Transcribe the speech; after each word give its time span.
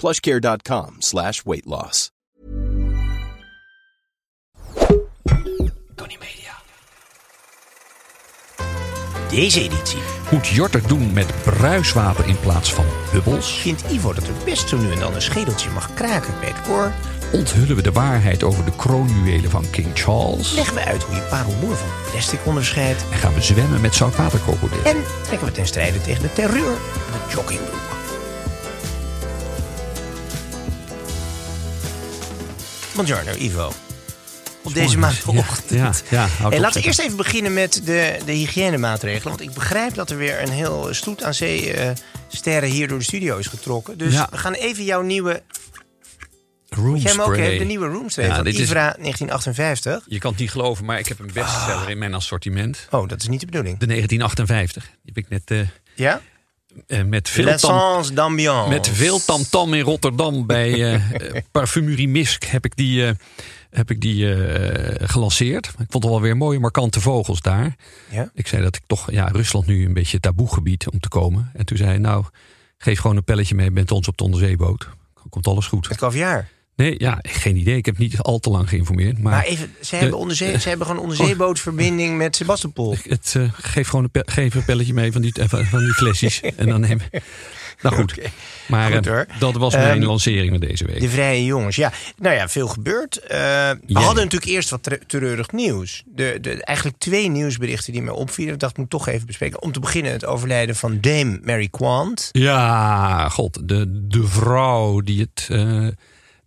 plushcare.com 0.00 0.96
slash 1.00 1.42
weight 1.44 1.66
loss. 1.66 2.10
Tony 5.94 6.16
Media. 6.18 6.54
Deze 9.28 9.60
editie 9.60 9.98
Moet 10.30 10.46
Jort 10.46 10.72
het 10.72 10.88
doen 10.88 11.12
met 11.12 11.42
bruiswater 11.42 12.28
in 12.28 12.40
plaats 12.40 12.74
van 12.74 12.84
bubbels? 13.12 13.58
vindt 13.58 13.82
Ivo 13.90 14.12
dat 14.12 14.26
er 14.26 14.32
best 14.44 14.68
zo 14.68 14.76
nu 14.76 14.92
en 14.92 14.98
dan 14.98 15.14
een 15.14 15.22
schedeltje 15.22 15.70
mag 15.70 15.94
kraken 15.94 16.34
bij 16.40 16.48
het 16.48 16.62
koor. 16.62 16.92
Onthullen 17.32 17.76
we 17.76 17.82
de 17.82 17.92
waarheid 17.92 18.42
over 18.42 18.64
de 18.64 18.76
kroonjuwelen 18.76 19.50
van 19.50 19.70
King 19.70 19.88
Charles? 19.94 20.52
Leggen 20.52 20.74
we 20.74 20.84
uit 20.84 21.02
hoe 21.02 21.14
je 21.14 21.22
parelmoer 21.30 21.76
van 21.76 21.88
plastic 22.10 22.40
onderscheidt. 22.44 23.04
En 23.10 23.18
gaan 23.18 23.34
we 23.34 23.42
zwemmen 23.42 23.80
met 23.80 23.94
zoutwaterkrokodillen? 23.94 24.84
En 24.84 25.02
trekken 25.22 25.46
we 25.46 25.52
ten 25.52 25.66
strijde 25.66 26.00
tegen 26.00 26.22
de 26.22 26.32
terreur 26.32 26.76
van 27.10 27.20
de 27.28 27.34
joggingbroek. 27.34 27.99
Buongiorno 32.94 33.32
Ivo. 33.38 33.72
Op 34.62 34.74
deze 34.74 34.98
maandagochtend. 34.98 35.70
Ja, 35.70 35.92
ja, 36.10 36.26
Hey, 36.28 36.50
toch 36.50 36.58
laten 36.58 36.80
we 36.80 36.86
eerst 36.86 36.98
even 37.00 37.16
beginnen 37.16 37.52
met 37.54 37.82
de, 37.84 38.18
de 38.26 38.32
hygiënemaatregelen. 38.32 39.28
Want 39.28 39.40
ik 39.40 39.54
begrijp 39.54 39.94
dat 39.94 40.10
er 40.10 40.16
weer 40.16 40.42
een 40.42 40.50
heel 40.50 40.88
stoet 40.94 41.22
aan 41.22 41.34
zee 41.34 41.72
eh, 41.72 41.90
sterren 42.28 42.68
hier 42.68 42.88
door 42.88 42.98
de 42.98 43.04
studio 43.04 43.36
is 43.38 43.46
getrokken. 43.46 43.98
Dus 43.98 44.12
Ja. 44.12 44.28
we 44.30 44.36
gaan 44.38 44.52
even 44.52 44.84
jouw 44.84 45.02
nieuwe... 45.02 45.42
Room 46.68 46.96
jij 46.96 47.10
hem 47.10 47.20
ook 47.20 47.26
spray. 47.26 47.40
hebben? 47.40 47.58
De 47.58 47.64
nieuwe 47.64 47.86
roomspray 47.86 48.26
Ja, 48.26 48.36
van 48.36 48.46
is- 48.46 48.58
Ivra 48.58 48.82
1958. 48.82 50.04
Je 50.06 50.18
kan 50.18 50.30
het 50.30 50.40
niet 50.40 50.50
geloven, 50.50 50.84
maar 50.84 50.98
ik 50.98 51.06
heb 51.08 51.18
een 51.18 51.30
bestseller 51.32 51.90
in 51.90 51.98
mijn 51.98 52.14
assortiment. 52.14 52.86
Oh, 52.90 53.08
dat 53.08 53.20
is 53.20 53.28
niet 53.28 53.40
de 53.40 53.46
bedoeling. 53.46 53.78
De 53.78 53.86
1958. 53.86 54.82
Die 55.02 55.12
heb 55.14 55.16
ik 55.24 55.28
net 55.28 55.50
eh, 55.50 55.68
Ja? 55.94 56.20
Eh, 56.86 57.02
met 57.02 57.28
veel 57.28 57.56
tam, 57.56 58.68
met 58.68 58.88
veel 58.88 59.24
tamtam 59.24 59.74
in 59.74 59.80
Rotterdam 59.80 60.46
bij 60.46 60.92
eh, 60.92 61.42
Parfumerie 61.50 62.08
Misk 62.08 62.44
heb 62.44 62.64
ik 62.64 62.76
die, 62.76 63.06
eh, 63.06 63.12
heb 63.70 63.90
ik 63.90 64.00
die 64.00 64.36
gelanceerd. 65.06 65.66
Ik 65.66 65.86
vond 65.88 66.04
het 66.04 66.12
wel 66.12 66.20
weer 66.20 66.36
mooie 66.36 66.58
markante 66.58 67.00
vogels 67.00 67.40
daar. 67.40 67.76
Ja? 68.10 68.30
Ik 68.34 68.46
zei 68.46 68.62
dat 68.62 68.76
ik 68.76 68.82
toch, 68.86 69.10
ja, 69.10 69.26
Rusland 69.26 69.66
nu 69.66 69.84
een 69.84 69.92
beetje 69.92 70.20
taboegebied 70.20 70.90
om 70.90 71.00
te 71.00 71.08
komen. 71.08 71.50
En 71.54 71.66
toen 71.66 71.76
zei 71.76 71.88
hij, 71.88 71.98
nou, 71.98 72.24
geef 72.78 73.00
gewoon 73.00 73.16
een 73.16 73.24
pelletje 73.24 73.54
mee, 73.54 73.70
bent 73.70 73.90
ons 73.90 74.08
op 74.08 74.16
de 74.16 74.24
onderzeeboot. 74.24 74.88
Komt 75.30 75.46
alles 75.46 75.66
goed. 75.66 75.88
Het 75.88 75.98
kaviaar. 75.98 76.48
Nee, 76.80 76.94
ja, 76.98 77.18
geen 77.22 77.56
idee. 77.56 77.76
Ik 77.76 77.86
heb 77.86 77.98
niet 77.98 78.18
al 78.18 78.38
te 78.38 78.50
lang 78.50 78.68
geïnformeerd. 78.68 79.18
Maar, 79.18 79.32
Maar 79.32 79.44
even, 79.44 79.72
ze 79.80 79.96
hebben, 79.96 80.18
onderzee, 80.18 80.58
ze 80.60 80.68
hebben 80.68 80.86
gewoon 80.86 81.02
onderzeebootverbinding 81.02 82.16
met 82.16 82.36
Sebastopol. 82.36 82.96
het, 83.08 83.34
eh, 83.36 83.42
geef 83.52 83.88
gewoon 83.88 84.04
een, 84.04 84.10
pe- 84.10 84.22
geef 84.26 84.54
een 84.54 84.64
pelletje 84.64 84.94
mee 84.94 85.12
van 85.12 85.22
die, 85.22 85.32
eh, 85.34 85.48
van 85.48 85.64
van 85.64 85.78
die 85.78 85.92
flesjes. 85.92 86.40
en 86.56 86.68
dan 86.68 86.80
neem 86.80 87.00
Nou 87.82 87.94
goed. 87.94 88.14
Maar 88.68 88.92
Goed, 88.92 89.06
eh, 89.06 89.20
dat 89.38 89.54
was 89.56 89.74
mijn 89.74 89.98
Ehm, 89.98 90.06
lancering 90.06 90.50
met 90.50 90.60
deze 90.60 90.84
week. 90.86 91.00
De 91.00 91.08
vrije 91.08 91.44
jongens. 91.44 91.76
Ja, 91.76 91.92
nou 92.16 92.34
ja, 92.34 92.48
veel 92.48 92.68
gebeurd. 92.68 93.20
We 93.28 93.36
Jij. 93.86 94.02
hadden 94.02 94.24
natuurlijk 94.24 94.50
eerst 94.50 94.70
wat 94.70 94.82
tre- 94.82 94.98
treurig 95.06 95.50
nieuws. 95.52 96.02
De, 96.06 96.38
de, 96.40 96.64
eigenlijk 96.64 96.98
twee 96.98 97.28
nieuwsberichten 97.28 97.92
die 97.92 98.02
mij 98.02 98.12
opvielen. 98.12 98.54
Ik 98.54 98.60
dacht, 98.60 98.72
ik 98.72 98.78
moet 98.78 98.90
toch 98.90 99.08
even 99.08 99.26
bespreken. 99.26 99.62
Om 99.62 99.72
te 99.72 99.80
beginnen 99.80 100.12
het 100.12 100.24
overlijden 100.24 100.76
van 100.76 100.98
Dame 101.00 101.40
Mary 101.44 101.68
Quant. 101.68 102.28
Ja, 102.32 103.28
god, 103.28 103.68
de, 103.68 104.06
de 104.08 104.26
vrouw 104.26 105.00
die 105.00 105.20
het 105.20 105.48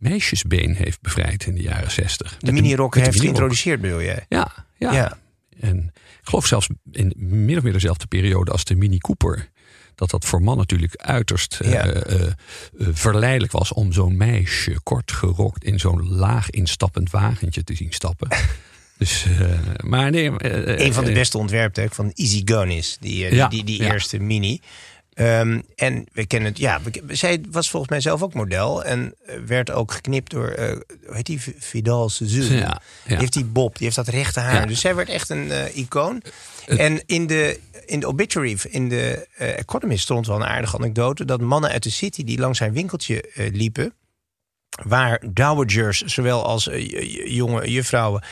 meisjesbeen 0.10 0.76
heeft 0.76 1.02
bevrijd 1.02 1.46
in 1.46 1.56
de 1.56 1.62
jaren 1.62 1.92
zestig. 1.92 2.38
De 2.40 2.52
minirok 2.52 2.96
heeft 2.96 3.20
geïntroduceerd, 3.20 3.82
bedoel 3.82 4.02
jij? 4.02 4.26
Ja, 4.30 4.66
ja, 4.78 4.94
Ja. 4.94 5.18
En 5.60 5.92
ik 5.96 6.30
geloof 6.30 6.46
zelfs 6.46 6.68
in 6.92 7.14
min 7.18 7.58
of 7.58 7.64
meer 7.64 7.74
dezelfde 7.74 8.08
periode 8.08 8.52
als 8.52 8.64
de 8.64 8.76
Mini 8.76 8.98
Cooper. 8.98 9.50
Dat 9.96 10.10
dat 10.10 10.26
voor 10.26 10.42
man 10.42 10.58
natuurlijk 10.58 10.96
uiterst 10.96 11.60
eh, 11.62 11.72
Ja. 11.72 11.86
eh, 11.88 12.22
eh, 12.22 12.32
verleidelijk 12.92 13.52
was 13.52 13.74
om 13.74 13.92
zo'n 13.94 14.18
meisje 14.18 14.76
kort 14.84 15.12
gerokt 15.12 15.64
in 15.64 15.80
zo'n 15.80 16.08
laag 16.10 16.50
instappend 16.50 17.12
wagentje 17.12 17.64
te 17.64 17.76
zien 17.76 17.92
stappen. 17.92 18.28
dus, 18.98 19.26
maar 19.86 20.12
nee. 20.12 20.38
eh, 20.38 20.86
Een 20.86 20.94
van 20.94 21.06
de 21.06 21.12
beste 21.12 21.38
ontwerpen 21.38 21.90
van 21.92 22.12
Easy 22.14 22.42
Gonis. 22.46 22.98
Die, 23.00 23.18
Ja, 23.36 23.48
die, 23.48 23.64
die, 23.64 23.78
die 23.78 23.84
ja. 23.88 23.92
eerste 23.94 24.20
mini. 24.20 24.60
Ehm, 25.14 25.62
en 25.76 26.06
we 26.14 26.26
kennen 26.26 26.50
het, 26.50 26.58
ja, 26.58 26.80
we- 26.82 27.16
zij 27.16 27.42
was 27.52 27.70
volgens 27.70 27.92
mij 27.92 28.02
zelf 28.02 28.22
ook 28.22 28.34
model. 28.34 28.84
En 28.84 29.16
eh, 29.26 29.36
werd 29.46 29.72
ook 29.72 29.92
geknipt 29.92 30.32
door, 30.32 30.48
eh, 30.48 30.72
hoe 31.06 31.16
heet 31.16 31.26
die, 31.26 31.40
Vidal 31.60 32.10
Sazou. 32.10 32.54
Ja, 32.54 32.60
ja. 32.60 32.82
Die 33.06 33.18
heeft 33.18 33.34
die 33.34 33.46
bob, 33.46 33.74
die 33.76 33.84
heeft 33.84 33.96
dat 33.96 34.08
rechte 34.08 34.40
haar. 34.40 34.54
Ja. 34.62 34.66
Dus 34.66 34.80
zij 34.80 34.96
werd 34.96 35.10
echt 35.10 35.30
een 35.30 35.52
eh, 35.52 35.78
icoon. 35.78 36.22
En 36.66 37.04
in 37.06 37.28
de, 37.28 37.60
in 37.86 38.00
de 38.00 38.08
obituary, 38.08 38.58
in 38.70 38.90
de 38.90 39.28
Economist 39.38 40.04
stond 40.04 40.28
wel 40.28 40.36
een 40.36 40.46
aardige 40.46 40.78
anekdote... 40.78 41.26
dat 41.26 41.42
mannen 41.42 41.70
uit 41.70 41.84
de 41.84 41.90
city 41.90 42.24
die 42.24 42.40
langs 42.40 42.58
zijn 42.58 42.74
winkeltje 42.74 43.30
liepen... 43.52 43.94
waar 44.84 45.22
dowagers, 45.34 46.02
zowel 46.02 46.46
als 46.46 46.70
jonge 47.26 47.72
juffrouwen... 47.72 48.24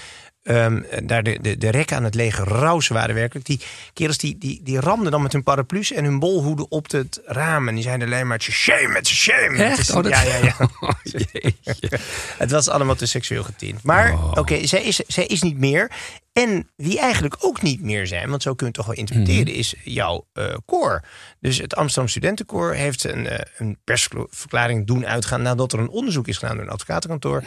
ehm, 0.43 0.81
daar 1.03 1.23
de, 1.23 1.37
de, 1.41 1.57
de 1.57 1.69
rekken 1.69 1.97
aan 1.97 2.03
het 2.03 2.15
lege 2.15 2.43
rausen 2.43 2.93
waren 2.95 3.15
werkelijk. 3.15 3.45
Die 3.45 3.59
kerels 3.93 4.17
die, 4.17 4.37
die, 4.37 4.59
die 4.63 4.79
ramden 4.79 5.11
dan 5.11 5.21
met 5.21 5.31
hun 5.33 5.43
paraplu's 5.43 5.91
en 5.91 6.03
hun 6.03 6.19
bolhoeden 6.19 6.71
op 6.71 6.91
het 6.91 7.21
raam. 7.25 7.67
En 7.67 7.73
die 7.75 7.83
zeiden 7.83 8.07
alleen 8.07 8.27
maar, 8.27 8.41
shame, 8.41 8.97
it's 8.97 9.11
a 9.11 9.13
shame. 9.13 9.63
Echt? 9.63 9.77
Het 9.77 9.87
is- 9.87 9.95
Oh, 9.95 10.03
dat- 10.03 10.11
Ja, 10.11 10.21
ja, 10.21 10.35
ja. 10.37 10.55
Oh. 10.79 10.89
Het 12.37 12.51
was 12.51 12.69
allemaal 12.69 12.95
te 12.95 13.05
seksueel 13.05 13.43
getint. 13.43 13.83
Maar 13.83 14.13
Oh. 14.13 14.31
oké, 14.35 14.67
zij, 14.67 14.83
is, 14.83 14.95
zij 15.07 15.25
is 15.25 15.41
niet 15.41 15.57
meer. 15.57 15.91
En 16.33 16.69
wie 16.75 16.99
eigenlijk 16.99 17.35
ook 17.39 17.61
niet 17.61 17.81
meer 17.81 18.07
zijn, 18.07 18.29
want 18.29 18.41
zo 18.41 18.49
kun 18.53 18.57
je 18.59 18.65
het 18.65 18.73
toch 18.73 18.85
wel 18.85 18.95
interpreteren, 18.95 19.47
Mhm. 19.51 19.59
is 19.59 19.75
jouw 19.83 20.27
eh 20.33 20.55
koor. 20.65 21.03
Dus 21.39 21.57
het 21.57 21.75
Amsterdam 21.75 22.09
Studentenkoor 22.09 22.73
heeft 22.73 23.03
een, 23.03 23.27
eh, 23.27 23.39
een 23.57 23.77
persverklaring 23.83 24.87
doen 24.87 25.05
uitgaan 25.07 25.41
nadat 25.41 25.73
er 25.73 25.79
een 25.79 25.89
onderzoek 25.89 26.27
is 26.27 26.37
gedaan 26.37 26.55
door 26.55 26.65
een 26.65 26.71
advocatenkantoor. 26.71 27.43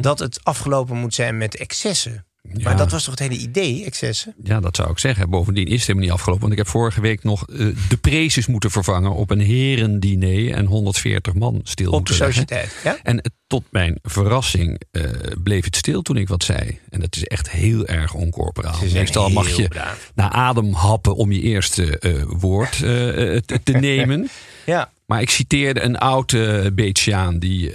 Dat 0.00 0.18
het 0.18 0.40
afgelopen 0.42 0.96
moet 0.96 1.14
zijn 1.14 1.36
met 1.38 1.56
excessen. 1.56 2.26
Ja. 2.52 2.64
Maar 2.64 2.76
dat 2.76 2.90
was 2.90 3.04
toch 3.04 3.18
het 3.18 3.28
hele 3.28 3.40
idee, 3.42 3.84
excessen? 3.84 4.34
Ja, 4.42 4.60
dat 4.60 4.76
zou 4.76 4.90
ik 4.90 4.98
zeggen. 4.98 5.30
Bovendien 5.30 5.66
is 5.66 5.72
het 5.72 5.80
helemaal 5.80 6.02
niet 6.02 6.12
afgelopen. 6.12 6.40
Want 6.40 6.52
ik 6.52 6.58
heb 6.58 6.68
vorige 6.68 7.00
week 7.00 7.24
nog 7.24 7.48
eh, 7.48 7.66
de 7.88 7.96
prezes 7.96 8.46
moeten 8.46 8.70
vervangen 8.70 9.14
op 9.14 9.30
een 9.30 9.40
herendiner 9.40 10.52
en 10.52 10.64
140 10.64 11.34
man 11.34 11.60
stil 11.62 11.92
Op 11.92 12.06
de 12.06 12.12
sociëteit. 12.14 12.76
Ja? 12.84 12.98
En 13.02 13.32
tot 13.46 13.64
mijn 13.70 13.98
verrassing 14.02 14.80
eh, 14.90 15.02
bleef 15.42 15.64
het 15.64 15.76
stil 15.76 16.02
toen 16.02 16.16
ik 16.16 16.28
wat 16.28 16.44
zei. 16.44 16.78
En 16.90 17.00
dat 17.00 17.16
is 17.16 17.24
echt 17.24 17.50
heel 17.50 17.86
erg 17.86 18.14
oncorporaal. 18.14 18.78
Meestal 18.92 19.28
mag 19.28 19.56
je 19.56 19.68
braaf. 19.68 20.12
naar 20.14 20.30
adem 20.30 20.72
happen 20.72 21.16
om 21.16 21.32
je 21.32 21.40
eerste 21.40 21.98
eh, 21.98 22.22
woord 22.26 22.72
te, 22.72 23.60
te 23.64 23.72
nemen. 23.88 24.28
ja. 24.66 24.90
Maar 25.06 25.20
ik 25.20 25.30
citeerde 25.30 25.82
een 25.82 25.98
oude 25.98 26.72
Beetsjaan 26.72 27.38
die 27.38 27.72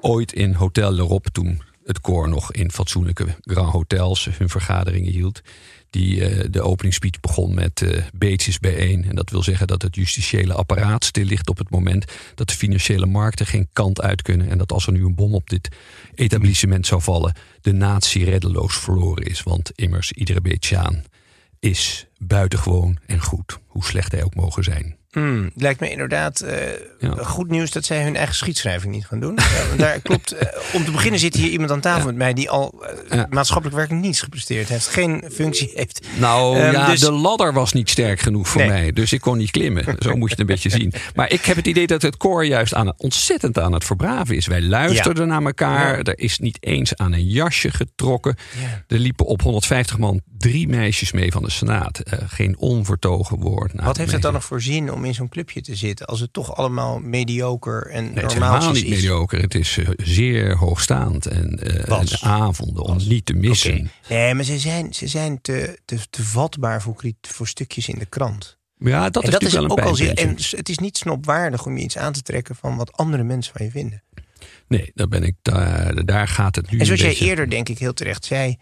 ooit 0.00 0.32
in 0.32 0.52
Hotel 0.52 0.92
L'Europe, 0.92 1.30
toen 1.30 1.62
het 1.84 2.00
koor 2.00 2.28
nog 2.28 2.52
in 2.52 2.70
fatsoenlijke 2.70 3.26
Grand 3.40 3.72
Hotels 3.72 4.28
hun 4.38 4.48
vergaderingen 4.48 5.12
hield, 5.12 5.40
die 5.90 6.24
eh, 6.24 6.46
de 6.50 6.62
openingsspeech 6.62 7.20
begon 7.20 7.54
met 7.54 7.82
eh 7.82 8.02
Beets 8.14 8.48
is 8.48 8.58
bijeen. 8.58 9.04
En 9.04 9.14
dat 9.14 9.30
wil 9.30 9.42
zeggen 9.42 9.66
dat 9.66 9.82
het 9.82 9.94
justitiële 9.94 10.54
apparaat 10.54 11.04
stil 11.04 11.24
ligt 11.24 11.48
op 11.48 11.58
het 11.58 11.70
moment 11.70 12.12
dat 12.34 12.48
de 12.48 12.54
financiële 12.54 13.06
markten 13.06 13.46
geen 13.46 13.68
kant 13.72 14.00
uit 14.00 14.22
kunnen. 14.22 14.48
En 14.48 14.58
dat 14.58 14.72
als 14.72 14.86
er 14.86 14.92
nu 14.92 15.04
een 15.04 15.14
bom 15.14 15.34
op 15.34 15.50
dit 15.50 15.68
etablissement 16.14 16.86
zou 16.86 17.02
vallen, 17.02 17.34
de 17.60 17.72
natie 17.72 18.24
reddeloos 18.24 18.76
verloren 18.76 19.24
is. 19.24 19.42
Want 19.42 19.70
immers 19.74 20.12
iedere 20.12 20.40
Beetsjaan 20.40 21.04
is 21.60 22.06
buitengewoon 22.18 22.98
en 23.06 23.20
goed, 23.20 23.58
hoe 23.66 23.84
slecht 23.84 24.12
hij 24.12 24.24
ook 24.24 24.34
mogen 24.34 24.64
zijn. 24.64 24.96
Het 25.20 25.62
lijkt 25.62 25.80
me 25.80 25.90
inderdaad 25.90 26.40
eh, 26.40 26.56
Ja. 26.98 27.14
goed 27.24 27.50
nieuws 27.50 27.70
dat 27.70 27.84
zij 27.84 28.02
hun 28.02 28.16
eigen 28.16 28.34
schietschrijving 28.34 28.92
niet 28.94 29.06
gaan 29.06 29.20
doen. 29.20 29.34
Want 29.68 29.78
daar 29.78 30.00
klopt. 30.00 30.32
eh, 30.32 30.48
om 30.72 30.84
te 30.84 30.90
beginnen 30.90 31.20
zit 31.20 31.34
hier 31.34 31.50
iemand 31.50 31.70
aan 31.70 31.80
tafel 31.80 32.06
met 32.06 32.16
mij 32.16 32.32
die 32.32 32.50
al 32.50 32.84
eh, 33.08 33.22
maatschappelijk 33.30 33.76
werk 33.76 33.90
niets 33.90 34.20
gepresteerd 34.20 34.68
heeft, 34.68 34.86
geen 34.86 35.24
functie 35.32 35.72
heeft. 35.74 36.06
Nou 36.18 36.58
Ehm, 36.58 36.72
ja, 36.72 36.86
dus- 36.90 37.00
de 37.00 37.12
ladder 37.12 37.52
was 37.52 37.72
niet 37.72 37.90
sterk 37.90 38.20
genoeg 38.20 38.48
voor 38.48 38.60
Nee. 38.60 38.70
mij. 38.70 38.92
Dus 38.92 39.12
ik 39.12 39.20
kon 39.20 39.38
niet 39.38 39.50
klimmen. 39.50 39.84
Zo 39.98 40.14
moet 40.16 40.28
je 40.28 40.34
het 40.34 40.38
een 40.40 40.46
beetje 40.46 40.70
zien. 40.70 40.92
Maar 41.14 41.30
ik 41.32 41.44
heb 41.44 41.56
het 41.56 41.66
idee 41.66 41.86
dat 41.86 42.02
het 42.02 42.16
koor 42.16 42.44
juist 42.44 42.74
aan, 42.74 42.92
ontzettend 42.96 43.58
aan 43.58 43.72
het 43.72 43.84
verbraven 43.84 44.36
is. 44.36 44.46
Wij 44.46 44.62
luisterden 44.62 45.28
naar 45.28 45.42
elkaar. 45.44 45.98
Er 45.98 46.18
is 46.18 46.38
niet 46.38 46.56
eens 46.60 46.96
aan 46.96 47.12
een 47.12 47.26
jasje 47.28 47.70
getrokken. 47.70 48.36
Er 48.86 48.98
liepen 48.98 49.26
op 49.26 49.42
150 49.42 49.98
man 49.98 50.20
drie 50.38 50.68
meisjes 50.68 51.12
mee 51.12 51.32
van 51.32 51.42
de 51.42 51.50
Senaat. 51.50 51.98
Eh, 51.98 52.18
geen 52.26 52.58
onvertogen 52.58 53.38
woord. 53.38 53.72
Nou, 53.74 53.86
Wat 53.86 53.96
heeft 53.96 54.12
het 54.12 54.22
dan 54.22 54.32
nog 54.32 54.44
voor 54.44 54.62
zin 54.62 54.92
om 55.04 55.10
in 55.10 55.16
zo'n 55.16 55.28
clubje 55.28 55.60
te 55.60 55.74
zitten 55.74 56.06
als 56.06 56.20
het 56.20 56.32
toch 56.32 56.56
allemaal 56.56 56.98
mediocre 56.98 57.88
en 57.88 58.04
Nee, 58.04 58.14
het 58.14 58.24
is 58.24 58.30
normaal 58.30 58.52
helemaal 58.52 58.74
is? 58.74 58.82
niet 58.82 58.90
mediocre. 58.90 59.40
Het 59.40 59.54
is 59.54 59.78
eh, 59.78 59.88
zeer 59.96 60.56
hoogstaand. 60.56 61.26
En 61.26 61.58
eh, 61.58 61.88
Was. 61.88 62.10
de 62.10 62.20
avonden 62.20 62.82
om 62.82 62.96
niet 62.96 63.26
te 63.26 63.32
missen. 63.32 63.90
Nee, 64.08 64.34
maar 64.34 64.44
ze 64.44 64.58
zijn, 64.58 64.94
ze 64.94 65.06
zijn 65.06 65.40
te, 65.40 65.78
te, 65.84 65.98
te 66.10 66.22
vatbaar 66.22 66.82
voor, 66.82 66.96
voor 67.20 67.48
stukjes 67.48 67.88
in 67.88 67.98
de 67.98 68.06
krant. 68.06 68.58
Ja, 68.76 69.10
dat 69.10 69.22
en 69.22 69.28
is 69.28 69.34
dat 69.34 69.42
is 69.42 69.52
wel 69.52 69.64
een 69.64 69.70
ook 69.70 69.80
al 69.80 69.94
zeer. 69.94 70.14
En 70.14 70.36
het 70.50 70.68
is 70.68 70.78
niet 70.78 70.96
snopwaardig 70.96 71.66
om 71.66 71.76
je 71.76 71.84
iets 71.84 71.98
aan 71.98 72.12
te 72.12 72.22
trekken 72.22 72.56
van 72.56 72.76
wat 72.76 72.92
andere 72.92 73.22
mensen 73.22 73.54
van 73.56 73.64
je 73.66 73.70
vinden. 73.72 74.02
Nee, 74.68 74.90
daar, 74.94 75.08
ben 75.08 75.22
ik, 75.22 75.34
daar, 75.42 76.04
daar 76.04 76.28
gaat 76.28 76.56
het 76.56 76.70
nu 76.70 76.78
En 76.78 76.86
zoals 76.86 77.00
jij 77.00 77.08
beetje... 77.08 77.24
eerder, 77.24 77.50
denk 77.50 77.68
ik, 77.68 77.78
heel 77.78 77.92
terecht 77.92 78.24
zei. 78.24 78.56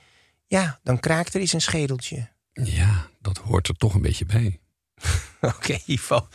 Ja, 0.46 0.80
dan 0.82 1.00
kraakt 1.00 1.34
er 1.34 1.40
iets 1.40 1.52
een 1.52 1.60
schedeltje. 1.60 2.28
Ja, 2.52 3.10
dat 3.20 3.38
hoort 3.38 3.68
er 3.68 3.74
toch 3.74 3.94
een 3.94 4.02
beetje 4.02 4.26
bij. 4.26 4.60
Oké, 5.56 5.78
Ivo. 5.86 6.28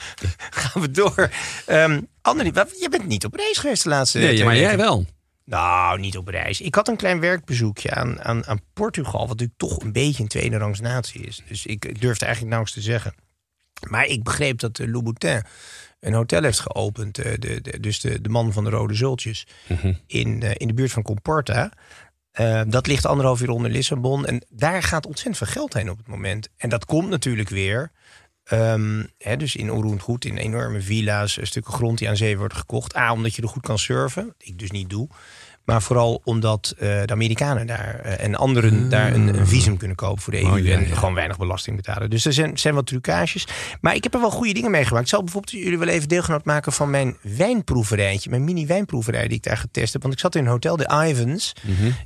Gaan 0.49 0.81
we 0.81 0.91
door. 0.91 1.29
Wat- 2.53 2.79
je 2.79 2.87
bent 2.89 3.05
niet 3.07 3.25
op 3.25 3.33
reis 3.35 3.57
geweest 3.57 3.83
de 3.83 3.89
laatste 3.89 4.17
Nee, 4.19 4.43
maar 4.45 4.55
jij 4.57 4.77
wel. 4.77 5.05
Nou, 5.45 5.99
niet 5.99 6.17
op 6.17 6.27
reis. 6.27 6.61
Ik 6.61 6.75
had 6.75 6.87
een 6.87 6.95
klein 6.95 7.19
werkbezoekje 7.19 7.91
aan, 7.91 8.23
aan, 8.23 8.45
aan 8.45 8.59
Portugal, 8.73 9.19
wat 9.19 9.27
natuurlijk 9.29 9.57
toch 9.59 9.79
een 9.83 9.91
beetje 9.91 10.23
een 10.23 10.29
tweede 10.29 10.57
rangs 10.57 10.79
natie 10.79 11.21
is. 11.21 11.41
Dus 11.47 11.65
ik 11.65 11.81
durfde 12.01 12.25
eigenlijk 12.25 12.55
nauwelijks 12.55 12.71
te 12.73 12.81
zeggen. 12.91 13.13
Maar 13.89 14.05
ik 14.05 14.23
begreep 14.23 14.59
dat 14.59 14.75
de 14.75 14.87
Louboutin 14.89 15.43
een 15.99 16.13
hotel 16.13 16.43
heeft 16.43 16.59
geopend. 16.59 17.17
eh, 17.17 17.31
De, 17.39 17.61
de, 17.61 17.79
dus 17.79 17.99
de, 17.99 18.21
de 18.21 18.29
man 18.29 18.53
van 18.53 18.63
de 18.63 18.69
Rode 18.69 18.93
Zultjes. 18.93 19.47
In, 20.07 20.41
eh, 20.43 20.51
in 20.57 20.67
de 20.67 20.73
buurt 20.73 20.91
van 20.91 21.03
Comporta. 21.03 21.71
Eh, 22.31 22.61
dat 22.67 22.87
ligt 22.87 23.05
anderhalf 23.05 23.41
uur 23.41 23.49
onder 23.49 23.71
Lissabon. 23.71 24.25
En 24.25 24.45
daar 24.49 24.83
gaat 24.83 25.05
ontzettend 25.05 25.37
veel 25.37 25.47
geld 25.47 25.73
heen 25.73 25.89
op 25.89 25.97
het 25.97 26.07
moment. 26.07 26.49
En 26.57 26.69
dat 26.69 26.85
komt 26.85 27.09
natuurlijk 27.09 27.49
weer. 27.49 27.91
Ehm, 28.47 29.03
hè, 29.17 29.37
dus 29.37 29.55
in 29.55 29.71
Oroend 29.71 30.01
goed, 30.01 30.25
in 30.25 30.37
enorme 30.37 30.81
villa's, 30.81 31.39
stukken 31.41 31.73
grond 31.73 31.97
die 31.97 32.09
aan 32.09 32.17
zee 32.17 32.37
worden 32.37 32.57
gekocht. 32.57 32.95
A, 32.95 33.11
omdat 33.11 33.35
je 33.35 33.41
er 33.41 33.47
goed 33.47 33.65
kan 33.65 33.79
surfen, 33.79 34.33
ik 34.37 34.59
dus 34.59 34.71
niet 34.71 34.89
doe. 34.89 35.07
Maar 35.67 35.81
vooral 35.81 36.21
omdat 36.23 36.73
eh, 36.77 36.87
de 37.05 37.11
Amerikanen 37.11 37.67
daar 37.67 37.99
eh, 37.99 38.25
en 38.25 38.35
anderen 38.35 38.89
daar 38.89 39.13
een, 39.13 39.39
een 39.39 39.47
visum 39.47 39.77
kunnen 39.77 39.97
kopen 39.97 40.21
voor 40.21 40.33
de 40.33 40.41
EU. 40.41 40.51
Oh, 40.51 40.59
ja, 40.59 40.77
en 40.77 40.85
gewoon 40.85 41.13
weinig 41.13 41.37
belasting 41.37 41.75
betalen. 41.75 42.09
Dus 42.09 42.25
er 42.25 42.33
zijn, 42.33 42.57
zijn 42.57 42.73
wat 42.73 42.85
trucages. 42.85 43.47
Maar 43.81 43.95
ik 43.95 44.03
heb 44.03 44.13
er 44.13 44.19
wel 44.19 44.31
goede 44.31 44.53
dingen 44.53 44.71
meegemaakt. 44.71 45.03
Ik 45.03 45.09
zal 45.09 45.23
bijvoorbeeld 45.23 45.63
jullie 45.63 45.77
wel 45.77 45.87
even 45.87 46.07
deelgenoot 46.07 46.45
maken 46.45 46.71
van 46.71 46.89
mijn 46.89 47.17
wijnproeverijtje. 47.21 48.29
Mijn 48.29 48.43
mini 48.43 48.65
wijnproeverij 48.65 49.27
die 49.27 49.37
ik 49.37 49.43
daar 49.43 49.57
getest 49.57 49.93
heb. 49.93 50.01
Want 50.01 50.13
ik 50.13 50.19
zat 50.19 50.35
in 50.35 50.41
een 50.41 50.49
hotel, 50.49 50.77
de 50.77 51.07
Ivans, 51.07 51.53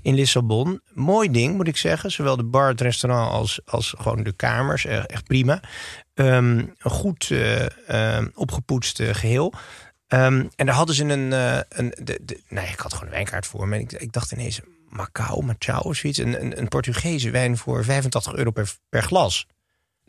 in 0.02 0.16
Lissabon. 0.16 0.82
Mooi 0.94 1.32
ding, 1.32 1.56
moet 1.56 1.68
ik 1.68 1.78
zeggen. 1.78 2.12
Zowel 2.12 2.38
de 2.38 2.44
bar, 2.44 2.68
het 2.68 2.82
restaurant 2.82 3.32
als, 3.32 3.60
als 3.66 3.94
gewoon 3.98 4.24
de 4.24 4.34
kamers. 4.34 4.86
Eh, 4.86 5.04
Echt 5.06 5.24
prima. 5.24 5.60
Ehm, 6.14 6.58
een 6.58 6.76
goed 6.92 7.32
ehm, 7.88 8.28
opgepoetst 8.34 9.00
eh, 9.00 9.14
geheel. 9.14 9.54
Ehm, 10.12 10.46
en 10.56 10.66
daar 10.66 10.76
hadden 10.76 10.96
ze 10.96 11.04
een. 11.04 11.34
eh, 11.34 11.60
een 11.70 11.94
de, 12.04 12.20
de, 12.26 12.40
ja, 12.50 12.62
ik 12.62 12.80
had 12.80 12.92
gewoon 12.94 13.08
een 13.08 13.14
wijnkaart 13.14 13.46
voor 13.46 13.68
me. 13.68 13.76
En 13.76 13.82
ik, 13.82 13.92
ik 13.92 14.12
dacht 14.12 14.32
ineens. 14.32 14.60
Macau, 14.90 15.44
Machao 15.46 15.80
of 15.82 15.96
zoiets. 15.96 16.20
Een, 16.20 16.42
een, 16.42 16.58
een 16.60 16.68
Portugese 16.68 17.30
wijn 17.30 17.58
voor 17.58 17.84
85 17.84 18.34
euro 18.34 18.52
per, 18.52 18.74
per 18.90 19.04
glas. 19.04 19.48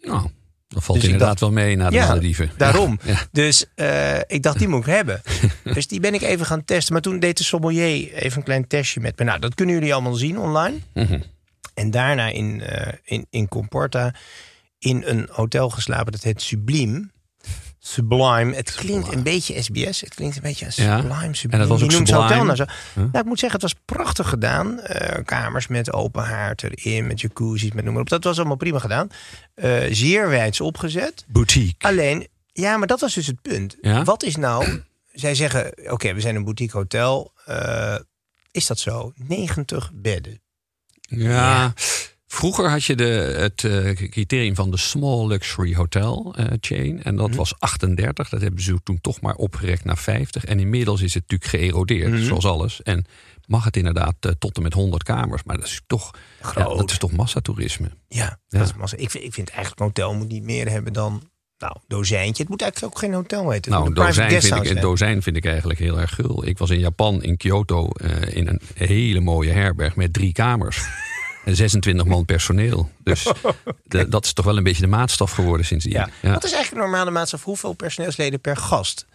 Nou, 0.01 0.29
dat 0.69 0.85
valt 0.85 0.99
Dus 0.99 1.05
inderdaad 1.09 1.29
dacht- 1.39 1.41
wel 1.41 1.51
mee 1.65 1.77
naar 1.77 1.91
de 1.91 1.97
Ja, 1.97 2.07
Malediven. 2.09 2.51
Daarom. 2.57 2.99
Ja, 3.05 3.13
ja. 3.13 3.19
Dus 3.33 3.67
eh, 3.75 4.19
ik 4.27 4.43
dacht, 4.43 4.59
die 4.59 4.69
moet 4.69 4.81
ik 4.87 4.93
hebben. 4.93 5.23
dus 5.75 5.87
die 5.87 6.01
ben 6.01 6.15
ik 6.15 6.23
even 6.23 6.47
gaan 6.47 6.65
testen. 6.65 6.93
Maar 6.93 7.03
toen 7.03 7.19
deed 7.19 7.37
de 7.39 7.45
sommelier 7.45 8.13
even 8.13 8.39
een 8.39 8.45
klein 8.45 8.67
testje 8.67 9.01
met 9.01 9.19
me. 9.19 9.25
Nou, 9.25 9.39
dat 9.39 9.55
kunnen 9.55 9.75
jullie 9.75 9.93
allemaal 9.93 10.15
zien 10.15 10.39
online. 10.39 10.77
Mhm. 10.95 11.21
En 11.75 11.91
daarna 11.91 12.29
in, 12.29 12.61
eh, 12.63 12.93
in, 13.05 13.27
in 13.31 13.49
Comporta 13.49 14.15
in 14.79 15.03
een 15.07 15.29
hotel 15.31 15.71
geslapen. 15.71 16.13
Dat 16.13 16.23
heet 16.23 16.43
Sublime. 16.43 17.11
Sublime. 17.85 18.55
Het 18.55 18.75
klinkt 18.75 19.13
een 19.13 19.23
beetje 19.23 19.63
SBS. 19.63 20.01
Het 20.01 20.15
klinkt 20.15 20.37
een 20.37 20.43
beetje 20.43 20.67
als 20.67 20.77
Ja. 20.77 21.01
Sublime. 21.01 21.35
Sublime. 21.35 21.53
En 21.53 21.59
dat 21.59 21.69
was 21.69 21.83
ook 21.83 21.91
Sublime? 21.91 22.23
hotel 22.23 22.45
nou 22.45 22.57
zo. 22.57 22.65
Huh? 22.65 23.05
Nou, 23.05 23.19
ik 23.19 23.25
moet 23.25 23.39
zeggen, 23.39 23.61
het 23.61 23.71
was 23.73 23.81
prachtig 23.85 24.29
gedaan. 24.29 24.81
Eh, 24.81 25.25
kamers 25.25 25.67
met 25.67 25.93
open 25.93 26.25
haard 26.25 26.63
erin, 26.63 27.07
met 27.07 27.21
jacuzzi's, 27.21 27.73
met 27.73 27.85
noem 27.85 27.93
maar 27.93 28.03
op. 28.03 28.09
Dat 28.09 28.25
was 28.25 28.39
allemaal 28.39 28.57
prima 28.57 28.79
gedaan. 28.79 29.09
Eh, 29.55 29.81
zeer 29.91 30.29
wijds 30.29 30.61
opgezet. 30.61 31.25
Boutique. 31.29 31.87
Alleen, 31.89 32.29
ja, 32.53 32.77
maar 32.77 32.87
dat 32.87 33.01
was 33.01 33.15
dus 33.15 33.27
het 33.27 33.43
punt. 33.43 33.77
Ja? 33.81 34.05
Wat 34.05 34.23
is 34.23 34.37
nou... 34.37 34.83
Zij 35.13 35.35
zeggen, 35.35 35.73
oké, 35.91 36.15
we 36.15 36.21
zijn 36.21 36.37
een 36.37 36.45
boutique 36.45 36.79
hotel. 36.79 37.33
Eh, 37.45 37.97
is 38.51 38.67
dat 38.67 38.79
zo? 38.79 39.13
90 39.17 39.91
bedden. 39.95 40.41
Ja. 41.01 41.73
Vroeger 42.35 42.71
had 42.71 42.85
je 42.85 42.95
de, 42.97 43.05
het 43.39 43.65
eh, 43.65 44.09
criterium 44.11 44.55
van 44.55 44.71
de 44.71 44.77
Small 44.77 45.27
Luxury 45.27 45.75
Hotel 45.75 46.35
eh, 46.37 46.47
Chain. 46.61 47.03
En 47.03 47.17
dat 47.17 47.29
Mhm. 47.29 47.37
was 47.37 47.55
38. 47.59 48.29
Dat 48.29 48.41
hebben 48.41 48.63
ze 48.63 48.79
toen 48.83 49.01
toch 49.01 49.21
maar 49.21 49.35
opgerekt 49.35 49.85
naar 49.85 49.99
50. 49.99 50.45
En 50.45 50.61
inmiddels 50.61 51.01
is 51.03 51.15
het 51.15 51.23
natuurlijk 51.31 51.51
geërodeerd, 51.63 52.11
Mhm. 52.13 52.23
zoals 52.23 52.45
alles. 52.45 52.83
En 52.83 53.05
mag 53.47 53.65
het 53.65 53.77
inderdaad 53.77 54.15
eh, 54.21 54.33
tot 54.39 54.57
en 54.57 54.63
met 54.63 54.73
100 54.73 55.03
kamers. 55.03 55.43
Maar 55.45 55.57
dat 55.57 55.67
is 55.67 55.81
toch, 55.87 56.11
ja, 56.43 56.47
Groot. 56.49 56.79
dat 56.79 56.91
is 56.91 56.99
toch 56.99 57.13
massatoerisme. 57.13 57.91
Ja, 58.09 58.39
Ja. 58.49 58.59
Dat 58.59 58.67
is 58.69 58.75
massa. 58.75 58.97
Ik, 58.97 59.11
vind, 59.11 59.25
ik 59.25 59.35
vind 59.35 59.49
eigenlijk 59.49 59.81
een 59.81 59.87
hotel 59.87 60.15
moet 60.15 60.29
niet 60.29 60.43
meer 60.43 60.69
hebben 60.71 60.93
dan... 60.93 61.23
Nou, 61.59 61.77
dozijntje. 61.87 62.43
Het 62.43 62.51
moet 62.51 62.63
eigenlijk 62.63 62.93
ook 62.95 62.99
geen 63.01 63.13
hotel 63.13 63.51
heten. 63.51 63.73
Het 63.73 63.81
Nou, 63.81 63.87
een 63.87 63.95
dozijn 64.07 64.43
vind, 64.43 64.65
ik, 64.65 64.71
een 64.71 64.81
dozijn 64.81 65.23
vind 65.23 65.37
ik 65.37 65.45
eigenlijk 65.45 65.79
heel 65.79 66.01
erg 66.01 66.15
gul. 66.15 66.47
Ik 66.47 66.59
was 66.59 66.71
in 66.71 66.79
Japan, 66.79 67.23
in 67.23 67.37
Kyoto, 67.37 67.89
in 68.31 68.49
een 68.49 68.61
hele 68.75 69.21
mooie 69.21 69.51
herberg 69.51 69.97
met 69.97 70.13
drie 70.13 70.33
kamers. 70.33 70.85
En 71.45 71.57
26 71.57 72.07
man 72.07 72.25
personeel. 72.25 72.91
Dus 73.05 73.23
de- 73.85 74.09
dat 74.09 74.25
is 74.25 74.33
toch 74.33 74.45
wel 74.45 74.57
een 74.57 74.63
beetje 74.63 74.81
de 74.83 74.87
maatstaf 74.89 75.31
geworden 75.31 75.67
sindsdien. 75.67 75.93
Ja. 75.93 76.09
Ja. 76.23 76.33
Wat 76.33 76.45
is 76.45 76.53
eigenlijk 76.53 76.85
een 76.85 76.91
normale 76.91 77.11
maatstaf? 77.11 77.45
Hoeveel 77.45 77.73
personeelsleden 77.73 78.41
per 78.41 78.57
gast? 78.57 79.07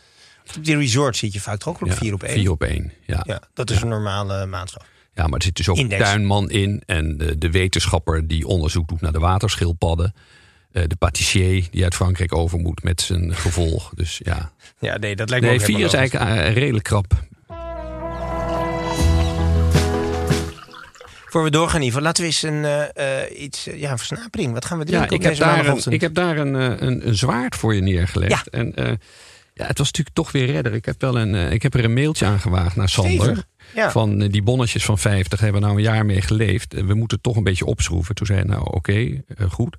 Op 0.57 0.63
die 0.65 0.77
resort 0.77 1.17
zit 1.17 1.33
je 1.33 1.41
vaak 1.41 1.57
toch 1.59 1.67
ook 1.75 1.81
op 1.81 1.87
Ja, 1.87 1.95
4 1.95 2.13
op 2.13 2.23
1? 2.23 2.33
Vier 2.33 2.51
op 2.51 2.63
één, 2.63 2.91
ja. 3.05 3.21
Ja, 3.27 3.41
dat 3.53 3.69
is 3.69 3.81
een 3.81 3.87
normale 3.87 4.45
maatstaf. 4.45 4.83
Ja, 5.13 5.27
maar 5.27 5.37
er 5.39 5.43
zit 5.45 5.55
dus 5.55 5.69
ook 5.69 5.77
Index. 5.77 6.03
tuinman 6.03 6.49
in. 6.49 6.83
En 6.85 7.17
de, 7.17 7.37
de 7.37 7.51
wetenschapper 7.51 8.27
die 8.27 8.47
onderzoek 8.47 8.87
doet 8.87 9.01
naar 9.01 9.11
de 9.11 9.19
waterschildpadden. 9.19 10.13
Eh, 10.71 10.83
de 10.87 10.95
patissier 10.95 11.67
die 11.71 11.83
uit 11.83 11.95
Frankrijk 11.95 12.35
over 12.35 12.59
moet 12.59 12.83
met 12.83 13.01
zijn 13.01 13.35
gevolg. 13.35 13.91
Dus 13.95 14.21
ja. 14.23 14.51
Ja, 14.79 14.97
nee, 14.97 15.15
dat 15.15 15.29
lijkt 15.29 15.45
me 15.45 15.51
Nee, 15.51 15.59
ook 15.59 15.65
vier 15.65 15.85
is 15.85 15.93
eigenlijk 15.93 16.29
eh, 16.39 16.53
redelijk 16.53 16.83
krap. 16.83 17.13
Voor 21.29 21.43
we 21.43 21.49
doorgaan, 21.49 21.81
Ivo, 21.81 22.01
laten 22.01 22.23
we 22.23 22.29
eens 22.29 22.41
een, 22.41 22.65
eh, 22.65 23.23
eh, 23.23 23.41
iets, 23.41 23.67
eh, 23.67 23.79
ja, 23.79 23.97
versnapering. 23.97 24.53
Wat 24.53 24.65
gaan 24.65 24.77
we 24.77 24.85
drinken 24.85 25.09
Ja, 25.09 25.15
ik 25.15 25.23
heb, 25.23 25.37
daar 25.37 25.67
een, 25.67 25.91
ik 25.91 26.01
heb 26.01 26.13
daar 26.13 26.37
een, 26.37 26.53
een, 26.53 27.07
een 27.07 27.15
zwaard 27.15 27.55
voor 27.55 27.75
je 27.75 27.81
neergelegd. 27.81 28.31
Ja. 28.31 28.59
En 28.59 28.73
ja, 29.53 29.65
het 29.65 29.77
was 29.77 29.87
natuurlijk 29.87 30.15
toch 30.15 30.31
weer 30.31 30.45
redder. 30.45 30.73
Ik 30.73 30.85
heb, 30.85 31.01
wel 31.01 31.19
een, 31.19 31.35
ik 31.51 31.63
heb 31.63 31.73
er 31.73 31.83
een 31.83 31.93
mailtje 31.93 32.25
aan 32.25 32.39
gewaagd 32.39 32.75
naar 32.75 32.89
Sander. 32.89 33.43
Ja. 33.75 33.91
Van 33.91 34.19
die 34.19 34.41
bonnetjes 34.41 34.85
van 34.85 34.97
50 34.97 35.39
hebben 35.39 35.61
we 35.61 35.67
nou 35.67 35.77
een 35.77 35.83
jaar 35.83 36.05
mee 36.05 36.21
geleefd. 36.21 36.73
We 36.73 36.93
moeten 36.93 37.21
toch 37.21 37.35
een 37.35 37.43
beetje 37.43 37.65
opschroeven. 37.65 38.15
Toen 38.15 38.25
zei 38.25 38.39
hij, 38.39 38.47
nou 38.47 38.63
oké, 38.73 39.23
goed. 39.49 39.77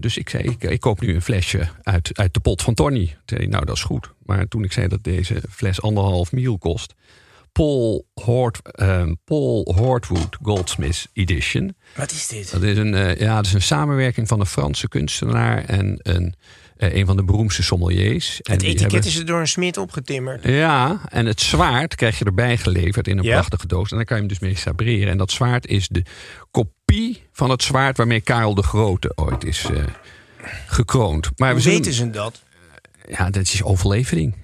Dus 0.00 0.16
ik 0.16 0.28
zei, 0.28 0.42
ik, 0.42 0.62
ik 0.62 0.80
koop 0.80 1.00
nu 1.00 1.14
een 1.14 1.22
flesje 1.22 1.68
uit, 1.82 2.10
uit 2.12 2.34
de 2.34 2.40
pot 2.40 2.62
van 2.62 2.74
Tony. 2.74 3.06
Toen 3.06 3.16
zei 3.24 3.40
hij, 3.40 3.50
nou 3.50 3.64
dat 3.64 3.76
is 3.76 3.82
goed. 3.82 4.12
Maar 4.24 4.48
toen 4.48 4.64
ik 4.64 4.72
zei 4.72 4.88
dat 4.88 5.04
deze 5.04 5.42
fles 5.50 5.82
anderhalf 5.82 6.32
mil 6.32 6.58
kost. 6.58 6.94
Paul, 7.52 8.06
Hort, 8.14 8.60
eh, 8.72 9.02
Paul 9.24 9.74
Hortwood 9.76 10.36
Goldsmith 10.42 11.06
Edition. 11.12 11.76
Wat 11.96 12.10
is 12.10 12.26
dit? 12.26 12.50
Dat 12.50 12.62
is 12.62 12.76
een, 12.76 12.94
eh, 12.94 13.16
ja, 13.20 13.36
dat 13.36 13.46
is 13.46 13.52
een 13.52 13.62
samenwerking 13.62 14.28
van 14.28 14.40
een 14.40 14.46
Franse 14.46 14.88
kunstenaar 14.88 15.64
en 15.64 15.98
een, 16.02 16.34
eh, 16.76 16.94
een 16.94 17.06
van 17.06 17.16
de 17.16 17.24
beroemdste 17.24 17.62
sommeliers. 17.62 18.40
En 18.42 18.52
Het 18.52 18.62
etiket 18.62 18.80
hebben- 18.80 19.08
is 19.08 19.18
er 19.18 19.26
door 19.26 19.40
een 19.40 19.48
smid 19.48 19.76
opgetimmerd. 19.76 20.44
Ja, 20.44 21.00
en 21.08 21.26
het 21.26 21.40
zwaard 21.40 21.94
krijg 21.94 22.18
je 22.18 22.24
erbij 22.24 22.56
geleverd 22.56 23.08
in 23.08 23.18
een 23.18 23.24
Ja. 23.24 23.32
prachtige 23.32 23.66
doos. 23.66 23.90
En 23.90 23.96
daar 23.96 24.06
kan 24.06 24.16
je 24.16 24.22
hem 24.22 24.32
dus 24.32 24.40
mee 24.40 24.56
sabreren. 24.56 25.08
En 25.10 25.18
dat 25.18 25.30
zwaard 25.30 25.66
is 25.66 25.88
de 25.88 26.02
kopie 26.50 27.22
van 27.32 27.50
het 27.50 27.62
zwaard 27.62 27.96
waarmee 27.96 28.20
Karel 28.20 28.54
de 28.54 28.62
Grote 28.62 29.12
ooit 29.14 29.44
is 29.44 29.64
eh, 29.64 29.82
gekroond. 30.66 31.30
Maar 31.36 31.48
Hoe 31.48 31.56
we 31.56 31.62
zullen, 31.62 31.78
weten 31.78 31.92
ze 31.94 32.10
dat? 32.10 32.42
Ja, 33.08 33.30
dat 33.30 33.42
is 33.42 33.62
overlevering. 33.62 34.34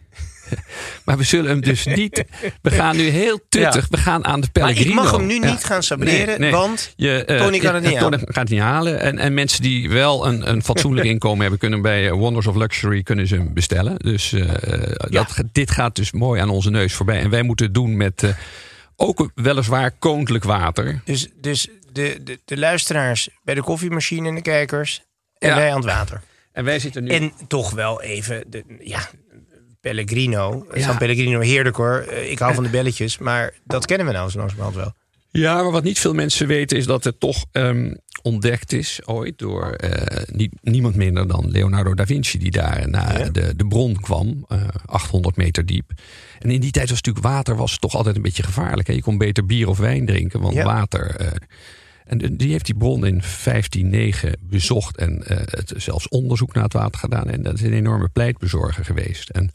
maar 1.05 1.17
we 1.17 1.23
zullen 1.23 1.51
hem 1.51 1.61
dus 1.61 1.85
niet. 1.85 2.25
We 2.63 2.71
gaan 2.71 2.97
nu 2.97 3.03
heel 3.03 3.41
tuttig. 3.49 3.87
We 3.91 3.97
gaan 3.97 4.25
aan 4.25 4.41
de 4.41 4.49
Pellegrino. 4.53 4.95
Maar 4.95 5.05
ik 5.05 5.11
mag 5.11 5.21
hem 5.21 5.27
nu 5.27 5.39
niet 5.39 5.65
gaan 5.65 5.83
sabreren, 5.83 6.51
want 6.51 6.93
je, 6.97 7.25
uh, 7.27 7.39
Tony 7.39 7.59
kan 7.59 7.75
het 7.75 7.85
niet 7.85 7.99
Tony 7.99 8.19
gaat 8.19 8.35
het 8.35 8.49
niet 8.49 8.61
halen. 8.61 9.01
En, 9.01 9.19
en 9.19 9.35
mensen 9.35 9.63
die 9.63 9.91
wel 9.91 10.27
een, 10.27 10.51
een 10.51 10.63
fatsoenlijk 10.63 11.07
inkomen 11.15 11.41
hebben, 11.41 11.59
kunnen 11.59 11.83
bij 11.83 12.13
Wonders 12.13 12.47
of 12.47 12.57
Luxury 12.57 13.03
kunnen 13.03 13.27
ze 13.27 13.35
hem 13.35 13.55
bestellen. 13.55 13.97
Dus 13.97 14.33
uh, 14.33 14.51
dat, 14.97 15.43
dit 15.53 15.71
gaat 15.71 15.97
dus 15.97 16.13
mooi 16.13 16.41
aan 16.41 16.51
onze 16.51 16.71
neus 16.71 16.95
voorbij. 16.95 17.21
En 17.21 17.31
wij 17.31 17.43
moeten 17.43 17.67
het 17.67 17.75
doen 17.75 17.97
met 17.97 18.23
uh, 18.23 18.31
ook 18.97 19.31
weliswaar 19.35 19.91
koninklijk 19.91 20.45
water. 20.45 21.01
Dus, 21.05 21.29
dus 21.41 21.69
de, 21.93 22.21
de, 22.25 22.41
de 22.45 22.59
luisteraars 22.59 23.29
bij 23.43 23.55
de 23.55 23.63
koffiemachine 23.63 24.29
en 24.29 24.35
de 24.35 24.43
kijkers 24.43 25.03
en 25.39 25.55
wij 25.55 25.71
aan 25.71 25.77
het 25.77 25.85
water. 25.85 26.21
En 26.53 26.65
wij 26.65 26.79
zitten 26.79 27.05
nu. 27.05 27.11
En 27.11 27.33
toch 27.49 27.71
wel 27.71 28.03
even, 28.03 28.45
de, 28.51 28.65
ja, 28.81 29.09
Pellegrino. 29.85 30.67
Ja. 30.75 30.83
San 30.83 30.99
Pellegrino 30.99 31.41
heerlijk 31.41 31.77
hoor. 31.77 32.05
Ik 32.05 32.39
hou 32.39 32.55
van 32.55 32.65
de 32.65 32.71
belletjes, 32.71 33.19
maar 33.19 33.53
dat 33.65 33.87
kennen 33.87 34.07
we 34.07 34.13
nou 34.13 34.31
zo 34.31 34.39
langzamerhand 34.39 34.77
wel. 34.77 34.93
Ja, 35.31 35.63
maar 35.63 35.73
wat 35.73 35.83
niet 35.83 35.99
veel 35.99 36.15
mensen 36.15 36.47
weten 36.47 36.77
is 36.77 36.87
dat 36.87 37.05
het 37.05 37.21
toch 37.21 37.45
um, 37.53 37.97
ontdekt 38.23 38.73
is 38.73 39.01
ooit 39.05 39.39
door 39.39 39.79
uh, 39.85 39.91
niet, 40.27 40.53
niemand 40.63 40.95
minder 40.95 41.29
dan 41.29 41.51
Leonardo 41.51 41.95
da 41.95 42.07
Vinci, 42.07 42.39
die 42.39 42.51
daar 42.51 42.89
naar 42.89 43.19
ja. 43.19 43.29
de, 43.29 43.57
de 43.57 43.67
bron 43.67 44.01
kwam, 44.01 44.45
uh, 44.49 44.63
800 44.87 45.37
meter 45.37 45.67
diep. 45.67 45.93
En 46.39 46.51
in 46.51 46.61
die 46.61 46.71
tijd 46.71 46.89
was 46.89 47.03
natuurlijk 47.03 47.27
water 47.27 47.57
was 47.57 47.79
toch 47.79 47.95
altijd 47.95 48.17
een 48.17 48.23
beetje 48.23 48.43
gevaarlijk. 48.43 48.89
Hè? 48.89 48.95
Je 48.95 49.03
kon 49.03 49.19
beter 49.19 49.47
bier 49.47 49.69
of 49.69 49.79
wijn 49.79 50.07
drinken, 50.07 50.41
want 50.41 50.55
ja. 50.55 50.65
water. 50.65 51.21
Uh, 51.21 51.27
en 52.05 52.37
die 52.37 52.51
heeft 52.51 52.67
die 52.67 52.77
bron 52.77 53.07
in 53.07 53.23
1509 53.45 54.37
bezocht 54.41 54.97
en 54.97 55.23
het, 55.27 55.73
zelfs 55.77 56.09
onderzoek 56.09 56.55
naar 56.55 56.65
het 56.65 56.73
water 56.73 57.01
gedaan. 57.01 57.31
En 57.31 57.43
dat 57.43 57.55
is 57.55 57.63
een 57.63 57.73
enorme 57.73 58.09
pleitbezorger 58.09 58.85
geweest. 58.85 59.29
En 59.29 59.51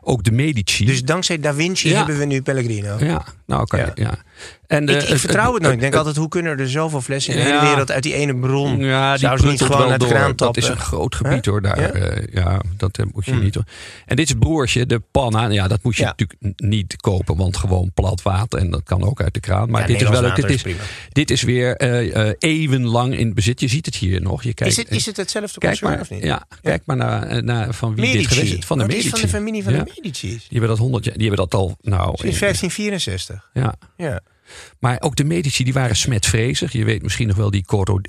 ook 0.00 0.24
de 0.24 0.32
Medici. 0.32 0.84
Dus 0.84 1.02
dankzij 1.02 1.38
Da 1.38 1.54
Vinci 1.54 1.88
ja. 1.88 1.96
hebben 1.96 2.18
we 2.18 2.24
nu 2.24 2.42
Pellegrino. 2.42 2.96
Ja, 2.98 3.24
nou 3.50 3.66
kan 3.66 3.78
ja. 3.78 3.90
ja. 3.94 4.18
En 4.66 4.86
de, 4.86 4.92
ik, 4.92 5.02
ik 5.02 5.18
vertrouw 5.18 5.54
het 5.54 5.62
nooit. 5.62 5.74
Ik 5.74 5.80
denk 5.80 5.94
altijd, 5.94 6.16
hoe 6.16 6.28
kunnen 6.28 6.58
er 6.58 6.70
zoveel 6.70 7.00
flessen 7.00 7.34
in 7.34 7.38
de 7.38 7.44
hele 7.44 7.60
wereld 7.60 7.90
uit 7.90 8.02
die 8.02 8.14
ene 8.14 8.36
bron? 8.36 8.78
Ja, 8.78 9.10
die 9.10 9.18
Zou 9.18 9.46
niet 9.46 9.62
gewoon 9.62 9.90
uit 9.90 10.00
de 10.00 10.06
kraan 10.06 10.32
Dat 10.36 10.56
is 10.56 10.68
een 10.68 10.78
groot 10.78 11.14
gebied 11.14 11.44
huh? 11.44 11.52
hoor. 11.54 11.62
Daar, 11.62 11.80
ja? 11.80 11.94
Uh, 11.94 12.26
ja, 12.32 12.60
dat 12.76 12.98
moet 13.12 13.24
je 13.24 13.30
hmm. 13.30 13.42
niet. 13.42 13.54
Hoor. 13.54 13.64
En 14.06 14.16
dit 14.16 14.28
is 14.28 14.34
broertje, 14.38 14.86
de 14.86 15.02
panna. 15.10 15.48
Ja, 15.48 15.68
dat 15.68 15.82
moet 15.82 15.96
je 15.96 16.04
natuurlijk 16.04 16.40
niet 16.56 16.96
kopen, 16.96 17.36
want 17.36 17.56
gewoon 17.56 17.90
plat 17.94 18.22
water. 18.22 18.58
En 18.58 18.70
dat 18.70 18.82
kan 18.84 19.02
ook 19.02 19.20
uit 19.20 19.34
de 19.34 19.40
kraan. 19.40 19.70
Maar 19.70 19.86
dit 19.86 20.02
is 20.02 20.08
wel 20.08 20.34
dit 20.34 20.50
is, 20.50 20.64
dit 21.12 21.30
is 21.30 21.42
weer 21.42 21.82
uh, 21.82 22.32
eeuwenlang 22.38 23.18
in 23.18 23.34
bezit. 23.34 23.60
Je 23.60 23.68
ziet 23.68 23.86
het 23.86 23.96
hier 23.96 24.20
nog. 24.20 24.42
Je 24.42 24.54
kijkt, 24.54 24.72
is, 24.72 24.84
het, 24.84 24.90
is 24.90 25.06
het 25.06 25.16
hetzelfde 25.16 25.58
kijk 25.58 25.80
maar, 25.80 26.00
of 26.00 26.10
niet? 26.10 26.22
Ja, 26.22 26.46
kijk 26.62 26.82
maar 26.84 26.96
naar, 26.96 27.44
naar 27.44 27.74
van 27.74 27.94
wie 27.94 28.04
Medici. 28.04 28.18
dit 28.18 28.32
geweest 28.32 28.54
is. 28.54 28.64
Van 28.64 28.78
de 28.78 28.86
Medici. 28.86 29.08
van 29.08 29.20
de 29.20 29.28
familie 29.28 29.62
van 29.62 29.72
de 29.72 29.92
Medici's. 29.96 30.20
Die 30.20 30.58
hebben 30.58 30.68
dat 30.68 30.78
100 30.78 31.04
jaar. 31.04 31.16
Die 31.16 31.26
hebben 31.28 31.48
dat 31.48 31.60
al. 31.60 31.76
Nou, 31.80 32.16
Sinds 32.16 32.38
1564. 32.38 33.39
Ja. 33.52 33.74
ja. 33.96 34.20
Maar 34.78 35.00
ook 35.00 35.16
de 35.16 35.24
Medici 35.24 35.64
die 35.64 35.72
waren 35.72 35.96
smetvrezig. 35.96 36.72
Je 36.72 36.84
weet 36.84 37.02
misschien 37.02 37.26
nog 37.26 37.36
wel 37.36 37.50
die 37.50 37.64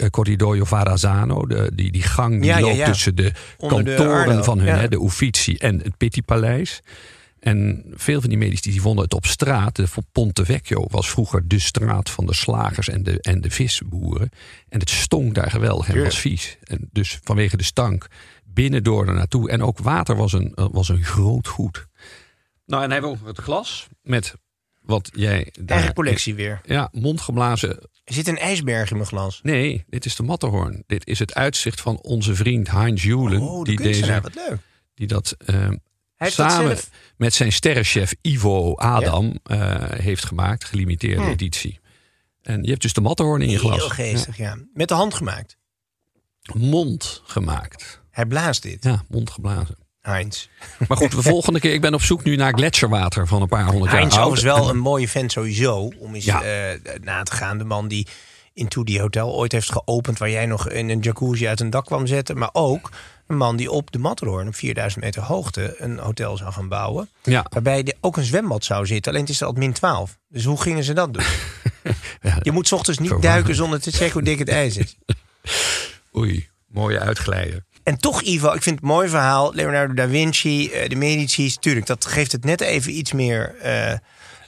Corridoio 0.10 0.64
Varasano. 0.64 1.46
De, 1.46 1.72
die, 1.74 1.92
die 1.92 2.04
gang 2.04 2.42
die 2.42 2.50
ja, 2.50 2.60
loopt 2.60 2.76
ja, 2.76 2.86
tussen 2.86 3.16
de 3.16 3.32
Onder 3.58 3.84
kantoren 3.84 4.44
van 4.44 4.60
hun. 4.60 4.80
Hè, 4.80 4.88
de 4.88 5.04
Uffizi 5.04 5.56
en 5.56 5.80
het 5.80 5.98
Pitti-paleis. 5.98 6.82
En 7.40 7.84
veel 7.94 8.20
van 8.20 8.30
die 8.30 8.38
Medici 8.38 8.72
die 8.72 8.82
vonden 8.82 9.04
het 9.04 9.14
op 9.14 9.26
straat. 9.26 9.76
De 9.76 9.88
Ponte 10.12 10.46
Vecchio 10.46 10.86
was 10.88 11.10
vroeger 11.10 11.48
de 11.48 11.60
straat 11.60 12.10
van 12.10 12.26
de 12.26 12.34
slagers 12.34 12.90
en 12.90 13.04
de, 13.04 13.22
en 13.22 13.42
de 13.42 13.50
visboeren. 13.50 14.30
En 14.70 14.80
het 14.80 14.90
stonk 14.90 15.36
daar 15.36 15.52
geweldig 15.52 15.90
en 15.90 16.04
was 16.04 16.20
vies. 16.20 16.58
En 16.64 16.90
dus 16.92 17.20
vanwege 17.24 17.58
de 17.58 17.64
stank 17.64 18.08
binnendoor 18.44 19.08
er 19.08 19.14
naartoe. 19.14 19.50
En 19.50 19.64
ook 19.64 19.80
water 19.80 20.16
was 20.16 20.34
een, 20.34 20.52
was 20.56 20.90
een 20.90 21.04
groot 21.04 21.48
goed. 21.48 21.88
Nou, 22.66 22.84
en 22.84 22.92
hebben 22.92 23.12
we 23.12 23.18
ook 23.18 23.28
het 23.28 23.38
glas 23.38 23.88
met 24.02 24.36
wat 24.92 25.10
jij 25.16 25.54
daar... 25.60 25.78
Eigen 25.78 25.96
collectie 25.96 26.36
weer. 26.36 26.62
Ja, 26.66 26.90
mondgeblazen. 26.92 27.70
Er 28.04 28.14
zit 28.14 28.28
een 28.28 28.38
ijsberg 28.38 28.90
in 28.90 28.96
mijn 28.96 29.08
glas. 29.08 29.40
Nee, 29.44 29.84
dit 29.90 30.06
is 30.06 30.16
de 30.16 30.24
Matterhorn. 30.24 30.84
Dit 30.88 31.08
is 31.08 31.20
het 31.20 31.34
uitzicht 31.34 31.82
van 31.82 32.02
onze 32.02 32.36
vriend 32.36 32.72
Heinz 32.72 33.04
Julen. 33.04 33.42
Oh, 33.42 33.64
die, 33.64 33.78
deze, 33.82 34.22
wat 34.22 34.36
leuk. 34.36 34.58
die 34.94 35.08
dat 35.08 35.36
uh, 35.46 35.70
dat 36.18 36.32
samen 36.32 36.78
met 37.18 37.34
zijn 37.34 37.52
sterrenchef 37.52 38.14
Ivo 38.22 38.76
Adam 38.76 39.40
eh, 39.44 39.76
heeft 39.90 40.26
gemaakt. 40.26 40.64
Gelimiteerde 40.64 41.22
Hm. 41.22 41.30
editie. 41.30 41.80
En 42.42 42.64
je 42.64 42.70
hebt 42.70 42.82
dus 42.82 42.94
de 42.94 43.02
Matterhorn 43.02 43.42
in 43.42 43.50
je 43.50 43.58
glas. 43.60 43.78
Heel 43.78 43.90
geestig, 43.90 44.38
ja. 44.38 44.58
Met 44.74 44.88
de 44.88 44.94
hand 44.94 45.14
gemaakt. 45.14 45.58
Ja, 46.40 46.54
mond 46.58 47.22
gemaakt. 47.26 48.02
Hij 48.12 48.26
blaast 48.26 48.62
dit, 48.62 48.84
Ja, 48.84 49.04
mond 49.10 49.30
geblazen. 49.30 49.78
Heinz. 50.02 50.48
Maar 50.88 50.98
goed, 50.98 51.12
de 51.12 51.22
volgende 51.22 51.60
keer. 51.60 51.74
Ik 51.74 51.82
ben 51.82 51.94
op 51.94 52.02
zoek 52.02 52.24
nu 52.24 52.36
naar 52.36 52.54
gletsjerwater 52.54 53.28
van 53.28 53.42
een 53.42 53.48
paar 53.48 53.66
honderd 53.66 53.92
jaar 53.92 54.00
Heinz 54.00 54.16
oud. 54.18 54.26
overigens 54.28 54.60
wel 54.60 54.70
een 54.70 54.78
mooie 54.80 55.08
vent 55.08 55.32
sowieso. 55.32 55.92
Om 56.00 56.16
eens 56.16 56.26
Ja. 56.26 56.42
eh, 56.44 56.80
na 57.02 57.24
te 57.24 57.32
gaan. 57.32 57.58
De 57.58 57.64
man 57.64 57.88
die 57.88 58.08
Into 58.54 58.84
die 58.84 59.00
Hotel 59.00 59.34
ooit 59.36 59.52
heeft 59.52 59.72
geopend. 59.72 60.18
Waar 60.18 60.30
jij 60.30 60.46
nog 60.46 60.70
in 60.70 60.90
een 60.90 61.00
jacuzzi 61.00 61.48
uit 61.48 61.60
een 61.60 61.70
dak 61.70 61.86
kwam 61.86 62.08
zetten. 62.08 62.38
Maar 62.38 62.50
ook 62.54 62.90
een 63.28 63.38
man 63.38 63.56
die 63.56 63.72
op 63.72 63.92
de 63.92 64.00
Matterhorn 64.00 64.48
op 64.48 64.56
4000 64.56 65.04
meter 65.04 65.22
hoogte 65.22 65.76
een 65.78 65.98
hotel 65.98 66.38
zou 66.38 66.52
gaan 66.52 66.68
bouwen. 66.68 67.10
Ja, 67.24 67.46
Waarbij 67.50 67.84
er 67.84 67.94
ook 68.02 68.18
een 68.18 68.24
zwembad 68.24 68.64
zou 68.66 68.86
zitten. 68.86 69.12
Alleen 69.12 69.26
het 69.26 69.34
is 69.34 69.44
al 69.44 69.52
min 69.52 69.74
12. 69.74 70.18
Dus 70.30 70.46
hoe 70.46 70.62
gingen 70.62 70.84
ze 70.84 70.94
dat 70.94 71.14
doen? 71.14 71.24
ja, 72.22 72.38
Je 72.42 72.52
moet 72.52 72.68
's 72.68 72.72
ochtends 72.72 73.00
niet 73.00 73.22
duiken 73.22 73.56
zonder 73.56 73.82
te 73.82 73.92
checken 73.92 74.12
hoe 74.14 74.24
dik 74.24 74.40
het 74.40 74.50
ijs 74.50 74.78
is. 74.78 74.98
oei, 76.18 76.50
mooie 76.68 77.00
uitglijden. 77.00 77.66
En 77.92 77.98
toch, 77.98 78.22
Ivo, 78.22 78.52
ik 78.54 78.62
vind 78.62 78.76
het 78.76 78.86
mooi 78.88 79.10
verhaal. 79.10 79.54
Leonardo 79.54 79.94
da 79.94 80.08
Vinci, 80.08 80.70
eh, 80.72 80.90
de 80.90 80.96
Medici's. 80.96 81.58
Tuurlijk, 81.60 81.86
dat 81.86 82.06
geeft 82.06 82.32
het 82.32 82.44
net 82.44 82.62
even 82.62 82.98
iets 82.98 83.12
meer 83.12 83.56
eh, 83.62 83.94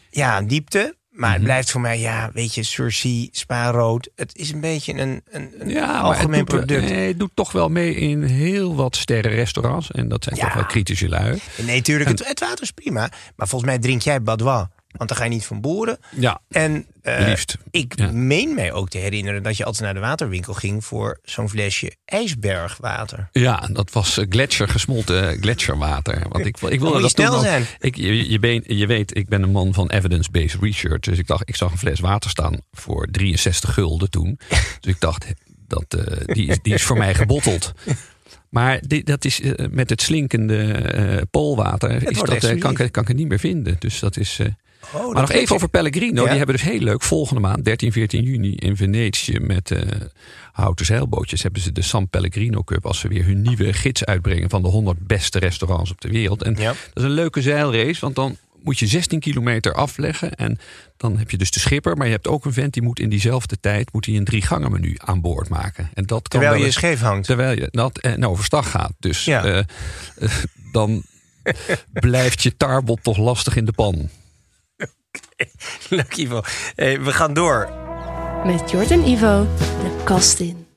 ja, 0.09 0.41
diepte. 0.41 0.95
Maar 1.09 1.27
Mhm. 1.29 1.33
het 1.37 1.43
blijft 1.43 1.71
voor 1.71 1.81
mij, 1.81 1.99
ja, 1.99 2.29
weet 2.33 2.53
je, 2.55 2.63
Surcy, 2.63 3.29
Spa 3.31 3.71
Rood. 3.71 4.09
Het 4.15 4.35
is 4.35 4.51
een 4.51 4.59
beetje 4.59 4.93
een, 4.93 5.21
een, 5.31 5.53
een 5.59 5.69
Ja, 5.69 5.93
het 5.95 6.03
algemeen 6.03 6.39
doet, 6.45 6.47
product. 6.47 6.89
nee, 6.89 7.07
het 7.07 7.19
doet 7.19 7.31
toch 7.33 7.51
wel 7.51 7.69
mee 7.69 7.95
in 7.95 8.23
heel 8.23 8.75
wat 8.75 8.95
sterrenrestaurants. 8.95 9.91
En 9.91 10.07
dat 10.07 10.23
zijn 10.23 10.35
Ja. 10.35 10.43
toch 10.43 10.53
wel 10.53 10.65
kritische 10.65 11.09
lui. 11.09 11.39
Nee, 11.57 11.81
tuurlijk, 11.81 12.09
het, 12.09 12.27
het 12.27 12.39
water 12.39 12.61
is 12.63 12.71
prima. 12.71 13.09
Maar 13.35 13.47
volgens 13.47 13.69
mij 13.71 13.79
drink 13.79 14.01
jij 14.01 14.21
Badois. 14.21 14.65
Want 14.97 15.09
dan 15.09 15.17
ga 15.17 15.23
je 15.23 15.29
niet 15.29 15.45
van 15.45 15.61
boeren. 15.61 15.97
Ja, 16.09 16.41
En 16.49 16.85
eh, 17.01 17.27
liefst. 17.27 17.57
ik 17.71 17.93
Ja. 17.97 18.11
meen 18.11 18.53
mij 18.55 18.71
ook 18.71 18.89
te 18.89 18.97
herinneren 18.97 19.43
dat 19.43 19.57
je 19.57 19.65
altijd 19.65 19.83
naar 19.83 19.93
de 19.93 19.99
waterwinkel 19.99 20.53
ging 20.53 20.85
voor 20.85 21.19
zo'n 21.23 21.49
flesje 21.49 21.95
ijsbergwater. 22.05 23.29
Ja, 23.31 23.69
dat 23.71 23.91
was 23.91 24.17
eh, 24.17 24.25
gletsjer, 24.29 24.67
gesmolten 24.67 25.29
eh, 25.29 25.41
gletsjerwater. 25.41 26.25
Want 26.29 26.45
ik, 26.45 26.61
ik 26.61 26.79
wilde 26.79 27.01
dat 27.01 27.09
snel 27.09 27.39
zijn. 27.39 27.65
Ik, 27.79 27.95
je, 27.95 28.29
je, 28.67 28.87
weet, 28.87 29.17
ik 29.17 29.27
ben 29.29 29.43
een 29.43 29.51
man 29.51 29.73
van 29.73 29.89
evidence-based 29.89 30.61
research. 30.61 30.99
Dus 30.99 31.17
ik 31.17 31.27
dacht, 31.27 31.49
ik 31.49 31.55
zag 31.55 31.71
een 31.71 31.77
fles 31.77 31.99
water 31.99 32.29
staan 32.29 32.57
voor 32.71 33.07
63 33.11 33.73
gulden 33.73 34.09
toen. 34.09 34.39
Dus 34.81 34.93
ik 34.93 34.99
dacht, 34.99 35.33
dat, 35.67 35.97
die, 36.25 36.47
is, 36.47 36.57
die 36.61 36.73
is 36.73 36.83
voor 36.83 36.97
mij 36.97 37.13
gebotteld. 37.15 37.73
Maar 38.49 38.79
die, 38.87 39.03
dat 39.03 39.25
is 39.25 39.41
met 39.71 39.89
het 39.89 40.01
slinkende 40.01 40.63
eh 40.71 41.21
poolwater 41.31 42.09
is 42.09 42.19
dat, 42.19 42.57
kan, 42.57 42.73
kan 42.73 43.01
ik 43.01 43.07
het 43.07 43.17
niet 43.17 43.27
meer 43.27 43.39
vinden. 43.39 43.75
Dus 43.79 43.99
dat 43.99 44.17
is. 44.17 44.39
Oh, 44.93 45.11
maar 45.13 45.21
nog 45.21 45.31
even 45.31 45.55
over 45.55 45.69
Pellegrino. 45.69 46.21
Ja. 46.23 46.27
Die 46.29 46.37
hebben 46.37 46.55
dus 46.55 46.65
heel 46.65 46.79
leuk 46.79 47.01
volgende 47.01 47.41
maand, 47.41 47.65
13, 47.65 47.91
14 47.91 48.23
juni 48.23 48.55
in 48.55 48.75
Venetië 48.77 49.39
met 49.39 49.71
eh, 49.71 49.81
houten 50.51 50.85
zeilbootjes 50.85 51.43
hebben 51.43 51.61
ze 51.61 51.71
de 51.71 51.81
San 51.81 52.09
Pellegrino 52.09 52.63
Cup 52.63 52.85
als 52.85 52.99
ze 52.99 53.07
weer 53.07 53.25
hun 53.25 53.41
nieuwe 53.41 53.73
gids 53.73 54.05
uitbrengen 54.05 54.49
van 54.49 54.61
de 54.61 54.67
100 54.67 55.07
beste 55.07 55.39
restaurants 55.39 55.91
op 55.91 56.01
de 56.01 56.09
wereld. 56.09 56.43
En 56.43 56.55
Ja. 56.55 56.67
dat 56.67 56.77
is 56.93 57.03
een 57.03 57.09
leuke 57.09 57.41
zeilrace, 57.41 57.99
want 58.01 58.15
dan 58.15 58.37
moet 58.63 58.79
je 58.79 58.87
16 58.87 59.19
kilometer 59.19 59.73
afleggen 59.73 60.33
en 60.35 60.59
dan 60.97 61.17
heb 61.17 61.31
je 61.31 61.37
dus 61.37 61.51
de 61.51 61.59
schipper, 61.59 61.97
maar 61.97 62.05
je 62.07 62.13
hebt 62.13 62.27
ook 62.27 62.45
een 62.45 62.53
vent 62.53 62.73
die 62.73 62.83
moet 62.83 62.99
in 62.99 63.09
diezelfde 63.09 63.59
tijd 63.59 63.93
moet 63.93 64.05
hij 64.05 64.15
een 64.15 64.23
drie 64.25 64.41
gangen 64.41 64.71
menu 64.71 64.95
aan 64.97 65.21
boord 65.21 65.49
maken. 65.49 65.89
En 65.93 66.05
dat 66.05 66.27
kan 66.27 66.39
Terwijl 66.39 66.59
je 66.59 66.65
eens- 66.65 66.75
scheef 66.75 66.99
hangt. 67.01 67.25
terwijl 67.25 67.57
je 67.59 67.67
dat 67.71 67.97
eh, 67.99 68.13
nou 68.13 68.31
overstag 68.31 68.69
gaat. 68.71 68.93
Dus 68.99 69.25
Ja. 69.25 69.43
eh, 69.45 69.63
dan 70.71 71.03
blijft 71.91 72.43
je 72.43 72.57
tarbot 72.57 72.99
toch 73.03 73.17
lastig 73.17 73.55
in 73.55 73.65
de 73.65 73.71
pan. 73.71 74.09
Leuk, 75.89 76.15
Ivo. 76.15 76.41
Hey, 76.75 77.01
we 77.01 77.13
gaan 77.13 77.33
door. 77.33 77.69
Met 78.45 78.71
Jort 78.71 78.91
en 78.91 79.07
Ivo 79.07 79.47
de 79.57 80.01
kast 80.03 80.39
in. 80.39 80.67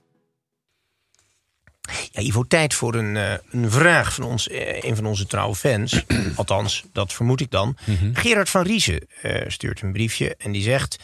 Ja, 2.11 2.23
Ivo, 2.23 2.43
tijd 2.43 2.75
voor 2.75 2.95
een, 2.95 3.17
eh, 3.17 3.33
een 3.51 3.71
vraag 3.71 4.15
van 4.15 4.25
ons, 4.25 4.49
eh, 4.49 4.83
een 4.83 4.97
van 4.97 5.07
onze 5.07 5.27
trouwe 5.27 5.55
fans. 5.55 6.05
Althans, 6.37 6.85
dat 6.93 7.13
vermoed 7.13 7.41
ik 7.41 7.51
dan. 7.51 7.77
Gerard 8.13 8.49
van 8.49 8.63
Riezen 8.63 9.07
eh, 9.23 9.49
stuurt 9.49 9.81
een 9.81 9.93
briefje 9.93 10.37
en 10.37 10.53
die 10.53 10.63
zegt... 10.63 10.97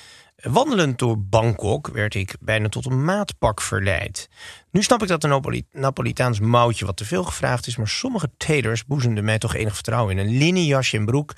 Wandelend 0.42 0.98
door 0.98 1.18
Bangkok 1.18 1.88
werd 1.88 2.14
ik 2.14 2.34
bijna 2.40 2.68
tot 2.68 2.86
een 2.86 3.04
maatpak 3.04 3.60
verleid. 3.60 4.28
Nu 4.70 4.82
snap 4.82 5.02
ik 5.02 5.08
dat 5.08 5.24
een 5.24 5.30
Napoli 5.30 5.64
Napolitaans 5.72 6.40
mouwtje 6.40 6.86
wat 6.86 6.96
te 6.96 7.04
veel 7.04 7.24
gevraagd 7.24 7.66
is... 7.66 7.76
maar 7.76 7.88
sommige 7.88 8.30
tailors 8.36 8.84
boezemden 8.84 9.24
mij 9.24 9.38
toch 9.38 9.54
enig 9.54 9.74
vertrouwen 9.74 10.18
in. 10.18 10.26
Een 10.26 10.38
linnen 10.38 10.64
jasje 10.64 10.96
en 10.96 11.04
broek. 11.04 11.34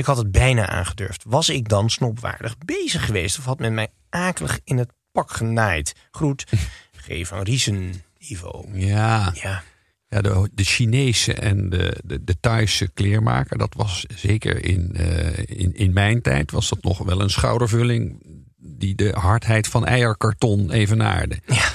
Ik 0.00 0.06
had 0.06 0.16
het 0.16 0.30
bijna 0.32 0.68
aangedurfd. 0.68 1.24
Was 1.26 1.48
ik 1.48 1.68
dan 1.68 1.90
snopwaardig 1.90 2.58
bezig 2.58 3.04
geweest... 3.06 3.38
of 3.38 3.44
had 3.44 3.58
men 3.58 3.74
mij 3.74 3.88
akelig 4.08 4.60
in 4.64 4.78
het 4.78 4.92
pak 5.12 5.30
genaaid? 5.30 5.94
Groet, 6.10 6.46
G. 7.04 7.26
van 7.26 7.42
Riesen, 7.42 8.02
Ivo. 8.18 8.64
Ja, 8.72 9.32
Ja, 9.42 9.62
Ja, 10.08 10.20
de, 10.20 10.50
de 10.54 10.64
Chinese 10.64 11.34
en 11.34 11.70
de, 11.70 11.96
de, 12.04 12.24
de 12.24 12.36
Thaise 12.40 12.88
kleermaker, 12.94 13.58
dat 13.58 13.74
was 13.76 14.04
zeker 14.14 14.64
in, 14.64 14.90
eh, 14.96 15.38
in, 15.60 15.74
in 15.74 15.92
mijn 15.92 16.22
tijd, 16.22 16.50
was 16.50 16.68
dat 16.68 16.82
nog 16.82 16.98
wel 16.98 17.20
een 17.20 17.30
schoudervulling 17.30 18.22
die 18.56 18.94
de 18.94 19.10
hardheid 19.10 19.68
van 19.68 19.86
eierkarton 19.86 20.70
evenaarde. 20.70 21.38
Ja. 21.46 21.68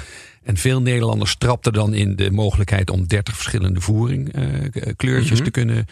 En 0.43 0.57
veel 0.57 0.81
Nederlanders 0.81 1.35
trapten 1.37 1.73
dan 1.73 1.93
in 1.93 2.15
de 2.15 2.31
mogelijkheid 2.31 2.89
om 2.89 3.07
30 3.07 3.33
verschillende 3.35 3.81
voering 3.81 4.33
eh, 4.33 4.93
kleurtjes 4.95 5.37
Mhm. 5.37 5.43
te 5.43 5.51
kunnen 5.51 5.85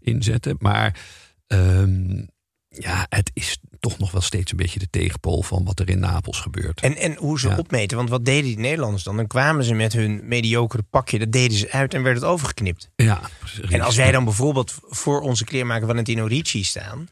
inzetten. 0.00 0.56
Maar 0.58 0.98
ehm, 1.46 2.24
ja, 2.68 3.06
het 3.08 3.30
is 3.34 3.58
toch 3.80 3.98
nog 3.98 4.10
wel 4.10 4.20
steeds 4.20 4.50
een 4.50 4.56
beetje 4.56 4.78
de 4.78 4.90
tegenpool 4.90 5.42
van 5.42 5.64
wat 5.64 5.80
er 5.80 5.88
in 5.88 5.98
Napels 5.98 6.40
gebeurt. 6.40 6.80
En, 6.80 6.96
en 6.96 7.16
hoe 7.16 7.40
ze 7.40 7.48
Ja. 7.48 7.56
opmeten, 7.56 7.96
want 7.96 8.08
wat 8.08 8.24
deden 8.24 8.44
die 8.44 8.58
Nederlanders 8.58 9.02
dan? 9.02 9.16
Dan 9.16 9.26
kwamen 9.26 9.64
ze 9.64 9.74
met 9.74 9.92
hun 9.92 10.20
mediocre 10.24 10.82
pakje, 10.82 11.18
dat 11.18 11.32
deden 11.32 11.58
ze 11.58 11.70
uit 11.70 11.94
en 11.94 12.02
werd 12.02 12.16
het 12.16 12.24
overgeknipt. 12.24 12.90
ja, 12.96 13.20
En 13.68 13.80
als 13.80 13.96
wij 13.96 14.12
dan 14.12 14.24
bijvoorbeeld 14.24 14.74
voor 14.82 15.20
onze 15.20 15.44
kleermaker 15.44 15.86
Valentino 15.86 16.26
Ricci 16.26 16.64
staan... 16.64 17.08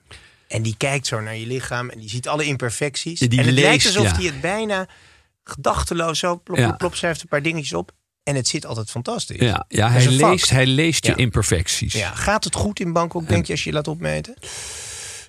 en 0.49 0.63
die 0.63 0.75
kijkt 0.77 1.07
zo 1.07 1.21
naar 1.21 1.37
je 1.37 1.47
lichaam 1.47 1.91
en 1.91 1.99
die 1.99 2.09
ziet 2.09 2.29
alle 2.29 2.45
imperfecties... 2.45 3.19
Die 3.19 3.39
en 3.39 3.45
het 3.45 3.55
lijkt 3.55 3.87
alsof 3.87 4.05
ja. 4.05 4.15
hij 4.15 4.25
het 4.25 4.41
bijna 4.41 4.89
gedachteloos 5.45 6.19
zo 6.19 6.41
plop, 6.45 6.57
plop, 6.57 6.79
plop, 6.79 6.95
schrijft 6.95 7.23
een 7.23 7.29
paar 7.29 7.43
dingetjes 7.43 7.73
op... 7.73 7.93
en 8.25 8.35
het 8.35 8.49
zit 8.49 8.67
altijd 8.67 8.91
fantastisch. 8.91 9.41
Ja, 9.41 9.65
ja 9.69 9.91
hij, 9.91 10.03
vak. 10.03 10.31
leest, 10.31 10.51
hij 10.51 10.67
leest 10.67 11.05
je 11.07 11.11
Ja. 11.11 11.17
imperfecties. 11.17 11.93
Ja, 11.93 12.11
gaat 12.15 12.45
het 12.45 12.55
goed 12.55 12.81
in 12.81 12.93
Bangkok, 12.93 13.29
denk 13.29 13.47
je, 13.47 13.53
als 13.53 13.63
je 13.65 13.69
je 13.71 13.75
laat 13.77 13.89
opmeten? 13.89 14.35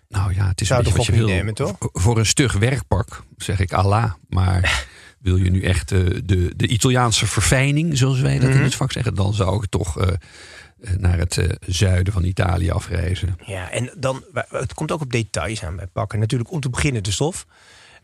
Nou 0.09 0.33
ja, 0.33 0.47
het 0.47 0.61
is 0.61 0.67
Zou 0.67 0.79
een 0.79 0.85
beetje 0.85 0.97
wat 0.97 1.07
je 1.19 1.25
wil. 1.25 1.27
nemen, 1.35 1.53
toch? 1.53 1.75
Voor 1.79 2.17
een 2.17 2.25
stug 2.25 2.53
werkpak 2.53 3.23
zeg 3.37 3.59
ik 3.59 3.73
Allah. 3.73 4.11
Maar 4.29 4.85
wil 5.19 5.35
je 5.35 5.49
nu 5.51 5.61
echt 5.63 5.91
eh, 5.91 5.99
de, 6.23 6.53
de 6.55 6.67
Italiaanse 6.67 7.27
verfijning, 7.27 7.97
zoals 7.97 8.19
wij 8.19 8.39
dat 8.39 8.49
Mhm. 8.49 8.57
in 8.57 8.63
het 8.63 8.75
vak 8.75 8.91
zeggen... 8.91 9.15
dan 9.15 9.33
zou 9.33 9.63
ik 9.63 9.69
toch 9.69 9.99
eh, 9.99 10.07
eh, 10.07 10.91
naar 10.97 11.17
het 11.17 11.39
zuiden 11.67 12.13
van 12.13 12.23
Italië 12.23 12.69
afreizen. 12.71 13.37
Ja, 13.45 13.71
en 13.71 13.91
dan, 13.97 14.23
het 14.49 14.73
komt 14.73 14.91
ook 14.91 15.01
op 15.01 15.11
details 15.11 15.63
aan 15.63 15.75
bij 15.75 15.87
pakken. 15.87 16.19
Natuurlijk 16.19 16.51
om 16.51 16.59
te 16.59 16.69
beginnen 16.69 17.03
de 17.03 17.11
stof. 17.11 17.45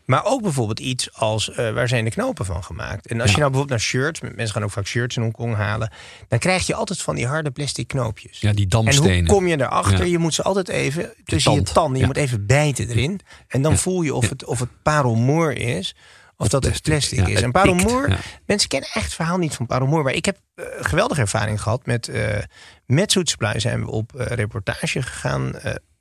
Maar 0.04 0.24
ook 0.24 0.42
bijvoorbeeld 0.42 0.80
iets 0.80 1.12
als, 1.14 1.50
eh, 1.50 1.70
waar 1.72 1.88
zijn 1.88 2.04
de 2.04 2.10
knopen 2.10 2.44
van 2.46 2.64
gemaakt? 2.64 3.06
En 3.06 3.20
als 3.20 3.28
Ja. 3.30 3.34
je 3.34 3.40
nou 3.40 3.50
bijvoorbeeld 3.50 3.68
naar 3.80 3.88
shirts, 3.88 4.20
mensen 4.20 4.48
gaan 4.48 4.62
ook 4.64 4.70
vaak 4.70 4.86
shirts 4.86 5.16
in 5.16 5.22
Hongkong 5.22 5.54
halen. 5.54 5.92
Dan 6.28 6.38
krijg 6.38 6.66
je 6.66 6.74
altijd 6.74 7.02
van 7.02 7.14
die 7.14 7.26
harde 7.26 7.50
plastic 7.50 7.88
knoopjes. 7.88 8.40
Ja, 8.40 8.52
die 8.52 8.66
en 8.68 8.96
hoe 8.96 9.22
kom 9.26 9.46
je 9.46 9.60
erachter? 9.60 9.98
Ja. 9.98 10.04
Je 10.04 10.18
moet 10.18 10.34
ze 10.34 10.42
altijd 10.42 10.68
even 10.68 11.14
tussen 11.24 11.52
je 11.52 11.56
tand. 11.62 11.74
tanden, 11.74 12.00
je 12.00 12.06
moet 12.06 12.16
even 12.16 12.46
bijten 12.46 12.88
erin. 12.88 13.20
En 13.48 13.62
dan 13.62 13.76
voel 13.78 14.02
je 14.02 14.14
of 14.14 14.28
het, 14.28 14.44
of 14.44 14.58
het 14.58 14.82
parelmoer 14.82 15.52
is. 15.56 15.94
Of 16.36 16.48
dat 16.48 16.64
het 16.64 16.82
plastic 16.82 17.28
is. 17.28 17.42
En 17.42 17.50
parelmoer, 17.50 18.18
mensen 18.46 18.68
kennen 18.68 18.90
echt 18.92 19.04
het 19.04 19.14
verhaal 19.14 19.38
niet 19.38 19.54
van 19.54 19.66
parelmoer. 19.66 20.02
Maar 20.02 20.12
ik 20.12 20.24
heb 20.24 20.38
eh, 20.54 20.64
geweldige 20.80 21.20
ervaring 21.20 21.62
gehad 21.62 21.86
met, 21.86 22.08
eh 22.08 22.38
met 22.86 23.12
Zoet 23.12 23.28
Supply. 23.28 23.58
Zijn 23.60 23.84
we 23.84 23.90
op 23.90 24.10
reportage 24.14 25.02
gegaan. 25.02 25.52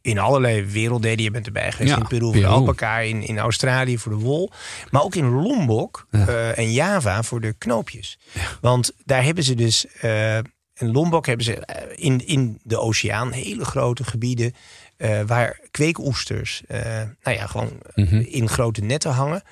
In 0.02 0.20
allerlei 0.20 0.66
werelddelen. 0.66 1.24
Je 1.24 1.32
bent 1.32 1.46
erbij 1.46 1.72
geweest 1.72 1.94
Ja, 1.94 2.00
in 2.00 2.08
Peru 2.08 2.26
voor 2.26 2.34
de 2.34 2.46
alpaca. 2.46 2.98
In, 3.00 3.28
in 3.28 3.40
Australië 3.40 3.98
voor 3.98 4.12
de 4.12 4.18
wol. 4.18 4.52
Maar 4.90 5.04
ook 5.04 5.16
in 5.16 5.30
Lombok 5.30 6.08
Ja. 6.12 6.28
eh, 6.28 6.58
en 6.58 6.72
Java 6.72 7.24
voor 7.24 7.42
de 7.42 7.54
knoopjes. 7.58 8.20
Want 8.62 8.92
daar 9.06 9.24
hebben 9.24 9.44
ze 9.44 9.56
dus... 9.56 9.86
eh, 9.88 10.38
in 10.82 10.92
Lombok 10.92 11.26
hebben 11.26 11.46
ze 11.46 11.56
eh, 11.66 12.06
in, 12.06 12.28
in 12.28 12.60
de 12.64 12.78
oceaan 12.80 13.32
hele 13.32 13.66
grote 13.66 14.04
gebieden... 14.04 14.54
eh, 14.98 15.22
waar 15.22 15.60
kweekoesters 15.72 16.62
eh, 16.68 16.82
nou 17.24 17.38
ja, 17.38 17.48
gewoon 17.48 17.72
Mhm. 17.96 18.16
in 18.20 18.50
grote 18.50 18.82
netten 18.82 19.12
hangen. 19.12 19.44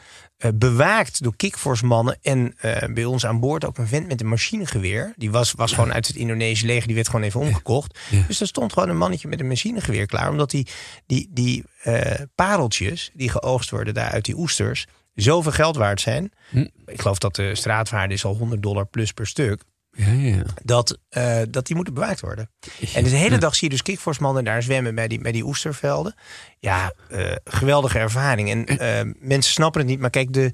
Bewaakt 0.56 1.24
door 1.24 1.36
kickforce-mannen. 1.36 2.18
En 2.22 2.56
bij 2.94 3.06
ons 3.06 3.26
aan 3.26 3.40
boord 3.40 3.66
ook 3.66 3.78
een 3.78 3.88
vent 3.88 4.08
met 4.08 4.22
een 4.22 4.28
machinegeweer. 4.28 5.14
Die 5.18 5.32
was, 5.32 5.52
was 5.52 5.72
gewoon 5.74 5.94
uit 5.94 6.08
het 6.08 6.16
Indonesische 6.16 6.66
leger. 6.66 6.86
Die 6.88 6.96
werd 6.96 7.10
gewoon 7.10 7.26
even 7.26 7.40
omgekocht. 7.40 8.00
Ja. 8.10 8.24
Dus 8.28 8.42
er 8.42 8.48
stond 8.48 8.74
gewoon 8.74 8.90
een 8.90 8.98
mannetje 8.98 9.28
met 9.28 9.40
een 9.40 9.48
machinegeweer 9.48 10.06
klaar. 10.06 10.30
Omdat 10.30 10.50
die, 10.52 10.68
die, 11.06 11.30
die 11.32 11.64
pareltjes 12.36 13.12
die 13.14 13.30
geoogst 13.30 13.70
worden 13.70 13.94
daar 13.94 14.12
uit 14.12 14.26
die 14.26 14.38
oesters... 14.38 14.86
zoveel 15.16 15.52
geld 15.52 15.76
waard 15.76 16.02
zijn. 16.02 16.32
Hm. 16.50 16.68
Ik 16.86 17.02
geloof 17.02 17.18
dat 17.18 17.36
de 17.36 17.56
straatwaarde 17.56 18.14
is 18.14 18.26
al 18.26 18.36
100 18.36 18.62
dollar 18.64 18.86
plus 18.86 19.12
per 19.12 19.28
stuk. 19.28 19.64
Ja, 19.92 20.12
ja. 20.12 20.44
Dat, 20.64 20.98
eh, 21.10 21.42
dat 21.50 21.66
die 21.68 21.76
moeten 21.76 21.94
bewaakt 21.94 22.20
worden. 22.20 22.50
En 22.94 23.04
de 23.04 23.10
hele 23.10 23.38
dag 23.38 23.56
zie 23.56 23.64
je 23.68 23.74
dus 23.74 23.82
kickforce-mannen 23.84 24.44
daar 24.44 24.64
zwemmen 24.64 24.96
bij 24.96 25.08
die, 25.08 25.22
bij 25.22 25.32
die 25.32 25.46
oestervelden. 25.46 26.16
Ja, 26.60 26.94
eh, 27.10 27.32
geweldige 27.44 28.00
ervaring. 28.00 28.50
En 28.50 28.66
eh, 28.66 29.12
mensen 29.20 29.52
snappen 29.54 29.82
het 29.82 29.90
niet, 29.90 30.00
maar 30.00 30.10
kijk, 30.10 30.34
de, 30.34 30.52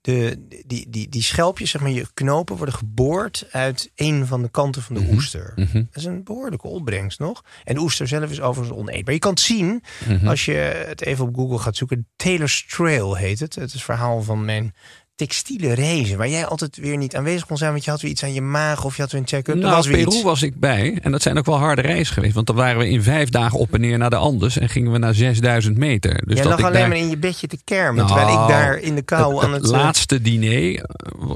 de, 0.00 0.46
die, 0.66 0.90
die, 0.90 1.08
die 1.08 1.22
schelpjes, 1.22 1.70
zeg 1.70 1.80
maar, 1.80 1.90
je 1.90 2.06
knopen 2.14 2.56
worden 2.56 2.74
geboord 2.74 3.46
uit 3.50 3.90
een 3.94 4.26
van 4.26 4.42
de 4.42 4.48
kanten 4.48 4.82
van 4.82 4.94
de 4.94 5.00
Mhm. 5.02 5.12
oester. 5.14 5.52
Mhm. 5.56 5.72
Dat 5.74 5.86
is 5.92 6.04
een 6.04 6.24
behoorlijke 6.24 6.68
opbrengst 6.68 7.18
nog. 7.18 7.42
En 7.64 7.74
de 7.74 7.80
oester 7.80 8.08
zelf 8.08 8.30
is 8.30 8.40
overigens 8.40 8.78
oneetbaar. 8.78 9.14
Je 9.14 9.20
kan 9.20 9.30
het 9.30 9.40
zien 9.40 9.82
Mhm. 10.08 10.28
als 10.28 10.44
je 10.44 10.52
het 10.86 11.02
even 11.02 11.26
op 11.28 11.34
Google 11.36 11.58
gaat 11.58 11.76
zoeken. 11.76 12.08
Taylor's 12.16 12.66
Trail 12.68 13.14
heet 13.14 13.40
het. 13.40 13.54
Het 13.54 13.66
is 13.66 13.72
het 13.72 13.82
verhaal 13.82 14.22
van 14.22 14.44
mijn 14.44 14.74
textiele 15.16 15.72
reizen. 15.72 16.18
Waar 16.18 16.28
jij 16.28 16.46
altijd 16.46 16.76
weer 16.76 16.96
niet 16.96 17.16
aanwezig 17.16 17.46
kon 17.46 17.56
zijn. 17.56 17.72
Want 17.72 17.84
je 17.84 17.90
had 17.90 18.00
weer 18.00 18.10
iets 18.10 18.22
aan 18.22 18.32
je 18.34 18.40
maag 18.40 18.84
of 18.84 18.96
je 18.96 19.02
had 19.02 19.12
weer 19.12 19.20
een 19.20 19.26
check-up. 19.26 19.54
Nou, 19.54 19.74
was 19.74 19.86
Peru 19.86 20.00
iets. 20.00 20.22
was 20.22 20.42
ik 20.42 20.60
bij. 20.60 20.98
En 21.02 21.12
dat 21.12 21.22
zijn 21.22 21.38
ook 21.38 21.46
wel 21.46 21.58
harde 21.58 21.82
reizen 21.82 22.14
geweest. 22.14 22.34
Want 22.34 22.46
dan 22.46 22.56
waren 22.56 22.78
we 22.78 22.88
in 22.88 23.02
vijf 23.02 23.28
dagen 23.28 23.58
op 23.58 23.74
en 23.74 23.80
neer 23.80 23.98
naar 23.98 24.10
de 24.10 24.16
Andes. 24.16 24.58
En 24.58 24.68
gingen 24.68 24.92
we 24.92 24.98
naar 24.98 25.14
6000 25.14 25.76
meter. 25.76 26.10
Dus 26.26 26.34
Jij 26.34 26.36
dat 26.36 26.44
lag 26.46 26.58
ik 26.58 26.64
alleen 26.64 26.78
daar- 26.80 26.88
maar 26.88 26.96
in 26.98 27.08
je 27.08 27.16
bedje 27.18 27.46
te 27.46 27.58
kermen. 27.64 28.04
Nou, 28.04 28.06
terwijl 28.18 28.42
ik 28.42 28.48
daar 28.48 28.78
in 28.78 28.94
de 28.94 29.02
kou 29.02 29.44
aan 29.44 29.52
het... 29.52 29.64
eh, 29.64 29.70
laatste 29.70 30.20
diner 30.22 30.74
eh, 30.74 30.84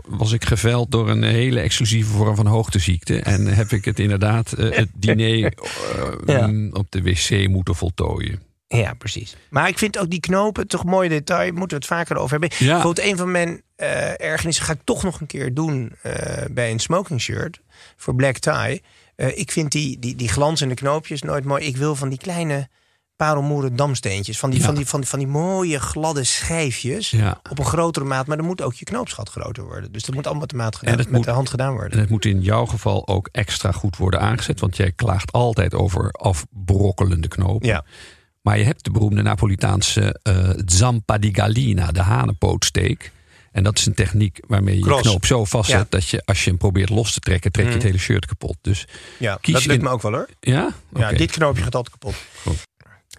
was 0.08 0.32
ik 0.32 0.44
geveld 0.44 0.90
door 0.90 1.08
een 1.10 1.22
hele 1.22 1.60
exclusieve 1.60 2.10
vorm 2.10 2.36
van 2.36 2.46
hoogteziekte. 2.46 3.20
En 3.20 3.46
heb 3.46 3.70
ik 3.70 3.84
het 3.84 3.98
inderdaad, 3.98 4.52
eh, 4.52 4.76
het 4.76 4.88
diner 4.94 5.52
Ja. 6.26 6.46
mm, 6.46 6.70
op 6.72 6.86
de 6.90 7.02
wc 7.02 7.48
moeten 7.48 7.74
voltooien. 7.74 8.48
Ja, 8.78 8.94
precies. 8.94 9.36
Maar 9.50 9.68
ik 9.68 9.78
vind 9.78 9.98
ook 9.98 10.10
die 10.10 10.20
knopen 10.20 10.66
toch 10.68 10.84
mooi 10.84 11.08
detail. 11.08 11.52
Moeten 11.52 11.68
we 11.68 11.74
het 11.74 11.86
vaker 11.86 12.16
over 12.16 12.30
hebben. 12.40 12.58
Ja. 12.58 12.72
Bijvoorbeeld 12.72 13.06
een 13.06 13.16
van 13.16 13.30
mijn 13.30 13.62
eh 13.76 14.20
ergernissen 14.20 14.64
ga 14.64 14.72
ik 14.72 14.80
toch 14.84 15.02
nog 15.02 15.20
een 15.20 15.26
keer 15.26 15.54
doen 15.54 15.92
eh, 16.02 16.44
bij 16.50 16.70
een 16.70 16.78
smoking 16.78 17.20
shirt 17.20 17.60
voor 17.96 18.14
black 18.14 18.36
tie. 18.38 18.82
Eh, 19.16 19.38
ik 19.38 19.50
vind 19.52 19.72
die, 19.72 19.98
die, 19.98 20.14
die 20.16 20.28
glanzende 20.28 20.74
knoopjes 20.74 21.22
nooit 21.22 21.44
mooi. 21.44 21.64
Ik 21.64 21.76
wil 21.76 21.94
van 21.96 22.08
die 22.08 22.18
kleine 22.18 22.68
parelmoeren 23.16 23.76
damsteentjes. 23.76 24.38
Van 24.38 24.50
die, 24.50 24.58
Ja. 24.58 24.64
van, 24.64 24.74
die, 24.74 24.86
van, 24.86 25.00
die, 25.00 25.08
van 25.08 25.18
die 25.18 25.28
mooie 25.28 25.80
gladde 25.80 26.24
schijfjes. 26.24 27.10
Ja. 27.10 27.40
Op 27.50 27.58
een 27.58 27.64
grotere 27.64 28.04
maat. 28.04 28.26
Maar 28.26 28.36
dan 28.36 28.46
moet 28.46 28.62
ook 28.62 28.74
je 28.74 28.84
knoopsgat 28.84 29.28
groter 29.30 29.64
worden. 29.64 29.92
Dus 29.92 30.04
dat 30.04 30.14
moet 30.14 30.24
allemaal 30.24 30.40
met 30.42 30.50
de, 30.50 30.56
maat 30.56 30.76
gedaan, 30.76 30.96
met 30.96 31.10
moet- 31.10 31.24
de 31.24 31.30
hand 31.30 31.50
gedaan 31.50 31.72
worden. 31.72 31.92
En 31.92 31.98
het 31.98 32.08
moet 32.10 32.24
in 32.24 32.40
jouw 32.40 32.66
geval 32.66 33.08
ook 33.08 33.28
extra 33.32 33.72
goed 33.72 33.96
worden 33.96 34.20
aangezet. 34.20 34.60
Want 34.60 34.76
jij 34.76 34.92
klaagt 34.92 35.32
altijd 35.32 35.74
over 35.74 36.10
afbrokkelende 36.10 37.28
knopen. 37.28 37.68
Ja. 37.68 37.84
Maar 38.42 38.58
je 38.58 38.64
hebt 38.64 38.84
de 38.84 38.90
beroemde 38.90 39.22
Napolitaanse 39.22 40.18
eh 40.22 40.50
zampa 40.66 41.18
di 41.18 41.34
gallina, 41.34 41.92
de 41.92 42.00
hanenpootsteek. 42.02 43.12
En 43.52 43.62
dat 43.62 43.78
is 43.78 43.86
een 43.86 43.94
techniek 43.94 44.40
waarmee 44.46 44.78
je 44.78 44.84
je 44.84 45.00
knoop 45.00 45.26
zo 45.26 45.44
vastzet... 45.44 45.78
Ja. 45.78 45.86
dat 45.88 46.08
je 46.08 46.22
als 46.24 46.44
je 46.44 46.50
hem 46.50 46.58
probeert 46.58 46.88
los 46.90 47.12
te 47.12 47.20
trekken... 47.20 47.52
trek 47.52 47.64
je 47.66 47.70
het 47.72 47.80
Mhm. 47.80 47.90
hele 47.90 48.02
shirt 48.02 48.26
kapot. 48.26 48.56
Dus 48.60 48.86
Ja, 49.18 49.38
Kies 49.40 49.54
dat 49.54 49.64
lukt 49.64 49.78
in- 49.78 49.84
me 49.84 49.90
ook 49.90 50.02
wel 50.02 50.12
hoor. 50.12 50.28
ja? 50.40 50.70
Ja, 50.96 51.12
dit 51.12 51.30
knoopje 51.30 51.62
gaat 51.62 51.74
altijd 51.74 51.98
kapot. 51.98 52.14
Goed. 52.42 52.68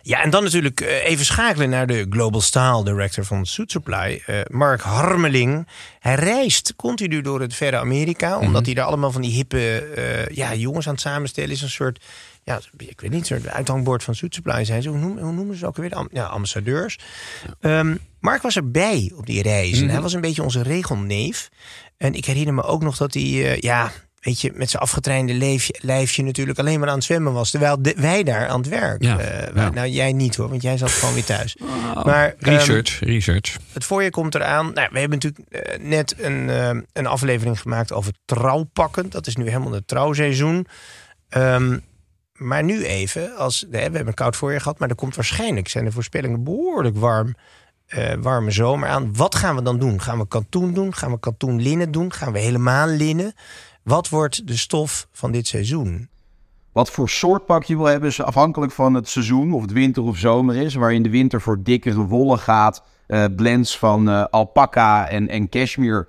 Ja, 0.04 0.24
en 0.24 0.30
dan 0.30 0.44
natuurlijk 0.44 0.82
eh, 0.82 1.06
even 1.06 1.26
schakelen 1.26 1.70
naar 1.70 1.88
de 1.88 2.06
Global 2.10 2.42
Style 2.42 2.84
Director 2.84 3.26
van 3.26 3.46
Suit 3.46 3.72
Supply, 3.72 4.22
eh, 4.26 4.40
Mark 4.48 4.82
Harmeling. 4.82 5.68
Hij 6.00 6.16
reist 6.16 6.74
continu 6.76 7.22
door 7.22 7.42
het 7.42 7.54
verre 7.56 7.78
Amerika, 7.78 8.38
omdat 8.38 8.54
Mhm. 8.56 8.64
hij 8.66 8.74
daar 8.74 8.86
allemaal 8.86 9.12
van 9.12 9.22
die 9.22 9.32
hippe 9.32 10.28
ja, 10.34 10.56
jongens 10.56 10.88
aan 10.88 10.94
het 10.94 11.02
samenstellen 11.02 11.50
is. 11.52 11.62
Een 11.62 11.70
soort, 11.70 12.04
ja, 12.44 12.60
ik 12.78 13.02
weet 13.02 13.12
niet, 13.12 13.26
soort 13.26 13.48
uithangbord 13.48 14.04
van 14.04 14.16
Suit 14.16 14.34
Supply 14.34 14.66
zijn 14.66 14.82
ze. 14.82 14.90
Hoe 14.90 14.98
noemen, 14.98 15.24
hoe 15.24 15.34
noemen 15.34 15.56
ze 15.56 15.66
ook 15.68 15.76
weer? 15.78 16.08
Ja, 16.12 16.26
ambassadeurs. 16.26 17.00
Ehm, 17.60 17.96
Mark 18.20 18.42
was 18.42 18.56
erbij 18.56 19.12
op 19.16 19.26
die 19.26 19.42
reizen. 19.42 19.84
Mhm. 19.84 19.94
Hij 19.94 20.02
was 20.02 20.14
een 20.14 20.22
beetje 20.22 20.44
onze 20.44 20.62
regelneef. 20.64 21.50
En 21.98 22.14
ik 22.14 22.26
herinner 22.26 22.54
me 22.54 22.64
ook 22.64 22.82
nog 22.84 22.98
dat 22.98 23.14
hij, 23.14 23.24
eh, 23.24 23.58
ja, 23.60 23.92
weet 24.20 24.42
je, 24.42 24.52
met 24.56 24.70
zijn 24.70 24.82
afgetrainde 24.84 25.34
leefje, 25.34 25.76
lijfje 25.82 26.24
natuurlijk 26.24 26.60
alleen 26.60 26.80
maar 26.80 26.90
aan 26.90 26.96
het 26.96 27.04
zwemmen 27.04 27.34
was. 27.34 27.50
Terwijl 27.52 27.82
de- 27.82 27.94
wij 27.98 28.24
daar 28.24 28.48
aan 28.48 28.60
het 28.60 28.70
werk. 28.70 29.04
Ja, 29.04 29.20
eh, 29.20 29.56
ja. 29.56 29.70
Nou, 29.70 29.88
jij 29.88 30.14
niet 30.14 30.36
hoor, 30.36 30.50
want 30.50 30.62
jij 30.62 30.78
zat 30.78 30.92
gewoon 30.92 31.14
weer 31.14 31.24
thuis. 31.24 31.58
Oh, 31.62 32.04
Maar, 32.06 32.36
ehm, 32.40 32.50
research, 32.50 33.00
research. 33.00 33.58
Het 33.74 33.84
voorjaar 33.86 34.12
komt 34.12 34.36
eraan. 34.36 34.74
Nou, 34.74 34.88
we 34.92 35.00
hebben 35.00 35.20
natuurlijk 35.22 35.50
eh, 35.50 35.80
net 35.86 36.16
een, 36.18 36.50
een 36.94 37.06
aflevering 37.08 37.60
gemaakt 37.60 37.92
over 37.94 38.14
trouwpakken. 38.26 39.10
Dat 39.10 39.28
is 39.28 39.36
nu 39.36 39.46
helemaal 39.48 39.72
het 39.72 39.88
trouwseizoen. 39.88 40.66
Ehm, 41.30 41.78
maar 42.42 42.64
nu 42.64 42.84
even, 42.84 43.36
als, 43.36 43.66
we 43.70 43.78
hebben 43.78 44.08
een 44.08 44.14
koud 44.14 44.36
voorjaar 44.36 44.62
gehad, 44.62 44.80
maar 44.80 44.90
er 44.90 44.96
komt 44.96 45.16
waarschijnlijk, 45.16 45.68
zijn 45.68 45.86
de 45.86 45.92
voorspellingen 45.92 46.44
behoorlijk 46.44 46.98
warm, 46.98 47.36
eh, 47.88 48.14
warme 48.20 48.52
zomer 48.52 48.90
aan. 48.90 49.16
Wat 49.16 49.36
gaan 49.36 49.56
we 49.56 49.62
dan 49.62 49.80
doen? 49.80 50.02
Gaan 50.02 50.18
we 50.18 50.28
katoen 50.28 50.74
doen? 50.74 50.94
Gaan 50.94 51.12
we 51.12 51.20
katoen 51.20 51.62
linnen 51.62 51.92
doen? 51.92 52.14
Gaan 52.14 52.32
we 52.34 52.40
helemaal 52.40 52.88
linnen? 52.88 53.34
Wat 53.84 54.10
wordt 54.10 54.48
de 54.48 54.58
stof 54.58 55.08
van 55.12 55.32
dit 55.32 55.48
seizoen? 55.48 56.10
Wat 56.72 56.90
voor 56.90 57.10
soort 57.10 57.46
pak 57.46 57.64
je 57.64 57.78
wil 57.78 57.86
hebben 57.86 58.10
is 58.10 58.22
afhankelijk 58.22 58.72
van 58.72 58.94
het 58.94 59.10
seizoen, 59.10 59.54
of 59.54 59.62
het 59.62 59.72
winter 59.72 60.04
of 60.04 60.18
zomer 60.18 60.56
is. 60.56 60.74
Waar 60.74 60.90
je 60.90 60.98
in 60.98 61.04
de 61.04 61.10
winter 61.10 61.42
voor 61.42 61.64
dikkere 61.64 62.06
wollen 62.06 62.40
gaat, 62.40 62.84
eh, 63.08 63.26
blends 63.36 63.78
van 63.78 64.10
eh, 64.10 64.24
alpaca 64.24 65.08
en, 65.08 65.28
en 65.28 65.50
cashmere 65.50 66.08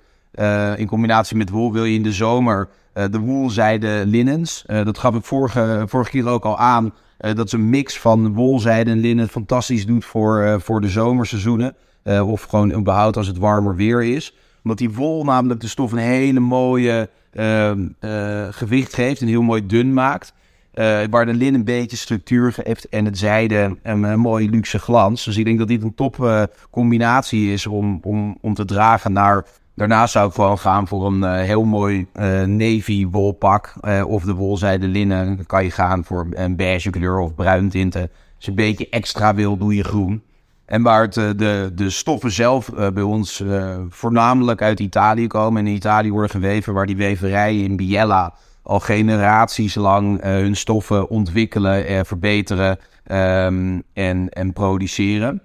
in 0.77 0.87
combinatie 0.87 1.37
met 1.37 1.49
wol, 1.49 1.73
wil 1.73 1.85
je 1.85 1.95
in 1.95 2.03
de 2.03 2.11
zomer 2.11 2.69
de 2.93 3.19
woolzijde 3.19 4.03
linnens. 4.05 4.63
Eh, 4.65 4.85
dat 4.85 4.97
gaf 4.97 5.15
ik 5.15 5.23
vorige, 5.23 5.83
vorige 5.87 6.09
keer 6.09 6.27
ook 6.27 6.45
al 6.45 6.57
aan. 6.57 6.93
eh, 7.17 7.35
dat 7.35 7.45
is 7.45 7.51
een 7.51 7.69
mix 7.69 7.99
van 7.99 8.33
woolzijde 8.33 8.91
en 8.91 8.99
linnen 8.99 9.27
fantastisch 9.29 9.85
doet 9.85 10.05
voor, 10.05 10.41
eh, 10.41 10.55
voor 10.59 10.81
de 10.81 10.89
zomerseizoenen. 10.89 11.75
Eh, 12.03 12.29
of 12.29 12.41
gewoon 12.43 12.73
überhaupt 12.73 13.17
als 13.17 13.27
het 13.27 13.37
warmer 13.37 13.75
weer 13.75 14.03
is. 14.03 14.35
Omdat 14.63 14.77
die 14.77 14.91
wol 14.91 15.23
namelijk 15.23 15.59
de 15.59 15.67
stof 15.67 15.91
een 15.91 15.97
hele 15.97 16.39
mooie 16.39 17.09
ehm, 17.33 17.87
eh, 17.99 18.47
gewicht 18.51 18.93
geeft. 18.93 19.21
En 19.21 19.27
heel 19.27 19.41
mooi 19.41 19.65
dun 19.65 19.93
maakt. 19.93 20.33
Eh, 20.73 20.99
waar 21.09 21.25
de 21.25 21.33
linnen 21.33 21.59
een 21.59 21.65
beetje 21.65 21.97
structuur 21.97 22.53
geeft 22.53 22.89
en 22.89 23.05
het 23.05 23.17
zijde 23.17 23.77
een, 23.83 24.03
een 24.03 24.19
mooie 24.19 24.49
luxe 24.49 24.79
glans. 24.79 25.23
Dus 25.23 25.37
ik 25.37 25.45
denk 25.45 25.59
dat 25.59 25.67
dit 25.67 25.83
een 25.83 25.95
top 25.95 26.23
eh, 26.25 26.43
combinatie 26.69 27.53
is 27.53 27.67
om, 27.67 27.99
om, 28.03 28.37
om 28.41 28.53
te 28.53 28.65
dragen 28.65 29.13
naar... 29.13 29.45
Daarnaast 29.75 30.11
zou 30.13 30.27
ik 30.27 30.33
gewoon 30.33 30.59
gaan 30.59 30.87
voor 30.87 31.05
een 31.05 31.23
eh, 31.23 31.33
heel 31.33 31.63
mooi 31.63 32.07
eh, 32.13 32.41
navy 32.43 33.07
wolpak. 33.07 33.73
eh, 33.81 34.03
of 34.07 34.23
de 34.23 34.33
wolzijde 34.33 34.87
linnen. 34.87 35.25
Dan 35.35 35.45
kan 35.45 35.63
je 35.63 35.71
gaan 35.71 36.03
voor 36.03 36.27
een 36.31 36.55
beige 36.55 36.89
kleur 36.89 37.19
of 37.19 37.35
bruin 37.35 37.69
tinten. 37.69 38.01
Als 38.35 38.45
je 38.45 38.49
een 38.49 38.55
beetje 38.55 38.89
extra 38.89 39.35
wil, 39.35 39.57
doe 39.57 39.75
je 39.75 39.83
groen. 39.83 40.23
En 40.65 40.81
waar 40.81 41.01
het, 41.01 41.13
de, 41.13 41.71
de 41.75 41.89
stoffen 41.89 42.31
zelf 42.31 42.69
bij 42.93 43.03
ons 43.03 43.43
voornamelijk 43.89 44.61
uit 44.61 44.79
Italië 44.79 45.27
komen. 45.27 45.61
En 45.61 45.67
in 45.67 45.75
Italië 45.75 46.11
worden 46.11 46.29
geweven 46.29 46.73
waar 46.73 46.85
die 46.85 46.95
weverijen 46.95 47.63
in 47.63 47.75
Biella 47.75 48.33
al 48.61 48.79
generaties 48.79 49.75
lang 49.75 50.21
hun 50.21 50.55
stoffen 50.55 51.09
ontwikkelen, 51.09 52.05
verbeteren 52.05 52.77
ehm, 53.03 53.79
en, 53.93 54.29
en 54.29 54.53
produceren. 54.53 55.41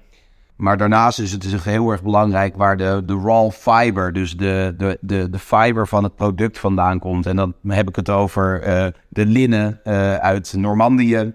Maar 0.59 0.77
daarnaast 0.77 1.18
is 1.18 1.33
het 1.33 1.42
dus 1.42 1.64
heel 1.64 1.90
erg 1.90 2.03
belangrijk 2.03 2.57
waar 2.57 2.77
de, 2.77 3.03
de 3.07 3.21
raw 3.25 3.51
fiber, 3.51 4.12
dus 4.12 4.37
de, 4.37 4.75
de, 4.79 4.99
de, 5.01 5.31
de 5.31 5.38
fiber 5.38 5.88
van 5.88 6.03
het 6.03 6.14
product 6.14 6.59
vandaan 6.59 6.99
komt. 6.99 7.27
En 7.27 7.37
dan 7.37 7.55
heb 7.66 7.88
ik 7.88 7.97
het 7.97 8.11
over 8.11 8.62
eh, 8.62 8.87
de 9.09 9.27
linnen 9.27 9.81
eh, 9.85 10.14
uit 10.14 10.55
Normandië, 10.57 11.16
eh, 11.16 11.33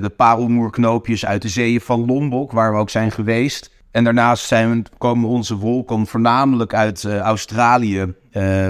de 0.00 0.12
parelmoerknoopjes 0.16 1.26
uit 1.26 1.42
de 1.42 1.48
zeeën 1.48 1.80
van 1.80 2.06
Lombok, 2.06 2.52
waar 2.52 2.72
we 2.72 2.78
ook 2.78 2.90
zijn 2.90 3.10
geweest. 3.10 3.70
En 3.90 4.04
daarnaast 4.04 4.46
zijn 4.46 4.84
komen 4.98 5.28
onze 5.28 5.56
wol 5.56 5.84
komt 5.84 6.08
voornamelijk 6.08 6.74
uit 6.74 7.04
Australië, 7.04 8.14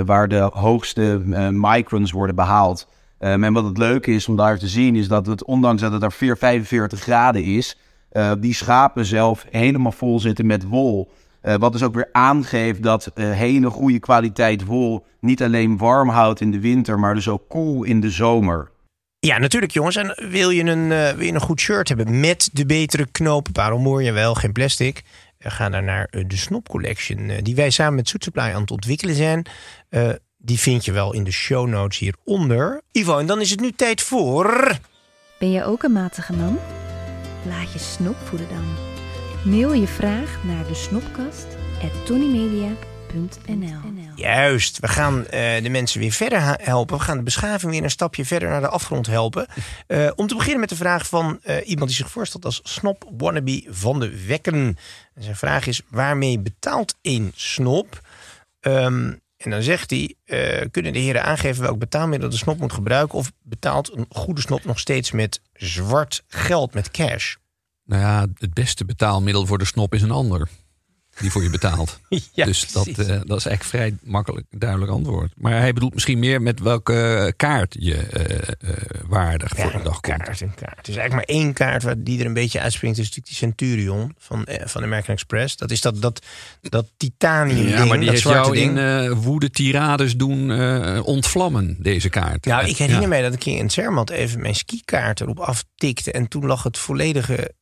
waar 0.04 0.28
de 0.28 0.50
hoogste 0.52 1.20
microns 1.50 2.12
worden 2.12 2.34
behaald. 2.34 2.88
Um, 3.18 3.44
en 3.44 3.52
wat 3.52 3.64
het 3.64 3.78
leuke 3.78 4.10
is 4.10 4.28
om 4.28 4.36
daar 4.36 4.58
te 4.58 4.68
zien, 4.68 4.96
is 4.96 5.08
dat 5.08 5.26
het, 5.26 5.44
ondanks 5.44 5.82
dat 5.82 5.92
het 5.92 6.00
daar 6.00 6.12
4, 6.12 6.36
45 6.36 7.00
graden 7.00 7.44
is, 7.44 7.76
uh, 8.12 8.32
die 8.38 8.54
schapen 8.54 9.04
zelf 9.04 9.46
helemaal 9.50 9.92
vol 9.92 10.20
zitten 10.20 10.46
met 10.46 10.64
wol. 10.64 11.10
Uh, 11.42 11.54
wat 11.54 11.72
dus 11.72 11.82
ook 11.82 11.94
weer 11.94 12.08
aangeeft 12.12 12.82
dat 12.82 13.10
uh, 13.14 13.32
hele 13.32 13.70
goede 13.70 13.98
kwaliteit 13.98 14.64
wol 14.64 15.06
niet 15.20 15.42
alleen 15.42 15.76
warm 15.76 16.08
houdt 16.08 16.40
in 16.40 16.50
de 16.50 16.60
winter, 16.60 16.98
maar 16.98 17.14
dus 17.14 17.28
ook 17.28 17.48
koel 17.48 17.82
in 17.82 18.00
de 18.00 18.10
zomer. 18.10 18.70
Ja, 19.18 19.38
natuurlijk 19.38 19.72
jongens. 19.72 19.96
En 19.96 20.28
wil 20.30 20.50
je 20.50 20.64
een, 20.64 20.90
uh, 20.90 21.10
wil 21.10 21.26
je 21.26 21.32
een 21.32 21.40
goed 21.40 21.60
shirt 21.60 21.88
hebben 21.88 22.20
met 22.20 22.50
de 22.52 22.66
betere 22.66 23.06
knopen, 23.10 23.52
parelmoer, 23.52 24.02
jawel, 24.02 24.34
geen 24.34 24.52
plastic. 24.52 25.02
Ga 25.38 25.68
dan 25.68 25.84
naar 25.84 26.08
uh, 26.10 26.24
de 26.26 26.36
Snop 26.36 26.68
Collection, 26.68 27.18
uh, 27.18 27.36
die 27.42 27.54
wij 27.54 27.70
samen 27.70 27.94
met 27.94 28.08
Soet 28.08 28.24
Supply 28.24 28.42
aan 28.42 28.60
het 28.60 28.70
ontwikkelen 28.70 29.14
zijn. 29.14 29.46
Uh, 29.90 30.08
die 30.36 30.58
vind 30.58 30.84
je 30.84 30.92
wel 30.92 31.14
in 31.14 31.24
de 31.24 31.30
show 31.30 31.68
notes 31.68 31.98
hieronder. 31.98 32.80
Ivo, 32.92 33.18
en 33.18 33.26
dan 33.26 33.40
is 33.40 33.50
het 33.50 33.60
nu 33.60 33.72
tijd 33.72 34.00
voor... 34.00 34.78
Ben 35.38 35.50
je 35.50 35.64
ook 35.64 35.82
een 35.82 35.92
matige 35.92 36.32
man? 36.32 36.58
Laat 37.46 37.72
je 37.72 37.78
snop 37.78 38.16
voeden 38.24 38.48
dan. 38.48 38.64
Mail 39.52 39.72
je 39.72 39.86
vraag 39.86 40.44
naar 40.44 40.66
de 40.66 40.74
snopkast 40.74 41.46
at 41.82 42.06
Juist, 44.14 44.78
we 44.80 44.88
gaan 44.88 45.18
uh, 45.18 45.26
de 45.62 45.68
mensen 45.70 46.00
weer 46.00 46.12
verder 46.12 46.56
helpen. 46.60 46.96
We 46.96 47.02
gaan 47.02 47.16
de 47.16 47.22
beschaving 47.22 47.72
weer 47.72 47.82
een 47.82 47.90
stapje 47.90 48.24
verder 48.24 48.48
naar 48.48 48.60
de 48.60 48.68
afgrond 48.68 49.06
helpen. 49.06 49.46
Uh, 49.88 50.10
om 50.16 50.26
te 50.26 50.34
beginnen 50.34 50.60
met 50.60 50.68
de 50.68 50.76
vraag 50.76 51.06
van 51.06 51.40
uh, 51.44 51.68
iemand 51.68 51.88
die 51.88 51.98
zich 51.98 52.10
voorstelt 52.10 52.44
als 52.44 52.60
snop 52.62 53.10
wannabe 53.16 53.64
van 53.68 54.00
de 54.00 54.26
Wekken. 54.26 54.76
En 55.14 55.22
zijn 55.22 55.36
vraag 55.36 55.66
is, 55.66 55.82
waarmee 55.88 56.38
betaalt 56.38 56.98
een 57.02 57.32
snop? 57.34 58.00
Um, 58.60 59.21
en 59.44 59.50
dan 59.50 59.62
zegt 59.62 59.90
hij, 59.90 60.14
kunnen 60.70 60.92
de 60.92 60.98
heren 60.98 61.24
aangeven 61.24 61.62
welk 61.62 61.78
betaalmiddel 61.78 62.30
de 62.30 62.36
snop 62.36 62.58
moet 62.58 62.72
gebruiken? 62.72 63.18
Of 63.18 63.32
betaalt 63.42 63.96
een 63.96 64.06
goede 64.08 64.40
snop 64.40 64.64
nog 64.64 64.78
steeds 64.78 65.10
met 65.10 65.40
zwart 65.52 66.24
geld, 66.28 66.74
met 66.74 66.90
cash? 66.90 67.34
Nou 67.84 68.02
ja, 68.02 68.26
het 68.38 68.54
beste 68.54 68.84
betaalmiddel 68.84 69.46
voor 69.46 69.58
de 69.58 69.64
snop 69.64 69.94
is 69.94 70.02
een 70.02 70.10
ander 70.10 70.48
die 71.20 71.30
voor 71.30 71.42
je 71.42 71.50
betaalt. 71.50 72.00
ja, 72.32 72.44
dus 72.44 72.72
dat, 72.72 72.86
uh, 72.86 72.96
dat 72.96 73.38
is 73.38 73.46
eigenlijk 73.46 73.64
vrij 73.64 73.94
makkelijk, 74.02 74.46
duidelijk 74.50 74.90
antwoord. 74.90 75.32
Maar 75.36 75.52
hij 75.52 75.72
bedoelt 75.72 75.94
misschien 75.94 76.18
meer 76.18 76.42
met 76.42 76.60
welke 76.60 77.32
kaart 77.36 77.76
je 77.78 77.94
uh, 77.94 78.70
uh, 78.70 78.76
waardig 79.06 79.56
ja, 79.56 79.62
voor 79.62 79.72
de 79.72 79.84
dag 79.84 80.00
kaart, 80.00 80.24
komt. 80.24 80.40
Een 80.40 80.54
kaart. 80.54 80.76
Het 80.76 80.88
is 80.88 80.96
eigenlijk 80.96 81.28
maar 81.28 81.36
één 81.36 81.52
kaart 81.52 81.82
waar 81.82 81.94
die 81.98 82.20
er 82.20 82.26
een 82.26 82.34
beetje 82.34 82.60
uitspringt. 82.60 82.98
Is 82.98 83.04
natuurlijk 83.04 83.28
die 83.28 83.48
Centurion 83.48 84.14
van, 84.18 84.46
van 84.64 84.82
American 84.82 85.14
Express. 85.14 85.56
Dat 85.56 85.70
is 85.70 85.80
dat, 85.80 86.02
dat, 86.02 86.24
dat 86.60 86.86
titanium 86.96 87.68
ja, 87.68 87.76
ding, 87.76 87.88
maar 87.88 87.98
die 87.98 88.06
dat 88.06 88.14
heeft 88.14 88.28
jou 88.28 88.54
ding. 88.54 88.78
in 88.78 89.14
woede 89.14 89.50
tirades 89.50 90.16
doen 90.16 90.50
ontvlammen, 91.02 91.76
deze 91.78 92.08
kaart. 92.08 92.44
Nou, 92.44 92.68
ik 92.68 92.76
herinner 92.76 93.02
ja. 93.02 93.08
mij 93.08 93.22
dat 93.22 93.34
ik 93.34 93.44
in 93.44 93.70
Zermatt 93.70 94.10
even 94.10 94.40
mijn 94.40 94.54
skikaart 94.54 95.20
erop 95.20 95.38
aftikte. 95.38 96.12
En 96.12 96.28
toen 96.28 96.46
lag 96.46 96.62
het 96.62 96.78
volledige 96.78 97.54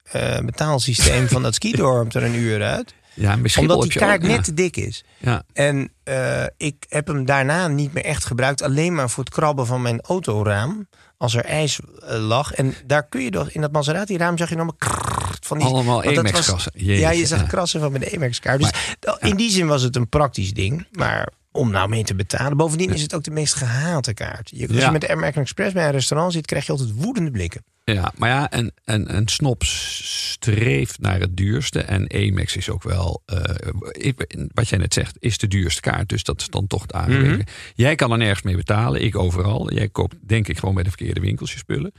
betaalsysteem 0.44 1.28
van 1.28 1.42
dat 1.42 1.54
skidorp 1.60 2.14
er 2.14 2.22
een 2.22 2.34
uur 2.34 2.62
uit. 2.62 2.94
Ja, 3.14 3.38
Omdat 3.58 3.82
die 3.82 3.92
kaart 3.92 4.22
ook, 4.22 4.28
net 4.28 4.36
ja. 4.36 4.42
te 4.42 4.54
dik 4.54 4.76
is. 4.76 5.04
Ja. 5.18 5.42
En 5.52 5.92
uh, 6.04 6.44
ik 6.56 6.84
heb 6.88 7.06
hem 7.06 7.24
daarna 7.24 7.68
niet 7.68 7.92
meer 7.92 8.04
echt 8.04 8.24
gebruikt. 8.24 8.62
Alleen 8.62 8.94
maar 8.94 9.10
voor 9.10 9.24
het 9.24 9.32
krabben 9.32 9.66
van 9.66 9.82
mijn 9.82 10.00
autoraam. 10.00 10.88
Als 11.16 11.34
er 11.34 11.44
ijs 11.44 11.80
uh, 11.80 12.26
lag. 12.26 12.52
En 12.52 12.74
daar 12.86 13.08
kun 13.08 13.22
je 13.22 13.30
toch, 13.30 13.50
in 13.50 13.60
dat 13.60 13.72
Maserati-raam 13.72 14.38
zag 14.38 14.48
je 14.48 14.56
nog 14.56 14.66
maar 14.66 14.90
van 15.40 15.58
die... 15.58 15.66
Allemaal 15.66 16.04
Amex-krassen. 16.04 16.72
Ja, 16.74 17.10
je 17.10 17.26
zag 17.26 17.46
krassen 17.46 17.80
van 17.80 17.92
mijn 17.92 18.14
Amex-kaart. 18.14 18.60
Dus 18.60 18.70
in 19.18 19.36
die 19.36 19.50
zin 19.50 19.66
was 19.66 19.82
het 19.82 19.96
een 19.96 20.08
praktisch 20.08 20.52
ding. 20.52 20.86
Maar 20.92 21.28
om 21.52 21.70
nou 21.70 21.88
mee 21.88 22.04
te 22.04 22.14
betalen. 22.14 22.56
Bovendien 22.56 22.90
is 22.90 23.02
het 23.02 23.14
ook 23.14 23.24
de 23.24 23.30
meest 23.30 23.54
gehate 23.54 24.14
kaart. 24.14 24.50
Je, 24.54 24.68
als 24.68 24.76
Ja. 24.76 24.84
je 24.86 24.92
met 24.92 25.00
de 25.00 25.10
American 25.10 25.42
Express 25.42 25.72
bij 25.74 25.84
een 25.86 25.90
restaurant 25.92 26.32
zit, 26.32 26.46
krijg 26.46 26.66
je 26.66 26.72
altijd 26.72 26.92
woedende 26.94 27.30
blikken. 27.30 27.64
Ja, 27.84 28.12
maar 28.16 28.28
ja, 28.28 28.50
en, 28.50 28.72
en, 28.84 29.08
en 29.08 29.28
Snop 29.28 29.62
streeft 29.64 31.00
naar 31.00 31.20
het 31.20 31.36
duurste. 31.36 31.80
En 31.80 32.12
Amex 32.14 32.56
is 32.56 32.70
ook 32.70 32.82
wel, 32.82 33.22
eh, 33.26 33.42
wat 34.54 34.68
jij 34.68 34.78
net 34.78 34.94
zegt, 34.94 35.16
is 35.18 35.38
de 35.38 35.48
duurste 35.48 35.80
kaart. 35.80 36.08
Dus 36.08 36.24
dat 36.24 36.40
is 36.40 36.48
dan 36.48 36.66
toch 36.66 36.82
het 36.82 36.92
aangewezen. 36.92 37.32
Mhm. 37.38 37.46
Jij 37.74 37.94
kan 37.94 38.10
er 38.12 38.18
nergens 38.18 38.42
mee 38.42 38.56
betalen, 38.56 39.02
ik 39.02 39.16
overal. 39.16 39.72
Jij 39.72 39.88
koopt 39.88 40.16
denk 40.20 40.48
ik 40.48 40.58
gewoon 40.58 40.74
bij 40.74 40.82
de 40.84 40.88
verkeerde 40.90 41.20
winkels 41.20 41.52
je 41.52 41.58
spullen. 41.58 41.92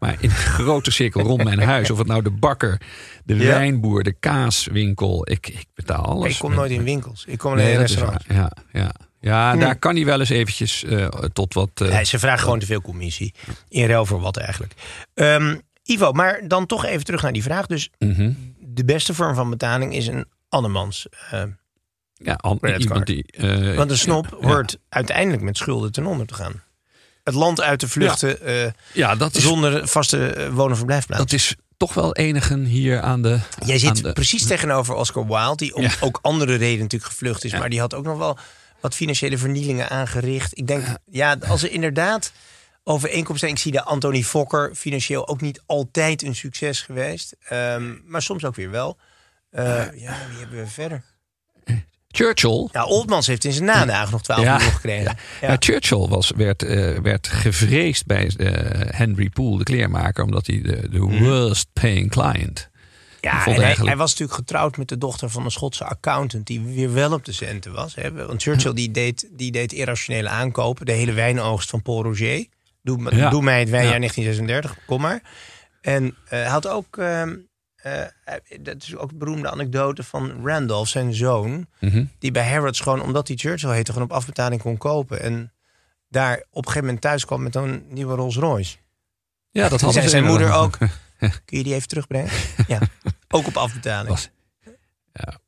Maar 0.00 0.16
in 0.20 0.30
een 0.30 0.36
grote 0.36 0.90
cirkel 0.90 1.20
rond 1.22 1.44
mijn 1.44 1.60
huis, 1.62 1.90
of 1.90 1.98
het 1.98 2.06
nou 2.06 2.22
de 2.22 2.30
bakker, 2.30 2.80
de 3.24 3.36
Ja. 3.36 3.44
wijnboer, 3.46 4.02
de 4.02 4.12
kaaswinkel, 4.12 5.30
ik, 5.30 5.48
ik 5.48 5.64
betaal 5.74 6.04
alles. 6.04 6.32
Ik 6.32 6.38
kom 6.38 6.54
nooit 6.54 6.70
in 6.70 6.82
winkels. 6.82 7.24
Ik 7.26 7.38
kom 7.38 7.54
Nee, 7.54 7.72
in 7.72 7.78
restaurants. 7.78 8.26
waar. 8.26 8.36
Ja, 8.36 8.50
ja. 8.72 8.90
ja 9.20 9.52
Hm. 9.52 9.58
daar 9.60 9.76
kan 9.78 9.94
hij 9.96 10.04
wel 10.04 10.20
eens 10.20 10.28
eventjes 10.28 10.84
eh, 10.84 11.06
tot 11.08 11.54
wat... 11.54 11.70
Nee, 11.74 12.04
ze 12.04 12.18
vragen 12.18 12.38
gewoon 12.42 12.58
te 12.58 12.66
veel 12.66 12.80
commissie. 12.80 13.34
In 13.68 13.86
ruil 13.86 14.06
voor 14.06 14.20
wat 14.20 14.36
eigenlijk. 14.36 14.72
Ehm, 15.14 15.56
Ivo, 15.82 16.12
maar 16.12 16.40
dan 16.48 16.66
toch 16.66 16.84
even 16.84 17.04
terug 17.04 17.22
naar 17.22 17.32
die 17.32 17.42
vraag. 17.42 17.66
Dus 17.66 17.90
mhm. 17.98 18.32
de 18.58 18.84
beste 18.84 19.14
vorm 19.14 19.34
van 19.34 19.50
betaling 19.50 19.94
is 19.94 20.06
een 20.06 20.24
andermans. 20.48 21.06
eh, 21.30 21.42
ja, 22.14 22.34
an- 22.34 22.58
iemand 22.78 23.06
die... 23.06 23.24
want 23.76 23.90
een 23.90 23.98
snop 23.98 24.38
hoort 24.40 24.78
uiteindelijk 24.88 25.42
met 25.42 25.56
schulden 25.56 25.92
ten 25.92 26.06
onder 26.06 26.26
te 26.26 26.34
gaan. 26.34 26.62
Het 27.30 27.38
land 27.38 27.60
uit 27.60 27.78
te 27.78 27.88
vluchten 27.88 28.40
eh, 28.42 28.70
Ja, 28.92 29.14
dat 29.16 29.34
is, 29.34 29.42
zonder 29.42 29.88
vaste 29.88 30.26
eh, 30.26 30.48
woon- 30.48 30.70
en 30.70 30.76
verblijfplaats. 30.76 31.22
dat 31.22 31.32
is 31.32 31.54
toch 31.76 31.94
wel 31.94 32.14
enigen 32.14 32.64
hier 32.64 33.00
aan 33.00 33.22
de... 33.22 33.38
Jij 33.66 33.78
zit 33.78 34.02
de- 34.02 34.12
precies 34.12 34.46
tegenover 34.46 34.94
Oscar 34.94 35.26
Wilde, 35.26 35.56
die 35.56 35.74
om 35.74 35.82
Ja. 35.82 35.90
ook 36.00 36.18
andere 36.22 36.54
redenen 36.54 36.80
natuurlijk 36.82 37.10
gevlucht 37.12 37.44
is. 37.44 37.50
Ja. 37.50 37.58
Maar 37.58 37.70
die 37.70 37.80
had 37.80 37.94
ook 37.94 38.04
nog 38.04 38.18
wel 38.18 38.38
wat 38.80 38.94
financiële 38.94 39.38
vernielingen 39.38 39.88
aangericht. 39.90 40.58
Ik 40.58 40.66
denk, 40.66 40.84
ja, 41.10 41.36
als 41.48 41.62
er 41.62 41.70
inderdaad 41.70 42.32
overeenkomsten 42.84 43.38
zijn. 43.38 43.52
Ik 43.52 43.58
zie 43.58 43.72
de 43.72 43.82
Anthony 43.84 44.22
Fokker 44.22 44.74
financieel 44.74 45.28
ook 45.28 45.40
niet 45.40 45.62
altijd 45.66 46.22
een 46.22 46.34
succes 46.34 46.80
geweest. 46.80 47.36
Ehm, 47.48 47.92
maar 48.06 48.22
soms 48.22 48.44
ook 48.44 48.54
weer 48.56 48.70
wel. 48.70 48.96
Eh, 49.50 49.64
ja, 49.94 50.16
wie 50.30 50.38
hebben 50.38 50.58
we 50.58 50.66
verder? 50.66 51.02
Churchill... 52.12 52.68
Ja, 52.72 52.84
Oldmans 52.84 53.26
heeft 53.26 53.44
in 53.44 53.52
zijn 53.52 53.64
nadagen 53.64 54.12
nog 54.12 54.22
12 54.22 54.42
Ja. 54.42 54.52
miljoen 54.56 54.72
gekregen. 54.72 55.16
Ja. 55.40 55.48
Ja. 55.50 55.56
Churchill 55.58 56.06
was, 56.08 56.32
werd, 56.36 56.62
eh, 56.62 56.98
werd 56.98 57.26
gevreesd 57.28 58.06
bij 58.06 58.30
eh, 58.36 58.52
Henry 58.96 59.28
Poole, 59.28 59.58
de 59.58 59.64
kleermaker, 59.64 60.24
omdat 60.24 60.46
hij 60.46 60.60
de, 60.62 60.88
de 60.90 60.98
worst 60.98 61.66
paying 61.72 62.10
client. 62.10 62.68
Ja, 63.20 63.32
en 63.32 63.38
hij, 63.38 63.46
eigenlijk- 63.62 63.88
hij 63.88 63.96
was 63.96 64.10
natuurlijk 64.10 64.38
getrouwd 64.38 64.76
met 64.76 64.88
de 64.88 64.98
dochter 64.98 65.30
van 65.30 65.44
een 65.44 65.50
Schotse 65.50 65.84
accountant... 65.84 66.46
die 66.46 66.60
weer 66.60 66.92
wel 66.92 67.12
op 67.12 67.24
de 67.24 67.32
centen 67.32 67.72
was. 67.72 67.94
Hè. 67.94 68.12
Want 68.26 68.42
Churchill 68.42 68.72
die 68.74 68.90
deed, 68.90 69.28
die 69.32 69.52
deed 69.52 69.72
irrationele 69.72 70.28
aankopen. 70.28 70.86
De 70.86 70.92
hele 70.92 71.12
wijnoogst 71.12 71.70
van 71.70 71.82
Paul 71.82 72.02
Roger. 72.02 72.46
Doe, 72.82 72.96
mij 73.42 73.58
het 73.60 73.70
wijnjaar 73.70 73.92
Ja. 73.92 73.98
1936, 73.98 74.76
kom 74.86 75.00
maar. 75.00 75.22
En 75.80 76.16
hij 76.24 76.44
had 76.46 76.66
ook... 76.68 76.98
ehm, 77.82 78.08
eh, 78.24 78.34
dat 78.60 78.82
is 78.82 78.96
ook 78.96 79.10
een 79.10 79.18
beroemde 79.18 79.50
anekdote 79.50 80.02
van 80.02 80.46
Randolph, 80.46 80.88
zijn 80.88 81.14
zoon... 81.14 81.66
Mhm. 81.80 82.04
die 82.18 82.30
bij 82.30 82.50
Harrods 82.50 82.80
gewoon, 82.80 83.02
omdat 83.02 83.28
hij 83.28 83.36
Churchill 83.36 83.70
heette... 83.70 83.92
gewoon 83.92 84.08
op 84.08 84.16
afbetaling 84.16 84.62
kon 84.62 84.76
kopen. 84.76 85.20
En 85.20 85.52
daar 86.08 86.36
op 86.36 86.56
een 86.56 86.62
gegeven 86.64 86.84
moment 86.84 87.00
thuis 87.00 87.24
kwam 87.24 87.42
met 87.42 87.54
een 87.54 87.84
nieuwe 87.88 88.14
Rolls 88.14 88.36
Royce. 88.36 88.76
Ja, 89.50 89.68
dat 89.68 89.80
had 89.80 89.92
zei 89.92 90.08
zijn 90.08 90.24
moeder 90.24 90.52
ook, 90.52 90.78
kun 91.44 91.58
je 91.58 91.62
die 91.62 91.74
even 91.74 91.88
terugbrengen? 91.88 92.30
ja, 92.66 92.78
ook 93.28 93.46
op 93.46 93.56
afbetaling. 93.56 94.08
Was- 94.08 94.30
ja. 95.12 95.38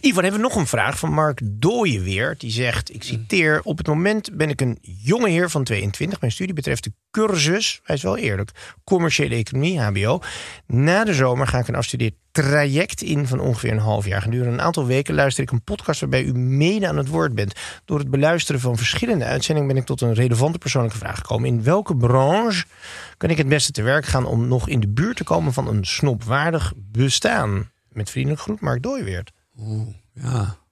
Ivan, 0.00 0.22
hebben 0.22 0.40
we 0.40 0.46
nog 0.46 0.56
een 0.56 0.66
vraag 0.66 0.98
van 0.98 1.12
Mark 1.12 1.40
Dooyeweer. 1.44 2.34
Die 2.38 2.50
zegt, 2.50 2.94
ik 2.94 3.02
citeer... 3.02 3.60
Op 3.62 3.78
het 3.78 3.86
moment 3.86 4.36
ben 4.36 4.48
ik 4.48 4.60
een 4.60 4.78
jonge 4.82 5.28
heer 5.28 5.50
van 5.50 5.64
22. 5.64 6.20
Mijn 6.20 6.32
studie 6.32 6.54
betreft 6.54 6.84
de 6.84 6.92
cursus, 7.10 7.80
hij 7.84 7.96
is 7.96 8.02
wel 8.02 8.16
eerlijk... 8.16 8.50
commerciële 8.84 9.34
economie, 9.34 9.80
hbo. 9.80 10.20
Na 10.66 11.04
de 11.04 11.14
zomer 11.14 11.46
ga 11.46 11.58
ik 11.58 11.68
een 11.68 11.74
afstudeerd 11.74 12.14
traject 12.30 13.02
in 13.02 13.26
van 13.26 13.40
ongeveer 13.40 13.72
een 13.72 13.78
half 13.78 14.06
jaar. 14.06 14.22
Gedurende 14.22 14.52
een 14.52 14.60
aantal 14.60 14.86
weken 14.86 15.14
luister 15.14 15.42
ik 15.42 15.50
een 15.50 15.64
podcast... 15.64 16.00
waarbij 16.00 16.22
u 16.22 16.32
mede 16.32 16.88
aan 16.88 16.96
het 16.96 17.08
woord 17.08 17.34
bent. 17.34 17.54
Door 17.84 17.98
het 17.98 18.10
beluisteren 18.10 18.60
van 18.60 18.76
verschillende 18.76 19.24
uitzendingen... 19.24 19.68
ben 19.68 19.78
ik 19.78 19.86
tot 19.86 20.00
een 20.00 20.14
relevante 20.14 20.58
persoonlijke 20.58 20.98
vraag 20.98 21.16
gekomen. 21.16 21.48
In 21.48 21.62
welke 21.62 21.96
branche 21.96 22.64
kan 23.16 23.30
ik 23.30 23.36
het 23.36 23.48
beste 23.48 23.72
te 23.72 23.82
werk 23.82 24.06
gaan... 24.06 24.26
om 24.26 24.48
nog 24.48 24.68
in 24.68 24.80
de 24.80 24.88
buurt 24.88 25.16
te 25.16 25.24
komen 25.24 25.52
van 25.52 25.68
een 25.68 25.84
snopwaardig 25.84 26.72
bestaan? 26.76 27.70
Met 27.92 28.10
vriendelijk 28.10 28.40
groet, 28.40 28.60
Mark 28.60 28.82
Dooyeweert. 28.82 29.32
Oeh, 29.58 29.94
ja. 30.14 30.67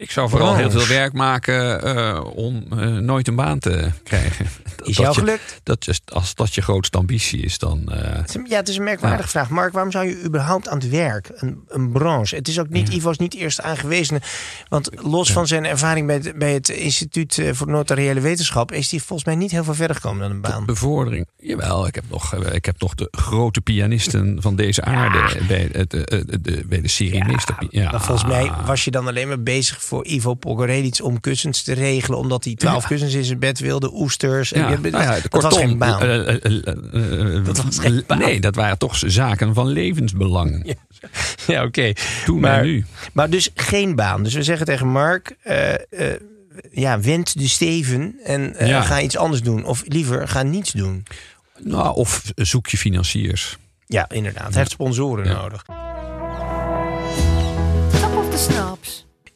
Ik 0.00 0.10
zou 0.10 0.28
vooral 0.28 0.54
heel 0.56 0.70
veel 0.70 0.86
werk 0.86 1.12
maken 1.12 1.82
eh, 1.82 2.24
om 2.34 2.64
eh, 2.70 2.86
nooit 2.88 3.28
een 3.28 3.34
baan 3.36 3.58
te 3.58 3.90
krijgen. 4.02 4.46
Is 4.78 4.96
Dat 4.96 5.04
jou 5.04 5.08
je- 5.14 5.18
gelukt? 5.20 5.60
Dat 5.62 5.84
je, 5.84 5.94
als 6.12 6.34
dat 6.34 6.54
je 6.54 6.62
grootste 6.62 6.98
ambitie 6.98 7.40
is, 7.40 7.58
dan. 7.58 7.92
eh, 7.92 8.24
is 8.26 8.36
Ja, 8.48 8.56
het 8.56 8.68
is 8.68 8.76
een 8.76 8.84
merkwaardige 8.84 9.28
vraag. 9.28 9.48
Mark, 9.50 9.72
waarom 9.72 9.90
zou 9.92 10.06
je 10.08 10.22
überhaupt 10.24 10.68
aan 10.68 10.78
het 10.78 10.88
werk? 10.88 11.30
Een, 11.34 11.64
een 11.68 11.92
branche. 11.92 12.36
Het 12.36 12.48
is 12.48 12.58
ook 12.58 12.68
niet, 12.68 12.88
Ivo 12.88 13.10
is 13.10 13.18
niet 13.18 13.34
eerst 13.34 13.60
aangewezen. 13.60 14.20
Want 14.68 14.90
los 15.02 15.32
van 15.32 15.46
zijn 15.46 15.64
ervaring 15.66 16.06
bij 16.06 16.16
het, 16.16 16.38
bij 16.38 16.52
het 16.52 16.68
Instituut 16.68 17.42
voor 17.52 17.66
Notariële 17.68 18.20
Wetenschap... 18.20 18.72
is 18.72 18.90
hij 18.90 19.00
volgens 19.00 19.24
mij 19.28 19.36
niet 19.36 19.50
heel 19.50 19.64
veel 19.64 19.74
verder 19.74 19.96
gekomen 19.96 20.20
dan 20.20 20.30
een 20.30 20.40
baan. 20.40 20.64
bevordering. 20.66 21.26
Jawel, 21.36 21.86
ik 21.86 21.94
heb 21.94 22.04
nog, 22.10 22.34
ik 22.34 22.64
heb 22.64 22.80
nog 22.80 22.94
de 22.94 23.08
grote 23.10 23.60
pianisten 23.60 24.42
van 24.42 24.56
deze 24.56 24.82
aarde 24.82 25.44
bij, 25.48 25.68
het, 25.72 25.90
de, 25.90 26.64
bij 26.66 26.80
de 26.80 26.88
serie 26.88 27.24
Meester. 27.24 27.56
Ja, 27.70 28.00
volgens 28.00 28.28
mij 28.28 28.50
was 28.66 28.84
je 28.84 28.90
dan 28.90 29.06
alleen 29.06 29.28
maar 29.28 29.42
bezig 29.42 29.82
voor 29.88 30.06
Ivo 30.06 30.34
Pogorelic 30.34 30.98
om 31.02 31.20
kussens 31.20 31.62
te 31.62 31.72
regelen. 31.72 32.18
Omdat 32.18 32.44
hij 32.44 32.54
twaalf 32.54 32.82
Ja. 32.82 32.88
kussens 32.88 33.14
in 33.14 33.24
zijn 33.24 33.38
bed 33.38 33.58
wilde, 33.58 33.90
oesters. 33.94 34.52
En 34.52 34.60
Ja, 34.60 34.68
nou 34.78 34.90
ja, 34.90 35.12
dat 35.14 35.28
kortom, 35.28 35.50
was 35.50 35.58
geen 35.58 35.78
baan. 35.78 36.00
eh, 36.02 36.28
eh, 36.28 36.66
eh, 36.66 37.44
Dat 37.44 37.62
was 37.64 37.78
geen 37.78 38.04
baan. 38.06 38.18
Nee, 38.18 38.40
dat 38.40 38.54
waren 38.54 38.78
toch 38.78 38.96
zaken 39.06 39.54
van 39.54 39.66
levensbelang. 39.66 40.76
ja, 41.46 41.64
oké. 41.64 41.92
Toen 42.24 42.40
Maar- 42.40 42.58
en 42.60 42.64
nu. 42.66 42.84
Maar 43.12 43.30
dus 43.30 43.50
geen 43.54 43.94
baan. 43.94 44.22
Dus 44.22 44.34
we 44.34 44.42
zeggen 44.42 44.66
tegen 44.66 44.86
Mark... 44.88 45.36
eh, 45.42 45.74
eh, 45.74 45.80
ja, 46.70 47.00
wend 47.00 47.38
de 47.38 47.48
steven 47.48 48.14
en 48.24 48.54
eh, 48.56 48.68
Ja. 48.68 48.82
ga 48.82 49.00
iets 49.00 49.16
anders 49.16 49.42
doen. 49.42 49.64
Of 49.64 49.82
liever, 49.86 50.28
ga 50.28 50.42
niets 50.42 50.72
doen. 50.72 51.04
Nou, 51.58 51.94
of 51.96 52.22
zoek 52.34 52.66
je 52.66 52.76
financiers. 52.78 53.56
Ja, 53.86 54.08
inderdaad. 54.10 54.48
Hij 54.48 54.58
heeft 54.58 54.70
sponsoren 54.70 55.24
Ja. 55.26 55.32
nodig. 55.42 55.64
Top 58.00 58.16
of 58.16 58.30
the 58.30 58.38
snaps. 58.38 58.67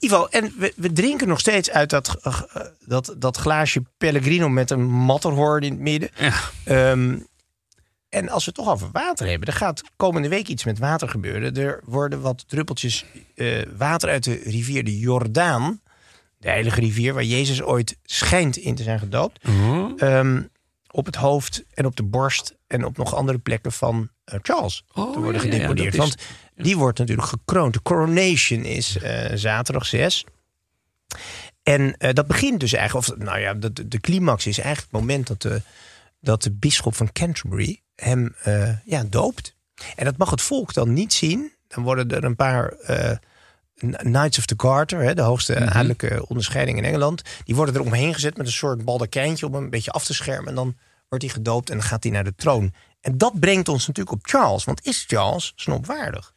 Ivo, 0.04 0.26
en 0.26 0.52
we, 0.58 0.72
we 0.76 0.92
drinken 0.92 1.28
nog 1.28 1.40
steeds 1.40 1.70
uit 1.70 1.90
dat, 1.90 2.18
eh, 2.22 2.40
dat, 2.86 3.14
dat 3.18 3.36
glaasje 3.36 3.82
Pellegrino 3.98 4.48
met 4.48 4.70
een 4.70 4.90
matterhorn 4.90 5.62
in 5.62 5.72
het 5.72 5.80
midden. 5.80 6.10
Ja. 6.16 6.32
Ehm, 6.64 7.18
en 8.08 8.28
als 8.28 8.44
we 8.44 8.52
het 8.54 8.64
toch 8.64 8.74
over 8.74 8.88
water 8.92 9.28
hebben, 9.28 9.48
er 9.48 9.54
gaat 9.54 9.82
komende 9.96 10.28
week 10.28 10.48
iets 10.48 10.64
met 10.64 10.78
water 10.78 11.08
gebeuren. 11.08 11.54
Er 11.56 11.80
worden 11.84 12.20
wat 12.20 12.44
druppeltjes 12.48 13.04
eh, 13.34 13.62
water 13.76 14.08
uit 14.08 14.24
de 14.24 14.40
rivier 14.44 14.84
de 14.84 14.98
Jordaan, 14.98 15.80
de 16.38 16.48
heilige 16.48 16.80
rivier 16.80 17.14
waar 17.14 17.24
Jezus 17.24 17.62
ooit 17.62 17.96
schijnt 18.02 18.56
in 18.56 18.74
te 18.74 18.82
zijn 18.82 18.98
gedoopt, 18.98 19.44
ehm, 19.96 20.42
op 20.92 21.06
het 21.06 21.14
hoofd 21.16 21.64
en 21.74 21.86
op 21.86 21.96
de 21.96 22.02
borst 22.02 22.54
en 22.66 22.84
op 22.84 22.96
nog 22.96 23.14
andere 23.14 23.38
plekken 23.38 23.72
van 23.72 24.08
eh, 24.24 24.38
Charles 24.42 24.84
Oh, 24.94 25.12
te 25.12 25.20
worden 25.20 25.44
ja, 25.44 25.50
gedeponeerd. 25.50 25.92
is- 25.92 25.98
Want 25.98 26.16
die 26.56 26.76
wordt 26.76 26.98
natuurlijk 26.98 27.28
gekroond. 27.28 27.72
De 27.74 27.82
coronation 27.82 28.64
is 28.64 28.98
eh, 28.98 29.30
zaterdag 29.36 29.86
6. 29.86 30.24
En 31.62 31.96
eh, 31.96 32.12
dat 32.12 32.26
begint 32.26 32.60
dus 32.60 32.72
eigenlijk, 32.72 33.08
of 33.08 33.16
nou 33.16 33.38
ja, 33.38 33.54
de, 33.54 33.88
de 33.88 34.00
climax 34.00 34.46
is 34.46 34.58
eigenlijk 34.58 34.92
het 34.92 35.00
moment 35.00 35.26
dat 35.26 35.42
de, 35.42 35.62
dat 36.20 36.42
de 36.42 36.52
bisschop 36.52 36.94
van 36.94 37.12
Canterbury 37.12 37.80
hem 37.94 38.34
ja, 38.84 39.04
doopt. 39.08 39.56
En 39.96 40.04
dat 40.04 40.16
mag 40.16 40.30
het 40.30 40.42
volk 40.42 40.74
dan 40.74 40.92
niet 40.92 41.12
zien. 41.12 41.52
Dan 41.68 41.82
worden 41.84 42.10
er 42.10 42.24
een 42.24 42.36
paar 42.36 42.74
Knights 43.90 44.38
of 44.38 44.46
the 44.46 44.54
Garter, 44.56 45.00
hè, 45.00 45.14
de 45.14 45.22
hoogste 45.22 45.70
adellijke 45.70 46.24
onderscheiding 46.28 46.78
in 46.78 46.84
Engeland, 46.84 47.22
die 47.44 47.54
worden 47.54 47.74
er 47.74 47.80
omheen 47.80 48.14
gezet 48.14 48.36
met 48.36 48.46
een 48.46 48.52
soort 48.52 48.84
baldakijntje 48.84 49.46
om 49.46 49.54
hem 49.54 49.62
een 49.62 49.70
beetje 49.70 49.90
af 49.90 50.04
te 50.04 50.14
schermen. 50.14 50.48
En 50.48 50.54
dan 50.54 50.76
wordt 51.08 51.24
hij 51.24 51.34
gedoopt 51.34 51.70
en 51.70 51.76
dan 51.76 51.86
gaat 51.86 52.02
hij 52.02 52.12
naar 52.12 52.24
de 52.24 52.34
troon. 52.34 52.72
En 53.00 53.18
dat 53.18 53.40
brengt 53.40 53.68
ons 53.68 53.86
natuurlijk 53.86 54.16
op 54.16 54.26
Charles. 54.26 54.64
Want 54.64 54.84
is 54.86 55.04
Charles 55.06 55.52
snopwaardig? 55.56 56.32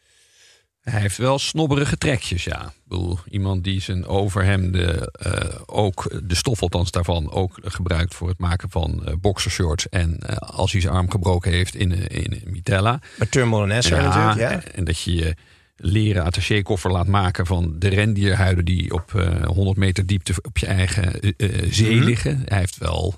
Hij 0.81 1.01
heeft 1.01 1.17
wel 1.17 1.39
snobberige 1.39 1.97
trekjes, 1.97 2.43
ja. 2.43 2.65
Ik 2.65 2.81
bedoel, 2.83 3.19
iemand 3.29 3.63
die 3.63 3.81
zijn 3.81 4.05
overhemden, 4.05 5.07
eh 5.07 5.59
ook 5.65 6.21
de 6.23 6.35
stof 6.35 6.61
althans 6.61 6.91
daarvan, 6.91 7.31
ook 7.31 7.59
gebruikt 7.61 8.15
voor 8.15 8.27
het 8.27 8.39
maken 8.39 8.69
van 8.69 9.05
eh 9.05 9.13
boxershorts. 9.21 9.89
En 9.89 10.19
eh, 10.19 10.35
als 10.37 10.71
hij 10.71 10.81
zijn 10.81 10.93
arm 10.93 11.11
gebroken 11.11 11.51
heeft 11.51 11.75
in, 11.75 12.07
in 12.07 12.41
mitella. 12.45 12.99
Met 13.17 13.31
Turnbull 13.31 13.63
en 13.63 13.71
Esser 13.71 14.01
natuurlijk, 14.01 14.39
ja. 14.39 14.51
En, 14.51 14.75
en 14.75 14.83
dat 14.83 14.99
je 14.99 15.15
je 15.15 15.35
leren 15.77 16.23
attachekoffer 16.23 16.91
laat 16.91 17.07
maken 17.07 17.45
van 17.45 17.75
de 17.79 17.87
rendierhuiden 17.87 18.65
die 18.65 18.93
op 18.93 19.15
eh 19.15 19.45
100 19.45 19.77
meter 19.77 20.05
diepte 20.05 20.33
op 20.41 20.57
je 20.57 20.65
eigen 20.65 21.19
eh, 21.21 21.31
eh, 21.37 21.71
zee 21.71 21.95
Mhm. 21.95 22.05
liggen. 22.05 22.41
Hij 22.45 22.57
heeft 22.57 22.77
wel, 22.77 23.15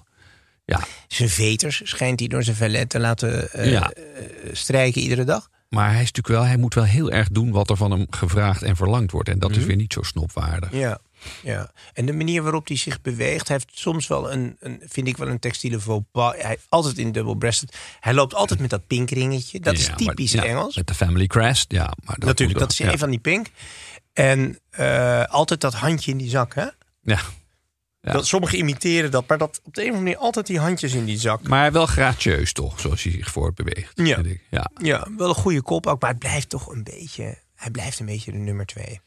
ja, 0.66 0.80
Zijn 1.08 1.30
veters 1.30 1.82
schijnt 1.84 2.20
hij 2.20 2.28
door 2.30 2.44
zijn 2.44 2.56
valet 2.56 2.90
te 2.90 3.00
laten 3.00 3.50
Ja. 3.70 3.92
strijken 4.52 5.02
iedere 5.02 5.24
dag. 5.24 5.50
maar 5.70 5.86
hij 5.92 6.02
is 6.02 6.12
natuurlijk 6.12 6.28
wel, 6.28 6.44
hij 6.46 6.58
moet 6.58 6.74
wel 6.74 6.84
heel 6.84 7.12
erg 7.12 7.30
doen 7.30 7.52
wat 7.52 7.70
er 7.70 7.78
van 7.78 7.92
hem 7.92 8.06
gevraagd 8.10 8.62
en 8.62 8.76
verlangd 8.76 9.12
wordt. 9.12 9.30
En 9.30 9.40
dat 9.40 9.50
Mhm. 9.52 9.60
is 9.60 9.66
weer 9.66 9.76
niet 9.76 9.94
zo 9.94 10.02
snopwaardig. 10.02 10.72
Ja, 10.72 11.00
ja. 11.44 11.72
En 11.94 12.06
de 12.06 12.14
manier 12.14 12.44
waarop 12.44 12.68
hij 12.68 12.78
zich 12.78 13.02
beweegt, 13.02 13.48
heeft 13.48 13.70
soms 13.74 14.08
wel 14.08 14.32
een, 14.32 14.56
een 14.60 14.82
vind 14.88 15.08
ik 15.08 15.18
wel 15.18 15.28
een 15.28 15.40
textiele 15.40 15.80
faux 15.80 16.06
pas. 16.12 16.34
Hij 16.38 16.58
altijd 16.70 16.98
in 16.98 17.12
dubbelbreasted. 17.12 17.78
Hij 18.00 18.14
loopt 18.14 18.34
altijd 18.34 18.60
met 18.60 18.70
dat 18.70 18.88
pinkringetje. 18.88 19.60
Dat 19.60 19.74
is 19.74 19.84
Ja, 19.86 19.90
maar- 19.90 19.98
typisch 19.98 20.32
ja, 20.32 20.44
Engels. 20.44 20.76
Met 20.76 20.88
de 20.88 20.94
family 20.94 21.28
crest, 21.28 21.72
ja. 21.72 21.92
Maar 22.04 22.16
dat 22.20 22.28
Natuurlijk, 22.28 22.60
dat 22.60 22.72
is 22.72 22.78
wel- 22.78 22.92
een 22.92 22.98
van 23.00 23.10
die 23.10 23.20
pink. 23.20 23.48
En 24.14 24.60
eh, 24.70 25.24
altijd 25.24 25.62
dat 25.62 25.74
handje 25.74 26.12
in 26.12 26.18
die 26.18 26.30
zak, 26.30 26.56
hè? 26.56 26.66
Ja. 27.02 27.20
Ja. 28.02 28.14
Dat, 28.14 28.28
sommigen 28.28 28.58
imiteren 28.58 29.12
dat, 29.12 29.28
maar 29.28 29.38
dat 29.38 29.60
op 29.64 29.74
de 29.74 29.82
een 29.82 29.88
of 29.88 29.94
andere 29.94 30.12
manier 30.14 30.28
altijd 30.28 30.48
die 30.48 30.60
handjes 30.60 30.94
in 30.94 31.06
die 31.06 31.20
zak. 31.20 31.48
Maar 31.48 31.72
wel 31.72 31.86
gratieus 31.86 32.54
toch, 32.54 32.80
zoals 32.80 33.04
hij 33.04 33.12
zich 33.12 33.32
voortbeweegt. 33.32 33.92
Ja. 33.96 34.16
vind 34.16 34.26
ik. 34.28 34.42
ja. 34.50 34.70
Ja, 34.82 35.08
wel 35.18 35.30
een 35.30 35.36
goede 35.36 35.62
kop 35.62 35.88
ook, 35.88 36.02
maar 36.02 36.10
het 36.10 36.20
blijft 36.20 36.50
toch 36.50 36.68
een 36.72 36.84
beetje. 36.84 37.38
Hij 37.56 37.72
blijft 37.72 38.00
een 38.00 38.06
beetje 38.06 38.32
de 38.32 38.38
nummer 38.38 38.66
twee. 38.66 39.00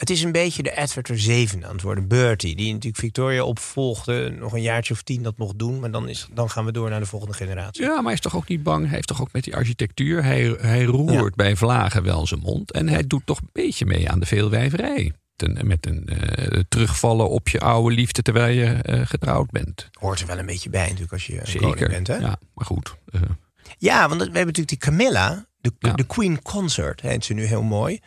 Het 0.00 0.10
is 0.10 0.22
een 0.22 0.32
beetje 0.32 0.62
de 0.62 0.76
Edward 0.76 1.08
er 1.08 1.18
zeven 1.20 1.64
aan 1.64 1.72
het 1.72 1.82
worden. 1.82 2.08
Bertie, 2.08 2.56
die 2.56 2.66
natuurlijk 2.72 3.02
Victoria 3.02 3.42
opvolgde. 3.44 4.30
Nog 4.38 4.52
een 4.52 4.62
jaartje 4.62 4.94
of 4.94 5.02
tien 5.02 5.22
dat 5.22 5.36
mocht 5.38 5.58
doen. 5.58 5.80
Maar 5.80 5.90
dan, 5.90 6.08
is, 6.08 6.28
dan 6.32 6.50
gaan 6.50 6.64
we 6.64 6.72
door 6.72 6.90
naar 6.90 7.00
de 7.00 7.06
volgende 7.06 7.34
generatie. 7.34 7.82
Ja, 7.82 7.94
maar 7.94 8.04
hij 8.04 8.12
is 8.12 8.20
toch 8.20 8.36
ook 8.36 8.48
niet 8.48 8.62
bang. 8.62 8.84
Hij 8.86 8.94
heeft 8.94 9.06
toch 9.08 9.20
ook 9.20 9.32
met 9.32 9.44
die 9.44 9.56
architectuur. 9.56 10.24
Hij, 10.24 10.56
hij 10.60 10.84
roert 10.84 11.12
Ja. 11.12 11.30
bij 11.34 11.56
vlagen 11.56 12.02
wel 12.02 12.26
zijn 12.26 12.40
mond. 12.40 12.72
En 12.72 12.88
hij 12.88 13.06
doet 13.06 13.26
toch 13.26 13.38
een 13.40 13.48
beetje 13.52 13.86
mee 13.86 14.10
aan 14.10 14.20
de 14.20 14.26
veelwijverij. 14.26 15.12
Met 15.62 15.86
een 15.86 16.06
eh, 16.06 16.60
terugvallen 16.68 17.28
op 17.28 17.48
je 17.48 17.60
oude 17.60 17.94
liefde 17.94 18.22
terwijl 18.22 18.54
je 18.54 18.64
eh, 18.66 19.06
getrouwd 19.06 19.50
bent. 19.50 19.88
Hoort 19.98 20.20
er 20.20 20.26
wel 20.26 20.38
een 20.38 20.46
beetje 20.46 20.70
bij 20.70 20.84
natuurlijk 20.86 21.12
als 21.12 21.26
je 21.26 21.40
Zeker. 21.44 21.88
bent. 21.88 22.06
Hè? 22.06 22.14
Ja. 22.14 22.20
Ja, 22.20 22.38
maar 22.54 22.66
goed. 22.66 22.94
eh, 23.12 23.20
want 24.08 24.10
we 24.10 24.24
hebben 24.24 24.32
natuurlijk 24.46 24.68
die 24.68 24.78
Camilla. 24.78 25.48
De, 25.60 25.72
Ja. 25.78 25.92
de 25.92 26.04
Queen 26.06 26.42
Consort 26.42 27.00
heet 27.00 27.24
ze 27.24 27.34
nu 27.34 27.44
heel 27.44 27.62
mooi. 27.62 28.00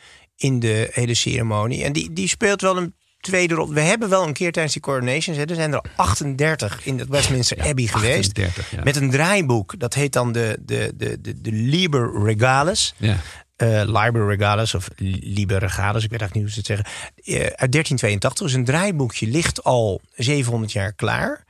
In 0.44 0.60
de 0.60 0.90
hele 0.92 1.14
ceremonie. 1.14 1.84
En 1.84 1.94
die, 1.94 2.14
die 2.14 2.28
speelt 2.28 2.62
wel 2.62 2.78
een 2.78 2.96
tweede 3.20 3.54
rol. 3.54 3.74
We 3.74 3.82
hebben 3.82 4.10
wel 4.10 4.28
een 4.28 4.34
keer 4.34 4.52
tijdens 4.52 4.74
die 4.74 4.82
coronations. 4.82 5.38
Hè, 5.38 5.46
er 5.46 5.56
zijn 5.56 5.74
er 5.74 5.84
38 5.96 6.86
in 6.86 7.00
het 7.00 7.08
Westminster 7.10 7.62
Abbey 7.62 7.88
geweest. 7.88 8.28
38, 8.30 8.72
ja. 8.72 8.84
Met 8.84 8.96
een 8.96 9.10
draaiboek. 9.10 9.80
Dat 9.80 9.94
heet 9.94 10.14
dan 10.14 10.32
de, 10.32 10.58
de, 10.62 10.92
de, 10.96 11.22
de, 11.22 11.42
de 11.42 11.52
Liber 11.52 12.24
Regalis. 12.24 12.94
ja. 12.98 13.18
eh 13.56 13.82
Liber 13.86 14.28
Regalis 14.28 14.74
of 14.76 14.88
Liber 15.20 15.60
Regalis, 15.60 16.04
ik 16.04 16.10
weet 16.10 16.20
eigenlijk 16.22 16.34
niet 16.34 16.44
hoe 16.44 16.52
ze 16.52 16.58
het 16.58 16.66
zeggen. 16.66 16.86
eh, 17.24 17.40
uit 17.40 17.72
1382. 17.72 18.46
Dus 18.46 18.54
een 18.56 18.66
draaiboekje 18.66 19.28
ligt 19.28 19.64
al 19.64 20.02
700 20.16 20.72
jaar 20.72 20.94
klaar. 20.94 21.44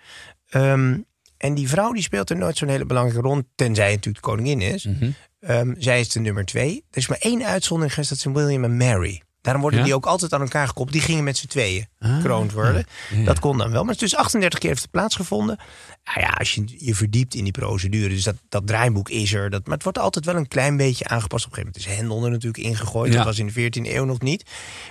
Ehm, 0.49 0.97
en 1.38 1.53
die 1.53 1.69
vrouw 1.69 1.91
die 1.91 2.03
speelt 2.03 2.29
er 2.29 2.38
nooit 2.38 2.58
zo'n 2.58 2.67
hele 2.69 2.86
belangrijke 2.86 3.27
rol. 3.27 3.41
Tenzij 3.56 3.86
het 3.91 3.95
natuurlijk 3.95 4.23
de 4.25 4.29
koningin 4.32 4.62
is. 4.62 4.86
Mhm. 4.86 5.10
Ehm, 5.43 5.73
zij 5.77 5.99
is 5.99 6.10
de 6.10 6.19
nummer 6.19 6.45
twee. 6.45 6.86
Er 6.91 6.97
is 6.97 7.08
maar 7.08 7.17
één 7.21 7.43
uitzondering 7.45 7.93
geweest, 7.93 8.10
dat 8.12 8.19
zijn 8.19 8.34
William 8.34 8.63
en 8.63 8.77
Mary. 8.77 9.21
Daarom 9.41 9.62
worden 9.62 9.79
Ja? 9.79 9.86
die 9.86 9.95
ook 9.95 10.06
altijd 10.06 10.34
aan 10.34 10.41
elkaar 10.41 10.67
gekoppeld. 10.67 10.97
Die 10.97 11.06
gingen 11.06 11.23
met 11.23 11.38
z'n 11.38 11.47
tweeën 11.47 11.88
Ah, 11.99 12.15
gekroond 12.15 12.51
worden. 12.51 12.86
ja, 13.12 13.17
ja. 13.17 13.23
Dat 13.25 13.39
kon 13.39 13.58
dan 13.58 13.71
wel. 13.71 13.84
Maar 13.84 13.93
het 13.93 14.01
is 14.01 14.10
dus 14.10 14.19
38 14.19 14.60
keer 14.60 14.69
heeft 14.69 14.82
het 14.82 14.91
plaatsgevonden. 14.91 15.58
Nou 16.03 16.19
ja, 16.19 16.27
als 16.29 16.53
je 16.53 16.63
je 16.77 16.95
verdiept 16.95 17.36
in 17.36 17.43
die 17.43 17.51
procedure. 17.53 18.10
Dus 18.10 18.23
dat, 18.23 18.36
dat 18.49 18.67
draaiboek 18.67 19.10
is 19.10 19.34
er. 19.34 19.49
Dat, 19.49 19.63
maar 19.65 19.73
het 19.73 19.84
wordt 19.84 19.97
altijd 19.97 20.25
wel 20.25 20.36
een 20.36 20.47
klein 20.47 20.77
beetje 20.77 21.08
aangepast. 21.08 21.45
Op 21.45 21.51
een 21.51 21.58
gegeven 21.58 21.79
moment 21.82 21.93
is 21.93 21.97
Hendel 21.99 22.25
er 22.25 22.32
natuurlijk 22.32 22.63
ingegooid. 22.63 23.13
Dat 23.13 23.25
was 23.25 23.39
in 23.39 23.47
de 23.53 23.53
14e 23.88 23.93
eeuw 23.95 24.06
nog 24.06 24.21
niet. 24.21 24.43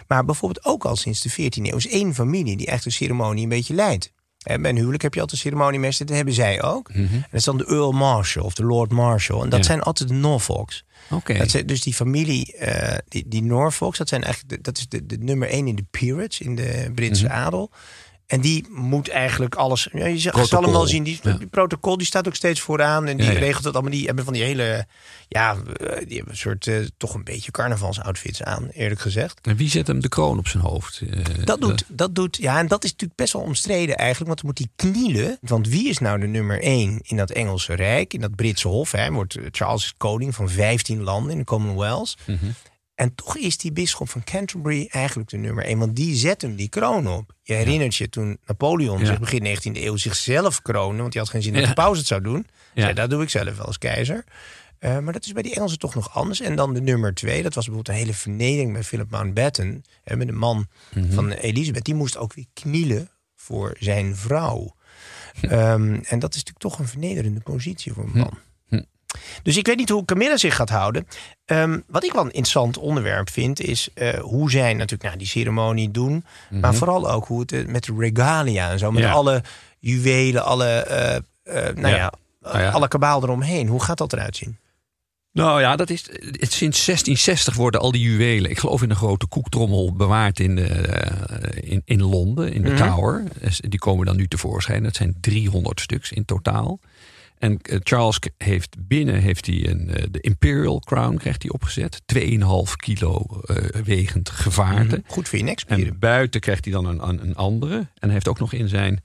Maar 0.09 0.25
bijvoorbeeld 0.25 0.65
ook 0.65 0.85
al 0.85 0.97
sinds 0.97 1.21
de 1.21 1.31
14e 1.31 1.63
eeuw 1.63 1.77
is 1.77 1.89
één 1.89 2.15
familie 2.15 2.57
die 2.57 2.67
echt 2.67 2.85
de 2.85 2.91
ceremonie 2.91 3.43
een 3.43 3.49
beetje 3.49 3.75
leidt. 3.75 4.13
Hè, 4.43 4.59
bij 4.59 4.71
een 4.71 4.77
huwelijk 4.77 5.03
heb 5.03 5.15
je 5.15 5.21
altijd 5.21 5.41
een 5.45 5.51
ceremoniemeester. 5.51 6.07
Dat 6.07 6.17
hebben 6.17 6.35
zij 6.35 6.63
ook. 6.63 6.89
Mhm. 6.95 7.01
En 7.03 7.21
dat 7.31 7.39
is 7.41 7.45
dan 7.45 7.57
de 7.59 7.67
Earl 7.67 7.93
Marshal 7.93 8.45
of 8.45 8.55
de 8.55 8.65
Lord 8.65 8.91
Marshal. 8.91 9.43
En 9.43 9.49
dat 9.49 9.59
Ja. 9.59 9.65
zijn 9.65 9.81
altijd 9.83 10.09
de 10.09 10.15
Norfolks. 10.15 10.85
Oké. 11.11 11.35
Dat 11.39 11.51
zijn, 11.51 11.67
dus 11.67 11.81
die 11.83 11.95
familie, 11.95 12.57
eh, 12.57 12.99
die, 13.09 13.25
die 13.29 13.43
Norfolks, 13.43 13.99
dat 13.99 14.09
zijn 14.09 14.23
eigenlijk 14.25 14.55
de, 14.55 14.61
dat 14.61 14.79
is 14.79 14.89
de, 14.89 15.07
de 15.07 15.19
nummer 15.19 15.49
één 15.49 15.67
in 15.69 15.77
de 15.77 15.85
peerage, 15.91 16.45
in 16.45 16.55
de 16.55 16.91
Britse 16.95 17.25
Mhm. 17.25 17.33
adel. 17.35 17.71
En 18.33 18.41
die 18.41 18.67
moet 18.71 19.09
eigenlijk 19.09 19.55
alles. 19.55 19.89
Ja, 19.93 20.07
je 20.07 20.19
zal 20.19 20.33
Protocol. 20.33 20.63
hem 20.63 20.73
wel 20.73 20.87
zien. 20.87 21.03
Die, 21.03 21.19
Ja. 21.23 21.33
die 21.33 21.47
protocol 21.47 21.97
die 21.97 22.07
staat 22.07 22.27
ook 22.27 22.35
steeds 22.35 22.61
vooraan. 22.61 23.07
En 23.07 23.17
die 23.17 23.33
Ja, 23.33 23.39
regelt 23.39 23.65
het 23.65 23.75
allemaal. 23.75 23.93
Die 23.93 24.07
hebben 24.07 24.25
van 24.25 24.33
die 24.33 24.43
hele. 24.43 24.87
Ja, 25.29 25.51
eh, 25.53 25.97
die 26.07 26.17
hebben 26.17 26.29
een 26.33 26.37
soort. 26.37 26.67
eh, 26.67 26.77
toch 26.97 27.15
een 27.15 27.25
beetje 27.25 27.51
carnavalsoutfits 27.51 28.43
aan, 28.43 28.69
eerlijk 28.69 29.01
gezegd. 29.01 29.39
En 29.43 29.57
wie 29.57 29.69
zet 29.71 29.87
hem 29.87 30.01
de 30.01 30.09
kroon 30.09 30.39
op 30.39 30.49
zijn 30.49 30.63
hoofd? 30.63 31.01
Eh, 31.11 31.45
Dat 31.45 31.61
doet, 31.61 31.85
dat 31.89 32.15
doet, 32.15 32.37
ja, 32.37 32.59
en 32.59 32.67
dat 32.69 32.85
is 32.85 32.91
natuurlijk 32.91 33.19
best 33.21 33.33
wel 33.33 33.43
omstreden 33.43 33.97
eigenlijk, 33.97 34.29
want 34.29 34.41
dan 34.41 34.47
moet 34.47 34.59
hij 34.59 34.93
knielen. 34.93 35.39
Want 35.41 35.69
wie 35.69 35.89
is 35.89 35.99
nou 35.99 36.21
de 36.21 36.27
nummer 36.27 36.63
één 36.63 36.99
in 37.03 37.17
dat 37.17 37.31
Engelse 37.31 37.75
Rijk, 37.75 38.15
in 38.15 38.21
dat 38.21 38.35
Britse 38.37 38.69
Hof? 38.69 38.91
Hè? 38.93 38.99
Hij 38.99 39.11
Wordt, 39.13 39.39
Charles 39.51 39.85
is 39.85 39.95
koning 39.97 40.35
van 40.35 40.49
15 40.49 41.03
landen 41.03 41.33
in 41.33 41.39
de 41.39 41.45
Commonwealth. 41.45 42.15
Mhm. 42.27 42.37
En 42.95 43.15
toch 43.15 43.37
is 43.37 43.57
die 43.59 43.73
bisschop 43.73 44.09
van 44.09 44.25
Canterbury 44.25 44.87
eigenlijk 44.91 45.31
de 45.31 45.37
nummer 45.37 45.65
één, 45.65 45.79
want 45.79 45.97
die 45.97 46.15
zet 46.17 46.43
hem 46.43 46.57
die 46.57 46.69
kroon 46.69 47.07
op. 47.09 47.35
Je 47.43 47.55
herinnert 47.55 47.95
je 47.97 48.09
toen 48.09 48.39
Napoleon 48.47 48.99
Ja. 49.01 49.07
zich 49.07 49.19
begin 49.19 49.43
19e 49.43 49.83
eeuw 49.85 49.97
zichzelf 49.97 50.63
kroonde, 50.63 51.01
want 51.03 51.13
hij 51.13 51.23
had 51.23 51.31
geen 51.31 51.43
zin 51.43 51.53
dat 51.53 51.65
de 51.67 51.73
paus 51.73 51.99
het 51.99 52.07
zou 52.07 52.23
doen. 52.23 52.47
Ja. 52.75 52.83
Zei, 52.83 52.95
dat 52.95 53.11
doe 53.11 53.23
ik 53.23 53.29
zelf 53.31 53.57
wel 53.57 53.67
als 53.67 53.79
keizer. 53.79 54.25
Eh, 54.79 54.99
maar 54.99 55.13
dat 55.13 55.25
is 55.25 55.33
bij 55.33 55.43
die 55.43 55.55
Engelsen 55.55 55.79
toch 55.79 55.95
nog 55.95 56.15
anders. 56.15 56.41
En 56.41 56.57
dan 56.57 56.75
de 56.75 56.81
nummer 56.81 57.15
twee, 57.15 57.43
dat 57.43 57.55
was 57.55 57.65
bijvoorbeeld 57.67 57.97
een 57.97 58.03
hele 58.03 58.17
vernedering 58.17 58.73
bij 58.73 58.83
Philip 58.85 59.11
Mountbatten. 59.11 59.85
Hè, 60.05 60.17
met 60.17 60.27
de 60.27 60.33
man 60.33 60.67
Mhm. 60.95 61.13
van 61.13 61.31
Elisabeth. 61.31 61.85
Die 61.85 61.95
moest 61.95 62.17
ook 62.17 62.35
weer 62.35 62.47
knielen 62.53 63.11
voor 63.35 63.77
zijn 63.79 64.17
vrouw. 64.17 64.75
Ehm, 65.41 65.99
en 66.03 66.19
dat 66.19 66.31
is 66.35 66.45
natuurlijk 66.45 66.59
toch 66.59 66.79
een 66.79 66.89
vernederende 66.89 67.41
positie 67.41 67.93
voor 67.93 68.05
een 68.05 68.11
man. 68.19 68.39
Dus 69.43 69.57
ik 69.57 69.67
weet 69.67 69.77
niet 69.77 69.89
hoe 69.89 70.05
Camilla 70.05 70.37
zich 70.37 70.57
gaat 70.57 70.69
houden. 70.71 71.07
Ehm, 71.45 71.79
wat 71.87 72.05
ik 72.05 72.13
wel 72.13 72.21
een 72.23 72.27
interessant 72.33 72.79
onderwerp 72.79 73.31
vind, 73.31 73.61
is 73.61 73.89
eh, 73.95 74.15
hoe 74.19 74.51
zij 74.51 74.73
natuurlijk 74.75 75.03
nou, 75.03 75.17
die 75.19 75.27
ceremonie 75.27 75.91
doen. 75.91 76.25
Maar 76.51 76.75
vooral 76.75 77.11
ook 77.11 77.27
hoe 77.27 77.41
het 77.41 77.53
eh, 77.53 77.67
met 77.67 77.85
de 77.85 77.95
regalia 77.99 78.71
en 78.71 78.79
zo. 78.79 78.91
Met 78.91 79.01
Mhm. 79.03 79.11
Ja. 79.11 79.17
alle 79.17 79.43
juwelen, 79.79 80.45
alle, 80.45 80.67
eh, 80.69 81.21
nou 81.75 81.95
Ja. 81.95 82.13
ja, 82.43 82.71
alle 82.71 82.89
kabaal 82.89 83.23
eromheen. 83.23 83.69
Hoe 83.69 83.83
gaat 83.83 83.99
dat 83.99 84.13
eruit 84.13 84.37
zien? 84.37 84.57
Nou 85.33 85.61
ja, 85.61 85.77
dat 85.77 85.91
is, 85.91 86.03
het, 86.11 86.53
sinds 86.53 86.85
1660 86.85 87.55
worden 87.55 87.81
al 87.81 87.93
die 87.93 88.03
juwelen, 88.03 88.51
ik 88.51 88.59
geloof 88.59 88.83
in 88.83 88.91
een 88.91 88.97
grote 88.97 89.27
koektrommel, 89.27 89.93
bewaard 89.97 90.41
in, 90.41 90.55
de, 90.57 90.67
in, 91.61 91.83
in 91.85 92.03
Londen, 92.03 92.53
in 92.53 92.63
de 92.63 92.71
Mhm. 92.71 92.89
Tower. 92.89 93.25
Dus 93.41 93.61
Die 93.69 93.79
komen 93.79 94.07
dan 94.07 94.17
nu 94.17 94.27
tevoorschijn. 94.29 94.83
Dat 94.83 94.97
zijn 94.97 95.17
300 95.21 95.81
stuks 95.81 96.13
in 96.13 96.25
totaal. 96.25 96.79
En 97.43 97.59
eh, 97.63 97.79
Charles 97.83 98.19
heeft 98.37 98.77
binnen 98.79 99.15
heeft 99.15 99.47
hij 99.47 99.69
een, 99.69 99.91
eh, 99.91 100.07
de 100.11 100.21
Imperial 100.21 100.81
Crown 100.81 101.17
krijgt 101.17 101.43
hij 101.43 101.51
opgezet. 101.51 102.03
2,5 102.07 102.77
kilo 102.77 103.41
eh, 103.45 103.57
wegend 103.85 104.31
gevaarte. 104.31 105.03
Goed 105.07 105.29
voor 105.29 105.39
je 105.39 105.45
nekspieren. 105.45 105.87
En 105.87 105.99
buiten 105.99 106.41
krijgt 106.41 106.65
hij 106.65 106.75
dan 106.75 106.87
een, 106.87 107.09
een 107.09 107.23
een 107.23 107.37
andere. 107.37 107.77
En 107.77 107.89
hij 108.01 108.13
heeft 108.13 108.29
ook 108.29 108.39
nog 108.39 108.53
in 108.53 108.69
zijn 108.69 109.03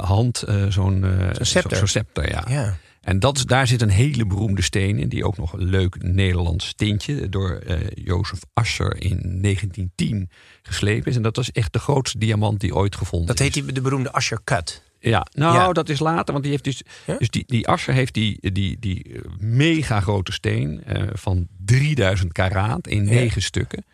hand 0.00 0.44
zo'n 0.68 1.04
eh, 1.04 1.28
scepter. 1.32 1.88
scepter 1.88 2.30
ja. 2.30 2.44
ja. 2.48 2.76
En 3.02 3.18
dat, 3.18 3.42
daar 3.46 3.66
zit 3.66 3.82
een 3.82 3.88
hele 3.88 4.26
beroemde 4.26 4.62
steen 4.62 4.98
in, 4.98 5.08
die 5.08 5.24
ook 5.24 5.36
nog 5.36 5.52
een 5.52 5.64
leuk 5.64 6.02
Nederlands 6.02 6.74
tintje 6.74 7.28
door 7.28 7.50
eh 7.50 7.78
Jozef 7.94 8.40
Ascher 8.52 9.02
in 9.02 9.18
1910 9.42 10.30
geslepen 10.62 11.10
is. 11.10 11.16
En 11.16 11.22
dat 11.22 11.36
was 11.36 11.52
echt 11.52 11.72
de 11.72 11.78
grootste 11.78 12.18
diamant 12.18 12.60
die 12.60 12.74
ooit 12.74 12.96
gevonden 12.96 13.28
Dat 13.28 13.40
is. 13.40 13.44
heet 13.44 13.64
die, 13.64 13.72
de 13.72 13.80
beroemde 13.80 14.12
Asher 14.12 14.40
Cut. 14.44 14.82
Ja, 14.98 15.26
nou, 15.34 15.54
Ja. 15.54 15.72
dat 15.72 15.88
is 15.88 15.98
later, 15.98 16.32
want 16.32 16.42
die 16.42 16.52
heeft 16.52 16.64
dus. 16.64 16.82
Ja? 17.06 17.16
Dus 17.18 17.28
die, 17.28 17.44
die 17.46 17.68
Ascher 17.68 17.94
heeft 17.94 18.14
die, 18.14 18.52
die, 18.52 18.76
die 18.80 19.04
eh, 19.12 19.20
mega 19.38 20.00
grote 20.00 20.32
steen 20.32 20.84
eh, 20.84 21.02
van 21.12 21.46
3000 21.64 22.32
karaat 22.32 22.86
in 22.86 23.04
negen 23.04 23.42
stukken. 23.42 23.84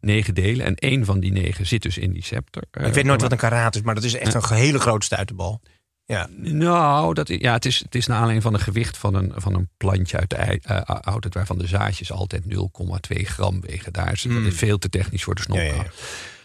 Negen 0.00 0.34
delen. 0.34 0.66
En 0.66 0.74
één 0.74 1.04
van 1.04 1.20
die 1.20 1.32
negen 1.32 1.66
zit 1.66 1.82
dus 1.82 1.98
in 1.98 2.12
die 2.12 2.24
scepter. 2.24 2.62
ik 2.72 2.94
weet 2.94 3.04
nooit 3.04 3.20
wat 3.20 3.32
een 3.32 3.38
karaat 3.38 3.74
is, 3.74 3.82
maar 3.82 3.94
dat 3.94 4.04
is 4.04 4.14
echt 4.14 4.34
een 4.34 4.54
hele 4.56 4.78
grote 4.78 5.04
stuiterbal. 5.06 5.60
Ja. 6.08 6.28
Nou, 6.36 7.14
dat, 7.14 7.28
ja, 7.28 7.52
het, 7.52 7.64
is, 7.64 7.78
het 7.78 7.94
is 7.94 8.06
naar 8.06 8.16
aanleiding 8.16 8.42
van 8.42 8.54
een 8.54 8.60
gewicht 8.60 8.96
van 8.96 9.14
een, 9.14 9.32
van 9.36 9.54
een 9.54 9.68
plantje 9.76 10.16
uit 10.18 10.30
de 10.30 10.36
ei- 10.36 10.58
eh, 10.62 10.80
oudheid... 10.84 11.34
waarvan 11.34 11.58
de 11.58 11.66
zaadjes 11.66 12.12
altijd 12.12 12.42
0,2 12.42 13.22
gram 13.22 13.60
wegen. 13.60 13.92
Daar 13.92 14.12
is 14.12 14.24
het 14.24 14.54
veel 14.54 14.78
te 14.78 14.88
technisch 14.88 15.24
voor 15.24 15.34
de 15.34 15.40
snop. 15.42 15.56
Ja, 15.58 15.62
ja, 15.64 15.74
ja. 15.74 15.86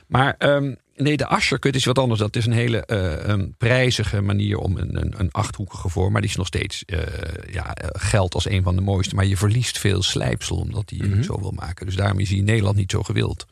Maar 0.07 0.35
ehm, 0.37 0.73
nee, 0.95 1.17
de 1.17 1.27
asherkut 1.27 1.75
is 1.75 1.85
wat 1.85 1.99
anders. 1.99 2.19
Dat 2.19 2.35
is 2.35 2.45
een 2.45 2.51
hele 2.51 2.85
eh, 2.85 3.27
een 3.29 3.55
prijzige 3.57 4.21
manier 4.21 4.57
om 4.57 4.77
een, 4.77 5.01
een, 5.01 5.13
een 5.17 5.31
achthoekige 5.31 5.89
vorm... 5.89 6.11
maar 6.11 6.21
die 6.21 6.29
is 6.29 6.35
nog 6.35 6.47
steeds 6.47 6.85
eh 6.85 6.99
ja, 7.51 7.75
geldt 7.91 8.33
als 8.33 8.49
een 8.49 8.63
van 8.63 8.75
de 8.75 8.81
mooiste. 8.81 9.15
Maar 9.15 9.25
je 9.25 9.37
verliest 9.37 9.77
veel 9.79 10.03
slijpsel 10.03 10.57
omdat 10.57 10.87
die 10.89 11.03
je 11.03 11.15
niet 11.15 11.25
zo 11.25 11.39
wil 11.39 11.51
maken. 11.51 11.85
Dus 11.85 11.95
daarom 11.95 12.19
is 12.19 12.29
hij 12.29 12.37
in 12.37 12.43
Nederland 12.43 12.75
niet 12.75 12.91
zo 12.91 13.03
gewild. 13.03 13.45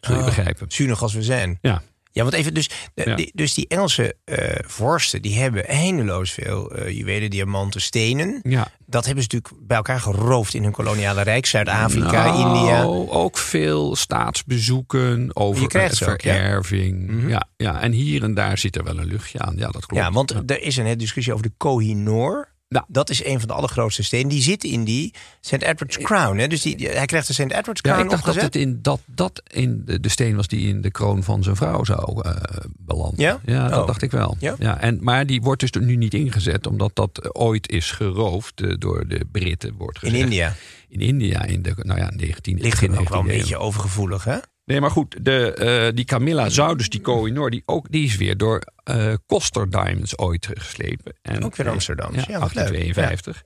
Zul 0.00 0.14
je 0.14 0.20
Oh. 0.20 0.26
begrijpen. 0.26 0.66
Zuinig 0.68 1.02
als 1.02 1.12
we 1.14 1.22
zijn. 1.22 1.58
Ja. 1.60 1.82
Ja, 2.12 2.22
want 2.22 2.34
even, 2.34 2.54
dus, 2.54 2.70
Ja. 2.94 3.14
die, 3.14 3.30
dus 3.34 3.54
die 3.54 3.68
Engelse 3.68 4.14
eh, 4.24 4.54
vorsten, 4.66 5.22
die 5.22 5.38
hebben 5.38 5.66
eindeloos 5.66 6.30
veel 6.30 6.70
eh, 6.70 6.96
juwelen, 6.96 7.30
diamanten, 7.30 7.80
stenen. 7.80 8.40
Ja. 8.42 8.68
Dat 8.86 9.04
hebben 9.06 9.24
ze 9.24 9.28
natuurlijk 9.32 9.66
bij 9.66 9.76
elkaar 9.76 10.00
geroofd 10.00 10.54
in 10.54 10.62
hun 10.62 10.72
koloniale 10.72 11.22
rijk. 11.22 11.46
Zuid-Afrika, 11.46 12.24
Nou, 12.24 12.56
India. 12.58 12.82
Ook 13.18 13.38
veel 13.38 13.96
staatsbezoeken 13.96 15.30
over 15.36 15.64
ook, 15.64 15.72
ja. 15.72 15.88
vererving. 15.90 17.06
Mhm. 17.10 17.28
ja, 17.28 17.48
ja, 17.56 17.80
en 17.80 17.92
hier 17.92 18.22
en 18.22 18.34
daar 18.34 18.58
zit 18.58 18.76
er 18.76 18.84
wel 18.84 18.98
een 18.98 19.06
luchtje 19.06 19.38
aan. 19.38 19.54
Ja, 19.56 19.68
dat 19.70 19.86
klopt. 19.86 20.02
Ja, 20.04 20.12
want 20.12 20.50
er 20.50 20.62
is 20.62 20.76
een 20.76 20.84
hele 20.84 20.96
discussie 20.96 21.32
over 21.32 21.46
de 21.46 21.52
Koh-i-Noor. 21.56 22.48
Ja. 22.72 22.84
Dat 22.88 23.10
is 23.10 23.24
een 23.24 23.38
van 23.38 23.48
de 23.48 23.54
allergrootste 23.54 24.02
stenen. 24.02 24.28
Die 24.28 24.42
zit 24.42 24.64
in 24.64 24.84
die 24.84 25.14
St. 25.40 25.52
Edward's 25.52 25.98
Crown. 25.98 26.36
Hè? 26.38 26.46
Dus 26.46 26.62
die, 26.62 26.88
hij 26.88 27.06
krijgt 27.06 27.26
de 27.26 27.32
St. 27.32 27.40
Edward's 27.40 27.80
Ja, 27.82 27.90
Crown 27.92 28.02
ik 28.04 28.10
dacht 28.10 28.24
dat 28.24 28.34
het 28.34 28.56
in 28.56 28.78
dat, 28.82 29.00
dat 29.06 29.42
in 29.46 29.82
de, 29.84 30.00
de 30.00 30.08
steen 30.08 30.36
was 30.36 30.48
die 30.48 30.68
in 30.68 30.80
de 30.80 30.90
kroon 30.90 31.22
van 31.22 31.42
zijn 31.42 31.56
vrouw 31.56 31.84
zou 31.84 32.22
eh 32.22 32.36
belanden. 32.78 33.20
Ja? 33.24 33.40
ja 33.44 33.68
dat 33.68 33.80
Oh. 33.80 33.86
dacht 33.86 34.02
ik 34.02 34.10
wel. 34.10 34.36
Ja? 34.38 34.80
en, 34.80 34.98
maar 35.00 35.26
die 35.26 35.40
wordt 35.42 35.60
dus 35.60 35.70
nu 35.70 35.96
niet 35.96 36.14
ingezet, 36.14 36.66
omdat 36.66 36.90
dat 36.94 37.34
ooit 37.34 37.70
is 37.70 37.90
geroofd 37.90 38.60
eh, 38.60 38.74
door 38.78 39.08
de 39.08 39.20
Britten. 39.32 39.74
Wordt 39.76 40.02
In. 40.02 40.14
India. 40.14 40.54
In 40.88 41.00
India, 41.00 41.44
in 41.44 41.62
de 41.62 41.74
nou 41.76 41.98
ja, 42.00 42.10
19, 42.16 42.58
Ligt 42.60 42.98
ook 42.98 43.08
wel 43.08 43.18
een 43.20 43.26
19e 43.26 43.30
eeuw. 43.30 43.38
beetje 43.38 43.56
overgevoelig, 43.56 44.24
hè? 44.24 44.36
Nee, 44.64 44.80
maar 44.80 44.90
goed, 44.90 45.16
de, 45.24 45.54
eh, 45.54 45.94
die 45.96 46.04
Camilla 46.04 46.48
zou 46.48 46.76
dus 46.76 46.88
die 46.88 47.00
Koh-i-Noor, 47.10 47.50
die, 47.50 47.62
ook, 47.66 47.86
die 47.90 48.04
is 48.04 48.16
weer 48.16 48.36
door 48.36 48.62
eh 48.84 49.12
Koster 49.26 49.70
Diamonds 49.70 50.18
ooit 50.18 50.48
geslepen. 50.54 51.12
En, 51.22 51.44
Ook 51.44 51.56
weer 51.56 51.68
Amsterdam. 51.68 52.14
Ja, 52.14 52.24
Ja, 52.28 52.38
wat 52.38 52.54
leuk. 52.54 52.68
1852. 52.68 53.42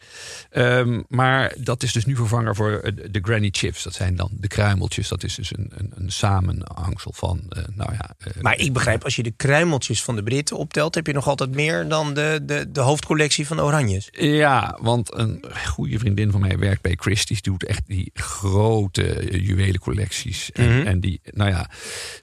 Ehm, 0.51 1.03
maar 1.09 1.55
dat 1.59 1.83
is 1.83 1.93
dus 1.93 2.05
nu 2.05 2.17
vervangen 2.17 2.55
voor 2.55 2.73
eh, 2.73 2.93
de 3.11 3.21
Granny 3.23 3.49
Chips. 3.53 3.83
Dat 3.83 3.95
zijn 3.95 4.17
dan 4.17 4.31
de 4.33 4.49
kruimeltjes. 4.49 5.09
Dat 5.09 5.23
is 5.25 5.35
dus 5.35 5.57
een, 5.57 5.71
een, 5.75 5.93
een 5.95 6.11
samenhangsel 6.11 7.13
van, 7.13 7.43
eh, 7.49 7.63
nou 7.75 7.93
ja... 7.93 8.11
Maar 8.41 8.59
ik 8.59 8.73
begrijp, 8.73 9.05
als 9.05 9.17
je 9.17 9.23
de 9.23 9.31
kruimeltjes 9.37 10.03
van 10.03 10.17
de 10.17 10.23
Britten 10.23 10.57
optelt... 10.57 10.95
heb 10.95 11.07
je 11.07 11.13
nog 11.13 11.27
altijd 11.29 11.55
meer 11.55 11.89
dan 11.89 12.15
de, 12.15 12.41
de, 12.43 12.71
de 12.73 12.81
hoofdcollectie 12.81 13.47
van 13.47 13.57
de 13.57 13.63
Oranjes. 13.63 14.09
Ja, 14.13 14.79
want 14.83 15.15
een 15.15 15.45
goede 15.67 15.99
vriendin 15.99 16.31
van 16.31 16.41
mij 16.41 16.59
werkt 16.59 16.83
bij 16.83 16.97
Christie's. 17.01 17.43
Die 17.43 17.53
doet 17.53 17.65
echt 17.65 17.83
die 17.87 18.11
grote 18.15 19.27
juwelencollecties. 19.43 20.53
En, 20.53 20.65
Mhm. 20.79 20.87
en 20.87 21.01
die, 21.01 21.21
nou 21.25 21.51
ja, 21.51 21.71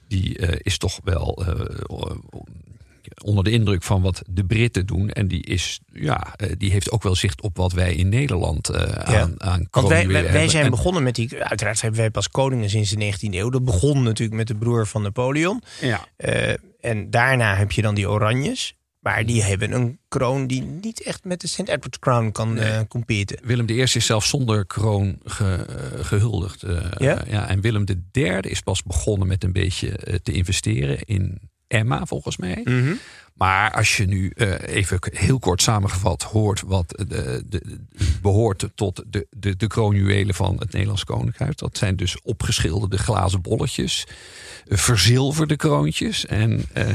die 0.08 0.36
is 0.58 0.78
toch 0.78 1.00
wel 1.04 1.44
onder 3.22 3.44
de 3.44 3.50
indruk 3.50 3.82
van 3.82 4.02
wat 4.02 4.22
de 4.30 4.44
Britten 4.44 4.86
doen. 4.86 5.10
En 5.10 5.28
die, 5.28 5.42
is, 5.42 5.80
ja, 5.92 6.34
eh, 6.36 6.50
die 6.58 6.70
heeft 6.70 6.90
ook 6.90 7.02
wel 7.02 7.14
zicht 7.14 7.42
op 7.42 7.56
wat 7.56 7.72
wij 7.72 7.94
in 7.94 8.08
Nederland 8.08 8.68
eh, 8.68 8.82
aan, 8.92 9.42
aan 9.42 9.66
Want 9.70 9.88
wij, 9.88 10.48
zijn 10.48 10.64
En- 10.64 10.70
begonnen 10.70 11.02
met 11.02 11.14
die... 11.14 11.42
Uiteraard 11.44 11.80
hebben 11.80 12.00
wij 12.00 12.10
pas 12.10 12.28
koningen 12.28 12.70
sinds 12.70 12.90
de 12.90 13.12
19e 13.12 13.34
eeuw. 13.34 13.50
Dat 13.50 13.64
begon 13.64 14.02
natuurlijk 14.02 14.36
met 14.36 14.46
de 14.46 14.56
broer 14.56 14.86
van 14.86 15.02
Napoleon. 15.02 15.62
Ja. 15.80 16.06
Eh, 16.16 16.54
en 16.80 17.10
daarna 17.10 17.56
heb 17.56 17.72
je 17.72 17.82
dan 17.82 17.94
die 17.94 18.08
Oranjes. 18.08 18.76
Maar 19.00 19.26
die 19.26 19.42
hebben 19.42 19.72
een 19.72 19.98
kroon 20.08 20.46
die 20.46 20.62
niet 20.62 21.02
echt 21.02 21.24
met 21.24 21.40
de 21.40 21.46
St. 21.48 21.58
Edward's 21.68 21.98
Crown 21.98 22.30
kan 22.32 22.58
eh 22.58 22.80
competen. 22.88 23.38
Willem 23.42 23.68
I 23.68 23.78
is 23.80 23.92
zelfs 23.92 24.28
zonder 24.28 24.66
kroon 24.66 25.18
ge- 25.24 25.66
eh, 25.68 26.04
gehuldigd. 26.04 26.62
eh, 26.62 26.76
Ja? 26.96 27.22
ja, 27.28 27.48
en 27.48 27.60
Willem 27.60 27.84
III 28.12 28.38
is 28.40 28.60
pas 28.60 28.82
begonnen 28.82 29.28
met 29.28 29.44
een 29.44 29.52
beetje 29.52 30.20
te 30.22 30.32
investeren 30.32 30.98
in 31.04 31.40
Emma, 31.74 32.06
volgens 32.06 32.36
mij. 32.36 32.60
Mhm. 32.64 32.92
Maar 33.34 33.72
als 33.72 33.96
je 33.96 34.06
nu 34.06 34.32
eh, 34.36 34.74
even 34.76 34.98
heel 35.12 35.38
kort 35.38 35.62
samengevat 35.62 36.22
hoort 36.22 36.60
wat 36.66 36.88
de, 36.88 37.06
de, 37.06 37.42
de- 37.48 37.78
behoort 38.22 38.68
tot 38.74 39.02
de, 39.06 39.26
de, 39.30 39.56
de 39.56 39.66
kroonjuwelen 39.66 40.34
van 40.34 40.56
het 40.58 40.72
Nederlands 40.72 41.04
Koninkrijk. 41.04 41.58
Dat 41.58 41.76
zijn 41.78 41.96
dus 41.96 42.16
opgeschilderde 42.22 42.98
glazen 42.98 43.40
bolletjes, 43.42 44.06
eh, 44.68 44.78
verzilverde 44.78 45.56
kroontjes. 45.56 46.26
En, 46.26 46.64
eh, 46.72 46.86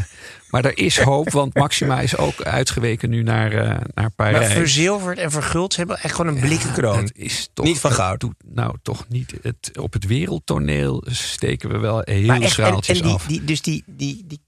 maar 0.50 0.66
er 0.66 0.78
is 0.78 1.00
hoop, 1.00 1.30
want 1.32 1.54
Maxima 1.54 2.00
is 2.02 2.18
ook 2.18 2.42
uitgeweken 2.42 3.10
nu 3.10 3.24
naar, 3.24 3.54
naar 3.54 3.88
Maar 3.94 4.12
Parijs. 4.12 4.54
verzilverd 4.54 5.18
en 5.18 5.32
verguld, 5.32 5.74
ze 5.74 5.80
hebben 5.80 6.00
echt 6.00 6.16
gewoon 6.16 6.36
een 6.36 6.42
blikken 6.42 6.72
kroon. 6.72 7.10
Is 7.14 7.50
toch, 7.54 7.66
Niet 7.66 7.80
van 7.80 7.92
goud. 7.92 8.20
doet 8.20 8.36
nou 8.46 8.76
toch 8.82 9.06
niet. 9.10 9.34
Het, 9.42 9.72
op 9.80 9.94
het 9.94 10.06
wereldtoneel 10.06 11.04
steken 11.10 11.70
we 11.70 11.78
wel 11.78 12.02
heel 12.04 12.26
maar 12.26 12.36
echt, 12.36 12.44
en, 12.46 12.50
schraaltjes 12.50 12.98
en 12.98 13.04
die, 13.06 13.14
af. 13.14 13.26
die, 13.26 13.44
dus 13.44 13.62
die, 13.62 13.84
die, 13.88 14.24
die, 14.28 14.40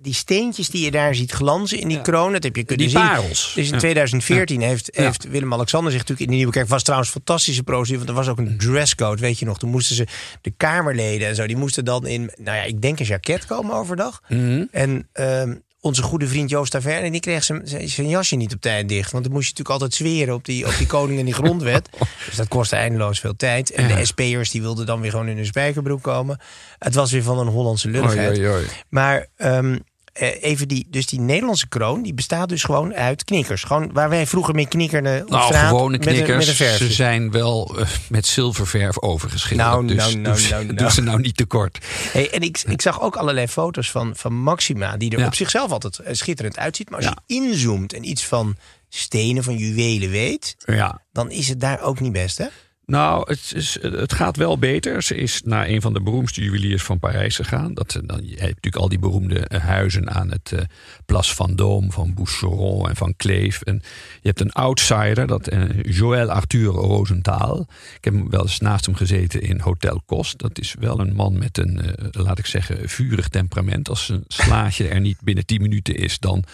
die 0.00 0.14
steentjes 0.14 0.68
die 0.70 0.84
je 0.84 0.90
daar 0.90 1.14
ziet 1.14 1.32
glanzen 1.32 1.78
in 1.78 1.88
die 1.88 1.96
Ja. 1.96 2.02
kroon, 2.02 2.32
dat 2.32 2.42
heb 2.42 2.56
je 2.56 2.64
kunnen 2.64 2.86
Die 2.88 2.96
zien. 2.98 3.06
parels. 3.08 3.52
Dus 3.54 3.66
in 3.66 3.72
Ja. 3.72 3.78
2014 3.78 4.60
heeft, 4.60 4.88
Ja. 4.92 5.02
heeft 5.02 5.28
Willem-Alexander 5.28 5.90
zich 5.92 6.00
natuurlijk 6.00 6.26
in 6.26 6.32
de 6.32 6.36
Nieuwe 6.36 6.52
Kerk... 6.52 6.68
was 6.68 6.82
trouwens 6.82 7.08
een 7.10 7.20
fantastische 7.24 7.62
procedure, 7.62 7.96
want 7.98 8.08
er 8.08 8.14
was 8.16 8.28
ook 8.28 8.38
een 8.38 8.58
dresscode, 8.58 9.20
weet 9.20 9.38
je 9.38 9.44
nog. 9.44 9.58
Toen 9.58 9.70
moesten 9.70 9.96
ze, 9.96 10.06
de 10.40 10.52
Kamerleden 10.56 11.28
en 11.28 11.34
zo, 11.34 11.46
die 11.46 11.56
moesten 11.56 11.84
dan 11.84 12.06
in, 12.06 12.30
nou 12.36 12.56
ja, 12.56 12.62
ik 12.62 12.82
denk 12.82 12.98
een 13.00 13.06
jacket 13.06 13.46
komen 13.46 13.74
overdag. 13.74 14.22
Mhm. 14.28 14.64
En 14.70 15.08
ehm, 15.12 15.54
onze 15.80 16.02
goede 16.02 16.26
vriend 16.28 16.50
Joost 16.50 16.70
Taverne, 16.70 17.10
die 17.10 17.20
kreeg 17.20 17.44
zijn, 17.44 17.62
zijn- 17.64 18.08
jasje 18.08 18.36
niet 18.36 18.54
op 18.54 18.60
tijd 18.60 18.88
dicht. 18.88 19.12
Want 19.12 19.24
dan 19.24 19.32
moest 19.32 19.44
je 19.46 19.50
natuurlijk 19.50 19.80
altijd 19.82 19.94
zweren 19.94 20.34
op 20.34 20.44
die, 20.44 20.66
op 20.66 20.74
die 20.78 20.86
koning 20.86 21.18
en 21.18 21.24
die 21.24 21.34
grondwet. 21.34 21.88
dus 22.26 22.36
dat 22.36 22.48
kostte 22.48 22.76
eindeloos 22.76 23.20
veel 23.20 23.36
tijd. 23.36 23.70
En 23.70 23.88
Ja. 23.88 23.96
de 23.96 24.04
SP'ers 24.04 24.50
die 24.50 24.62
wilden 24.62 24.86
dan 24.86 25.00
weer 25.00 25.10
gewoon 25.10 25.28
in 25.28 25.36
hun 25.36 25.46
spijkerbroek 25.46 26.02
komen. 26.02 26.40
Het 26.78 26.94
was 26.94 27.12
weer 27.12 27.22
van 27.22 27.38
een 27.38 27.46
Hollandse 27.46 27.88
lulligheid. 27.88 28.38
Oei, 28.38 28.46
oei, 28.48 28.56
oei. 28.56 28.66
Maar 28.88 29.26
ehm, 29.36 29.72
eh, 29.72 29.80
even 30.20 30.68
die, 30.68 30.86
dus 30.90 31.06
die 31.06 31.20
Nederlandse 31.20 31.68
kroon, 31.68 32.02
die 32.02 32.14
bestaat 32.14 32.48
dus 32.48 32.62
gewoon 32.62 32.94
uit 32.94 33.24
knikkers. 33.24 33.62
Gewoon 33.62 33.92
waar 33.92 34.08
wij 34.08 34.26
vroeger 34.26 34.54
mee 34.54 34.68
knikkerden 34.68 35.22
op 35.22 35.30
Nou, 35.30 35.44
straat. 35.44 35.68
gewone 35.68 35.98
met 35.98 36.06
een- 36.06 36.12
knikkers. 36.12 36.46
Met 36.46 36.60
een, 36.70 36.76
ze 36.76 36.92
zijn 36.92 37.30
wel 37.30 37.76
eh, 37.78 37.86
met 38.08 38.26
zilververf 38.26 39.00
overgeschilderd. 39.00 39.68
Nou, 39.68 39.86
dus 39.86 39.96
nou, 39.96 40.16
nou, 40.16 40.36
ze- 40.38 40.50
nou, 40.50 40.64
nou. 40.64 40.76
doe 40.76 40.90
ze 40.90 41.02
nou 41.02 41.20
niet 41.20 41.36
tekort. 41.36 41.78
Hey, 42.12 42.30
en 42.30 42.40
ik, 42.40 42.62
ik 42.66 42.82
zag 42.82 43.00
ook 43.00 43.16
allerlei 43.16 43.46
foto's 43.48 43.90
van, 43.90 44.16
van 44.16 44.34
Maxima, 44.34 44.96
die 44.96 45.10
er 45.10 45.18
Ja. 45.18 45.26
op 45.26 45.34
zichzelf 45.34 45.70
altijd 45.70 45.98
eh, 45.98 46.14
schitterend 46.14 46.58
uitziet. 46.58 46.90
Maar 46.90 46.98
als 46.98 47.08
Ja. 47.08 47.16
je 47.26 47.34
inzoomt 47.34 47.92
en 47.92 48.08
iets 48.08 48.24
van 48.24 48.56
stenen, 48.88 49.44
van 49.44 49.56
juwelen 49.56 50.10
weet, 50.10 50.56
Ja. 50.66 51.00
dan 51.12 51.30
is 51.30 51.48
het 51.48 51.60
daar 51.60 51.80
ook 51.82 52.00
niet 52.00 52.12
best, 52.12 52.38
hè? 52.38 52.46
Nou, 52.86 53.24
het, 53.28 53.52
is, 53.54 53.78
het 53.80 54.12
gaat 54.12 54.36
wel 54.36 54.58
beter. 54.58 55.02
Ze 55.02 55.16
is 55.16 55.42
naar 55.44 55.68
een 55.68 55.80
van 55.80 55.92
de 55.92 56.00
beroemdste 56.00 56.42
juweliers 56.42 56.82
van 56.82 56.98
Parijs 56.98 57.36
gegaan. 57.36 57.74
Dat, 57.74 57.94
eh, 57.94 58.02
dan, 58.04 58.20
je 58.22 58.30
hebt 58.30 58.40
natuurlijk 58.40 58.76
al 58.76 58.88
die 58.88 58.98
beroemde 58.98 59.38
eh, 59.38 59.60
huizen 59.60 60.10
aan 60.10 60.30
het 60.30 60.52
eh 60.52 60.60
Place 61.06 61.34
Vendôme, 61.34 61.88
van 61.88 62.14
Boucheron 62.14 62.88
en 62.88 62.96
van 62.96 63.14
Kleef. 63.16 63.62
En 63.62 63.82
je 64.20 64.28
hebt 64.28 64.40
een 64.40 64.52
outsider, 64.52 65.26
dat 65.26 65.50
Joël 65.82 66.30
Arthur 66.30 66.72
Rosenthal. 66.72 67.66
Ik 67.96 68.04
heb 68.04 68.14
hem 68.14 68.30
wel 68.30 68.42
eens 68.42 68.58
naast 68.58 68.86
hem 68.86 68.94
gezeten 68.94 69.42
in 69.42 69.60
Hotel 69.60 70.02
Kost. 70.06 70.38
Dat 70.38 70.58
is 70.58 70.74
wel 70.78 71.00
een 71.00 71.14
man 71.14 71.38
met 71.38 71.58
een, 71.58 71.80
laat 72.10 72.38
ik 72.38 72.46
zeggen, 72.46 72.88
vurig 72.88 73.28
temperament. 73.28 73.88
Als 73.88 74.08
een 74.08 74.24
slaatje 74.28 74.88
er 74.88 75.00
niet 75.00 75.20
binnen 75.20 75.46
10 75.46 75.62
minuten 75.62 75.94
is, 75.94 76.18
dan 76.18 76.44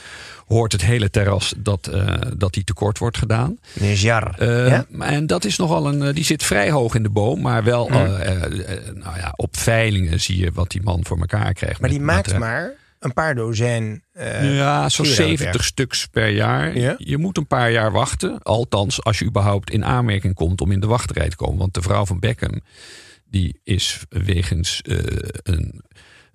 hoort 0.47 0.73
het 0.73 0.83
hele 0.85 1.11
terras 1.11 1.55
dat, 1.57 1.91
dat 2.37 2.53
die 2.53 2.65
tekort 2.65 2.99
wordt 2.99 3.19
gedaan. 3.19 3.59
Meneer 3.73 3.97
Jar. 3.97 4.45
Ja? 4.45 4.87
En 4.99 5.27
dat 5.27 5.45
is 5.45 5.57
nogal 5.57 5.87
een. 5.87 6.15
Die 6.23 6.31
zit 6.31 6.45
vrij 6.45 6.71
hoog 6.71 6.95
in 6.95 7.03
de 7.03 7.11
boom. 7.11 7.41
Maar 7.41 7.65
wel. 7.65 7.89
Mhm. 7.89 7.97
eh, 7.97 8.27
eh, 8.27 8.43
eh, 8.43 8.95
nou 8.95 9.17
ja, 9.17 9.33
op 9.37 9.57
veilingen 9.57 10.21
zie 10.21 10.39
je 10.39 10.53
wat 10.53 10.71
die 10.71 10.83
man 10.83 11.05
voor 11.05 11.19
elkaar 11.19 11.53
krijgt. 11.53 11.81
Maar 11.81 11.91
met 11.91 11.99
die 11.99 12.07
maakt 12.07 12.39
maar 12.39 12.73
een 12.99 13.13
paar 13.13 13.35
dozijn. 13.35 14.03
Ja, 14.43 14.89
zo'n 14.89 15.07
sieraden 15.07 15.37
70 15.37 15.51
per. 15.51 15.65
stuks 15.65 16.07
per 16.07 16.29
jaar. 16.29 16.79
Ja? 16.79 16.95
Je 16.99 17.19
moet 17.19 17.37
een 17.37 17.47
paar 17.47 17.71
jaar 17.71 17.93
wachten. 17.93 18.43
Althans, 18.43 19.05
als 19.05 19.19
je 19.19 19.25
überhaupt 19.25 19.71
in 19.71 19.85
aanmerking 19.85 20.35
komt 20.35 20.61
om 20.61 20.73
in 20.73 20.81
de 20.81 20.87
wachtrij 20.87 21.29
te 21.29 21.37
komen. 21.37 21.59
Want 21.59 21.75
de 21.75 21.83
vrouw 21.83 22.07
van 22.07 22.19
Beckham, 22.19 22.61
die 23.25 23.61
is 23.65 24.01
wegens 24.09 24.81
een 25.43 25.83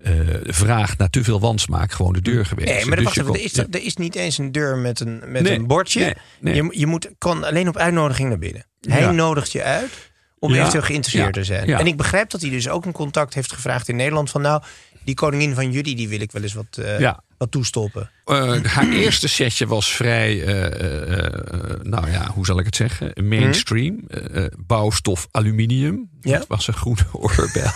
eh, 0.07 0.53
vraag 0.53 0.97
naar 0.97 1.09
te 1.09 1.23
veel 1.23 1.39
wansmaak 1.39 1.91
gewoon 1.91 2.13
de 2.13 2.21
deur 2.21 2.45
geweest. 2.45 2.73
Nee, 2.73 2.85
maar 2.85 2.95
Dus 2.95 3.05
wacht 3.05 3.17
er 3.17 3.39
is, 3.43 3.51
ja. 3.53 3.65
er 3.71 3.83
is 3.83 3.95
niet 3.95 4.15
eens 4.15 4.37
een 4.37 4.51
deur 4.51 4.77
met 4.77 4.99
een, 4.99 5.21
met 5.31 5.41
Nee, 5.43 5.53
een 5.55 5.67
bordje. 5.67 5.99
nee, 5.99 6.13
nee. 6.39 6.55
Je, 6.55 6.79
je 6.79 6.85
moet, 6.87 7.09
kan 7.17 7.43
alleen 7.43 7.67
op 7.67 7.77
uitnodiging 7.77 8.29
naar 8.29 8.37
binnen. 8.39 8.65
Hij 8.81 9.01
Ja. 9.01 9.11
nodigt 9.11 9.51
je 9.51 9.63
uit 9.63 9.91
om 10.39 10.51
Ja. 10.53 10.57
eventueel 10.59 10.83
geïnteresseerd 10.83 11.33
te 11.33 11.43
zijn. 11.43 11.69
En 11.69 11.87
ik 11.87 11.97
begrijp 11.97 12.29
dat 12.29 12.41
hij 12.41 12.49
dus 12.49 12.69
ook 12.69 12.85
een 12.85 12.91
contact 12.91 13.33
heeft 13.33 13.53
gevraagd 13.53 13.87
in 13.89 13.95
Nederland. 13.95 14.29
Van 14.29 14.41
nou, 14.41 14.61
die 15.03 15.15
koningin 15.15 15.53
van 15.55 15.71
jullie, 15.71 15.95
die 15.95 16.07
wil 16.09 16.21
ik 16.21 16.31
wel 16.31 16.41
eens 16.41 16.53
wat, 16.53 16.77
eh, 16.77 17.13
wat 17.37 17.51
toestoppen. 17.51 18.09
Eh, 18.28 18.63
haar 18.63 18.89
eerste 19.03 19.28
setje 19.28 19.67
was 19.67 19.91
vrij, 19.95 20.43
eh, 20.43 21.25
eh, 21.25 21.34
nou 21.84 22.11
ja, 22.11 22.32
hoe 22.34 22.45
zal 22.45 22.59
ik 22.59 22.65
het 22.65 22.75
zeggen? 22.75 23.11
Mainstream. 23.23 23.99
Eh, 24.07 24.43
bouwstof 24.57 25.28
aluminium. 25.32 26.09
Ja. 26.21 26.38
Dat 26.38 26.47
was 26.47 26.67
een 26.67 26.73
groene 26.73 27.01
oorbel. 27.11 27.71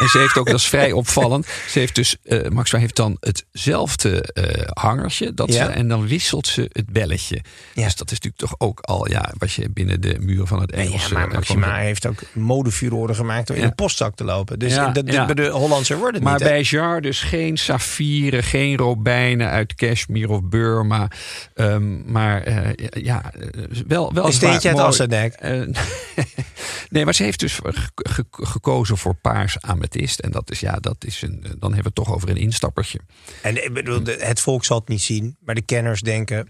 en 0.00 0.08
ze 0.08 0.18
heeft 0.18 0.36
ook, 0.38 0.46
dat 0.46 0.54
is 0.54 0.68
vrij 0.68 0.92
opvallend. 0.92 1.46
Ze 1.68 1.78
heeft 1.78 1.94
dus, 1.94 2.16
Maxima 2.48 2.80
heeft 2.80 2.96
dan 2.96 3.16
hetzelfde 3.20 4.24
hangertje. 4.74 5.34
Dat 5.34 5.52
Ja. 5.52 5.64
ze, 5.66 5.70
en 5.70 5.88
dan 5.88 6.06
wisselt 6.06 6.46
ze 6.46 6.70
het 6.72 6.86
belletje. 6.92 7.40
Ja. 7.74 7.84
Dus 7.84 7.94
dat 7.96 8.10
is 8.10 8.20
natuurlijk 8.20 8.36
toch 8.36 8.54
ook 8.68 8.80
al, 8.80 9.08
ja, 9.10 9.32
wat 9.38 9.52
je 9.52 9.70
binnen 9.70 10.00
de 10.00 10.16
muren 10.20 10.46
van 10.46 10.60
het 10.60 10.72
Engels. 10.72 11.08
ja, 11.08 11.12
maar 11.18 11.28
Maxima 11.28 11.66
van- 11.66 11.76
heeft 11.78 12.06
ook 12.06 12.18
modefuroren 12.32 13.14
gemaakt 13.14 13.46
door 13.46 13.56
in 13.56 13.62
een 13.64 13.74
postzak 13.74 14.16
te 14.16 14.24
lopen. 14.24 14.58
Dus 14.58 14.74
Ja, 14.74 14.90
dat, 14.90 15.04
bij 15.04 15.34
de 15.34 15.48
Hollandse 15.48 15.96
wordt 15.96 16.14
het 16.14 16.22
Maar 16.24 16.32
niet. 16.32 16.42
hè? 16.42 16.48
bij 16.48 16.62
Jar 16.62 17.00
dus 17.00 17.20
geen 17.20 17.56
saffieren, 17.56 18.42
geen 18.42 18.76
robijnen 18.76 19.50
uit 19.50 19.74
Kashmir 19.88 20.30
of 20.30 20.42
Burma. 20.42 21.08
Ehm, 21.54 22.12
maar 22.12 22.42
eh, 22.42 23.02
ja, 23.04 23.32
eh, 23.34 23.48
wel, 23.86 24.12
wel 24.14 24.26
Een 24.26 24.32
steentje 24.32 24.68
uit. 24.68 24.78
Afsterdijk. 24.78 25.34
Eh, 25.34 25.60
nee, 26.90 27.04
maar 27.04 27.14
ze 27.14 27.22
heeft 27.22 27.40
dus 27.40 27.54
ge- 27.62 27.90
ge- 27.94 28.24
gekozen 28.30 28.96
voor 28.96 29.14
paars 29.14 29.60
amethyst. 29.60 30.18
En 30.18 30.30
dat 30.30 30.50
is, 30.50 30.60
ja, 30.60 30.72
dat 30.80 30.96
is 31.06 31.22
een, 31.22 31.40
dan 31.42 31.74
hebben 31.74 31.76
we 31.78 31.82
het 31.82 31.94
toch 31.94 32.12
over 32.14 32.28
een 32.28 32.36
instappertje. 32.36 33.00
En 33.42 33.64
ik 33.64 33.72
bedoel, 33.74 34.02
de- 34.02 34.16
het 34.20 34.40
volk 34.40 34.64
zal 34.64 34.78
het 34.78 34.88
niet 34.88 35.02
zien. 35.02 35.36
Maar 35.44 35.54
de 35.54 35.62
kenners 35.62 36.00
denken, 36.00 36.48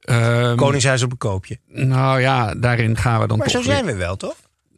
Ehm, 0.00 0.56
Koningshuis 0.56 1.02
op 1.02 1.10
een 1.10 1.18
koopje. 1.18 1.58
nou 1.66 2.20
ja, 2.20 2.54
daarin 2.54 2.96
gaan 2.96 3.20
we 3.20 3.26
dan 3.26 3.38
Maar 3.38 3.46
toch 3.46 3.56
zo 3.56 3.62
zijn 3.70 3.84
weer- 3.84 3.94
we 3.94 4.00
wel, 4.00 4.16
toch? 4.16 4.34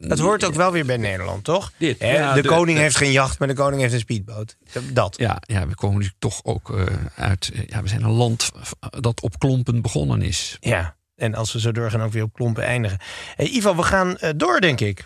Dat 0.07 0.19
hoort 0.19 0.43
ook 0.43 0.53
wel 0.53 0.71
weer 0.71 0.85
bij 0.85 0.97
Nederland, 0.97 1.43
toch? 1.43 1.71
Dit, 1.77 1.99
ja, 1.99 2.33
de, 2.33 2.41
de- 2.41 2.47
koning 2.47 2.77
de- 2.77 2.83
heeft 2.83 2.95
geen 2.95 3.11
jacht, 3.11 3.39
maar 3.39 3.47
de 3.47 3.53
koning 3.53 3.81
heeft 3.81 3.93
een 3.93 3.99
speedboot. 3.99 4.57
Dat. 4.93 5.15
Ja, 5.17 5.37
ja, 5.41 5.67
we 5.67 5.75
komen 5.75 5.95
natuurlijk 5.95 6.19
toch 6.21 6.39
ook 6.43 6.77
eh, 6.77 6.85
uit. 7.15 7.51
eh, 7.53 7.61
Ja, 7.67 7.81
we 7.81 7.87
zijn 7.87 8.03
een 8.03 8.11
land 8.11 8.51
dat 8.99 9.21
op 9.21 9.39
klompen 9.39 9.81
begonnen 9.81 10.21
is. 10.21 10.57
Ja. 10.59 10.95
En 11.15 11.35
als 11.35 11.53
we 11.53 11.59
zo 11.59 11.71
doorgaan, 11.71 12.01
ook 12.01 12.11
weer 12.11 12.23
op 12.23 12.33
klompen 12.33 12.63
eindigen. 12.63 12.97
Hey, 13.35 13.47
Ivo, 13.47 13.75
we 13.75 13.83
gaan 13.83 14.17
eh, 14.17 14.29
door, 14.35 14.61
denk 14.61 14.79
ik. 14.79 15.03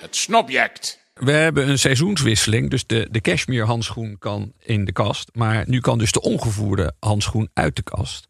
Het 0.00 0.16
snobject. 0.16 1.04
We 1.14 1.32
hebben 1.32 1.68
een 1.68 1.78
seizoenswisseling. 1.78 2.70
Dus 2.70 2.86
de, 2.86 3.08
de 3.10 3.20
cashmere 3.20 3.64
handschoen 3.64 4.16
kan 4.18 4.52
in 4.58 4.84
de 4.84 4.92
kast. 4.92 5.30
Maar 5.32 5.64
nu 5.66 5.80
kan 5.80 5.98
dus 5.98 6.12
de 6.12 6.20
ongevoerde 6.20 6.92
handschoen 7.00 7.50
uit 7.54 7.76
de 7.76 7.82
kast. 7.82 8.26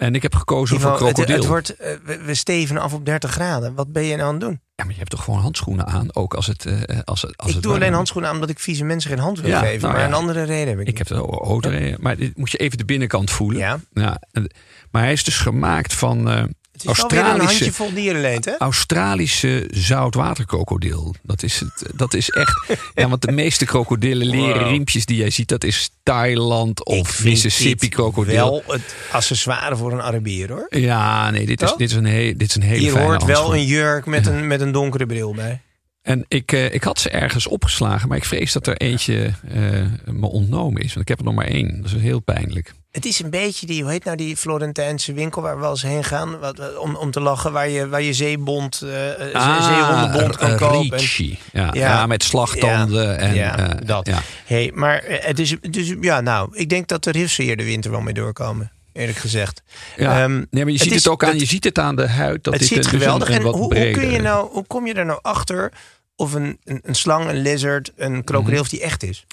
En 0.00 0.14
ik 0.14 0.22
heb 0.22 0.34
gekozen 0.34 0.76
Ivo, 0.76 0.96
voor 0.96 1.06
het, 1.06 1.14
krokodil. 1.14 1.36
het 1.36 1.46
wordt, 1.46 1.76
eh, 1.76 1.92
we, 2.24 2.34
steven 2.34 2.78
af 2.78 2.92
op 2.92 3.04
30 3.06 3.30
graden. 3.30 3.74
Wat 3.74 3.92
ben 3.92 4.02
je 4.02 4.16
nou 4.16 4.26
aan 4.28 4.34
het 4.34 4.40
doen? 4.42 4.60
Ja, 4.74 4.84
maar 4.84 4.92
je 4.92 4.98
hebt 4.98 5.10
toch 5.10 5.24
gewoon 5.24 5.40
handschoenen 5.40 5.86
aan? 5.86 6.14
Ook 6.14 6.34
als 6.34 6.46
het. 6.46 6.64
eh, 6.66 6.98
als 7.04 7.22
het 7.22 7.36
als 7.36 7.48
ik 7.48 7.54
het 7.54 7.62
doe 7.62 7.70
alleen 7.72 7.82
warm- 7.82 7.94
handschoenen 7.94 8.28
aan 8.30 8.34
omdat 8.36 8.50
ik 8.50 8.58
vieze 8.58 8.84
mensen 8.84 9.10
geen 9.10 9.18
hand 9.18 9.40
wil 9.40 9.50
Ja, 9.50 9.58
geven. 9.60 9.80
nou 9.80 9.92
maar 9.92 10.02
ja. 10.02 10.08
een 10.08 10.14
andere 10.14 10.42
reden 10.42 10.68
heb 10.68 10.74
ik. 10.80 10.80
Ik 10.80 10.98
niet. 10.98 10.98
heb 10.98 11.08
het 11.08 11.18
auto 11.40 11.70
Maar 12.00 12.16
dit 12.16 12.36
moet 12.36 12.50
je 12.50 12.58
even 12.58 12.78
de 12.78 12.84
binnenkant 12.84 13.30
voelen. 13.30 13.60
Ja. 13.92 14.18
en- 14.32 14.50
maar 14.90 15.02
hij 15.02 15.12
is 15.12 15.24
dus 15.24 15.38
gemaakt 15.38 15.94
van 15.94 16.30
eh, 16.30 16.42
het 16.82 16.96
is 16.96 16.96
wel 17.02 17.08
weer 17.10 17.18
een 17.18 17.24
Australische, 17.26 17.64
handjevol 17.64 17.92
dierenleed, 17.94 18.44
hè? 18.44 18.58
Australische 18.58 19.68
zoutwaterkrokodil. 19.70 21.14
Dat 21.22 21.42
is, 21.42 21.60
het, 21.60 21.90
dat 21.94 22.14
is 22.14 22.30
echt. 22.30 22.66
ja, 22.94 23.08
want 23.08 23.22
de 23.22 23.32
meeste 23.32 23.64
krokodillen 23.64 24.26
leren 24.26 24.60
Wow. 24.60 24.68
riempjes 24.68 25.06
die 25.06 25.16
jij 25.16 25.30
ziet, 25.30 25.48
dat 25.48 25.64
is 25.64 25.90
Thailand 26.02 26.84
of 26.84 27.08
vind 27.08 27.28
Mississippi 27.28 27.88
dit 27.88 27.94
krokodil. 27.94 28.34
Wel 28.34 28.62
het 28.66 28.94
accessoire 29.12 29.76
voor 29.76 29.92
een 29.92 30.02
Arabier, 30.02 30.48
hoor. 30.50 30.66
Ja, 30.70 31.30
nee, 31.30 31.46
dit 31.46 31.62
is, 31.62 31.68
Toch? 31.68 31.78
dit 31.78 31.90
is, 31.90 31.96
een, 31.96 32.06
he, 32.06 32.34
dit 32.36 32.48
is 32.48 32.54
een 32.54 32.62
hele 32.62 32.80
Hier 32.80 32.98
hoort 32.98 33.24
wel 33.24 33.54
een 33.54 33.64
jurk 33.64 34.06
met, 34.06 34.26
een, 34.26 34.46
met 34.46 34.60
een 34.60 34.72
donkere 34.72 35.06
bril 35.06 35.34
bij. 35.34 35.60
En 36.02 36.24
ik, 36.28 36.52
eh, 36.52 36.74
ik 36.74 36.82
had 36.82 36.98
ze 36.98 37.10
ergens 37.10 37.46
opgeslagen, 37.46 38.08
maar 38.08 38.16
ik 38.16 38.24
vrees 38.24 38.52
dat 38.52 38.66
er 38.66 38.76
eentje 38.76 39.32
eh, 39.48 40.12
me 40.14 40.26
ontnomen 40.26 40.82
is. 40.82 40.88
Want 40.88 41.00
ik 41.00 41.08
heb 41.08 41.18
er 41.18 41.24
nog 41.24 41.34
maar 41.34 41.46
één. 41.46 41.82
Dat 41.82 41.90
is 41.90 42.02
heel 42.02 42.20
pijnlijk. 42.20 42.72
Het 42.90 43.04
is 43.04 43.22
een 43.22 43.30
beetje 43.30 43.66
die, 43.66 43.82
hoe 43.82 43.90
heet 43.90 44.04
nou 44.04 44.16
die 44.16 44.36
Florentijnse 44.36 45.12
winkel 45.12 45.42
waar 45.42 45.54
we 45.54 45.60
wel 45.60 45.70
eens 45.70 45.82
heen 45.82 46.04
gaan 46.04 46.38
wat, 46.38 46.78
om, 46.78 46.96
om 46.96 47.10
te 47.10 47.20
lachen, 47.20 47.52
waar 47.52 47.68
je, 47.68 47.88
waar 47.88 48.02
je 48.02 48.12
zeebond, 48.12 48.82
eh 48.82 49.34
ah, 49.34 49.64
zeehondenbond 49.64 50.36
kan 50.36 50.56
kopen. 50.56 50.98
Ja, 50.98 51.36
ja. 51.52 51.70
Ja. 51.72 52.06
met 52.06 52.22
slagtanden. 52.22 53.06
Ja, 53.06 53.14
en, 53.14 53.34
ja, 53.34 53.56
dat. 53.84 54.06
Ja. 54.06 54.22
Hey, 54.44 54.70
maar 54.74 55.02
het 55.06 55.38
is, 55.38 55.56
dus, 55.70 55.94
ja, 56.00 56.20
nou, 56.20 56.48
ik 56.52 56.68
denk 56.68 56.88
dat 56.88 57.04
de 57.04 57.10
Riffs 57.10 57.36
hier 57.36 57.56
de 57.56 57.64
winter 57.64 57.90
wel 57.90 58.00
mee 58.00 58.14
doorkomen, 58.14 58.72
eerlijk 58.92 59.18
gezegd. 59.18 59.62
Ja. 59.96 60.22
Ehm, 60.22 60.32
nee, 60.34 60.46
maar 60.50 60.64
je 60.66 60.72
het 60.72 60.80
ziet 60.82 60.90
is- 60.92 61.04
het 61.04 61.08
ook 61.08 61.24
aan, 61.24 61.30
dat- 61.30 61.40
je 61.40 61.46
ziet 61.46 61.64
het 61.64 61.78
aan 61.78 61.96
de 61.96 62.08
huid. 62.08 62.44
Dat 62.44 62.52
het 62.52 62.62
dit 62.62 62.68
zit 62.72 62.84
een, 62.84 62.90
dus 62.90 63.00
geweldig. 63.00 63.28
En 63.30 63.42
hoe, 63.42 63.52
hoe, 63.56 63.90
kun 63.90 64.10
je 64.10 64.20
nou, 64.20 64.50
hoe 64.50 64.66
kom 64.66 64.86
je 64.86 64.94
er 64.94 65.04
nou 65.06 65.18
achter 65.22 65.72
of 66.16 66.32
een, 66.32 66.58
een, 66.64 66.80
een 66.82 66.94
slang, 66.94 67.28
een 67.28 67.36
lizard, 67.42 67.92
een 67.96 68.24
krokodil, 68.24 68.52
Mhm. 68.52 68.60
of 68.62 68.68
die 68.68 68.80
echt 68.82 69.02
is? 69.02 69.26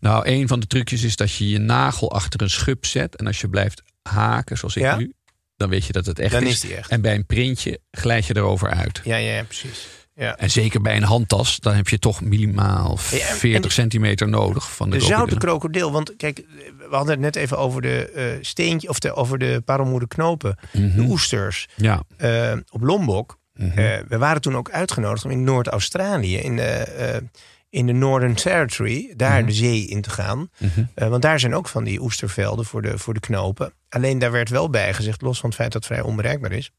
Nou, 0.00 0.28
een 0.28 0.48
van 0.48 0.60
de 0.60 0.66
trucjes 0.66 1.02
is 1.02 1.16
dat 1.16 1.34
je 1.34 1.48
je 1.48 1.58
nagel 1.58 2.12
achter 2.12 2.42
een 2.42 2.50
schub 2.50 2.86
zet. 2.86 3.16
En 3.16 3.26
als 3.26 3.40
je 3.40 3.48
blijft 3.48 3.82
haken, 4.02 4.58
zoals 4.58 4.76
ik 4.76 4.82
Ja? 4.82 4.96
nu, 4.96 5.12
dan 5.56 5.68
weet 5.68 5.84
je 5.86 5.92
dat 5.92 6.06
het 6.06 6.18
echt 6.18 6.32
Dan 6.32 6.42
is. 6.42 6.48
is 6.52 6.60
die 6.60 6.74
echt. 6.74 6.90
En 6.90 7.00
bij 7.00 7.14
een 7.14 7.26
printje 7.26 7.80
glijd 7.90 8.26
je 8.26 8.36
erover 8.36 8.70
uit. 8.70 9.00
Ja, 9.04 9.16
ja, 9.16 9.42
precies. 9.44 9.86
Ja. 10.14 10.36
En 10.36 10.50
zeker 10.50 10.80
bij 10.80 10.96
een 10.96 11.02
handtas, 11.02 11.58
dan 11.60 11.74
heb 11.74 11.88
je 11.88 11.98
toch 11.98 12.20
minimaal 12.20 12.98
Ja, 13.10 13.18
en- 13.28 13.36
40 13.36 13.64
en- 13.64 13.70
centimeter 13.70 14.28
nodig 14.28 14.72
van 14.74 14.90
de, 14.90 14.96
De 14.98 15.04
zoute 15.04 15.36
krokodil. 15.36 15.92
want 15.92 16.16
kijk, 16.16 16.44
we 16.78 16.86
hadden 16.90 17.10
het 17.10 17.20
net 17.20 17.36
even 17.36 17.58
over 17.58 17.82
de 17.82 18.10
eh 18.10 18.24
steentje 18.40 18.88
of 18.88 18.98
de, 18.98 19.14
over 19.14 19.38
de 19.38 19.62
parelmoederknopen, 19.64 20.58
Mhm. 20.72 20.96
de 20.96 21.02
oesters 21.02 21.68
Ja. 21.76 22.02
eh, 22.16 22.52
op 22.70 22.82
Lombok. 22.82 23.38
Mhm. 23.54 23.78
Eh, 23.78 23.98
we 24.08 24.18
waren 24.18 24.40
toen 24.40 24.56
ook 24.56 24.70
uitgenodigd 24.70 25.24
om 25.24 25.30
in 25.30 25.44
Noord-Australië, 25.44 26.36
in, 26.36 26.56
de, 26.56 27.22
in 27.70 27.86
de 27.86 27.92
Northern 27.92 28.34
Territory, 28.34 29.12
daar 29.16 29.38
Mhm. 29.38 29.46
de 29.46 29.52
zee 29.52 29.86
in 29.86 30.00
te 30.02 30.10
gaan. 30.10 30.50
Want 30.94 31.22
daar 31.22 31.40
zijn 31.40 31.54
ook 31.54 31.68
van 31.68 31.84
die 31.84 32.00
oestervelden 32.02 32.64
voor 32.64 32.82
de, 32.82 32.98
voor 32.98 33.14
de 33.14 33.20
knopen. 33.20 33.72
Alleen 33.88 34.18
daar 34.18 34.30
werd 34.32 34.48
wel 34.48 34.70
bij 34.70 34.94
gezegd, 34.94 35.22
los 35.22 35.40
van 35.40 35.48
het 35.48 35.58
feit 35.58 35.72
dat 35.72 35.84
het 35.84 35.92
vrij 35.92 36.02
onbereikbaar 36.06 36.52
is. 36.52 36.70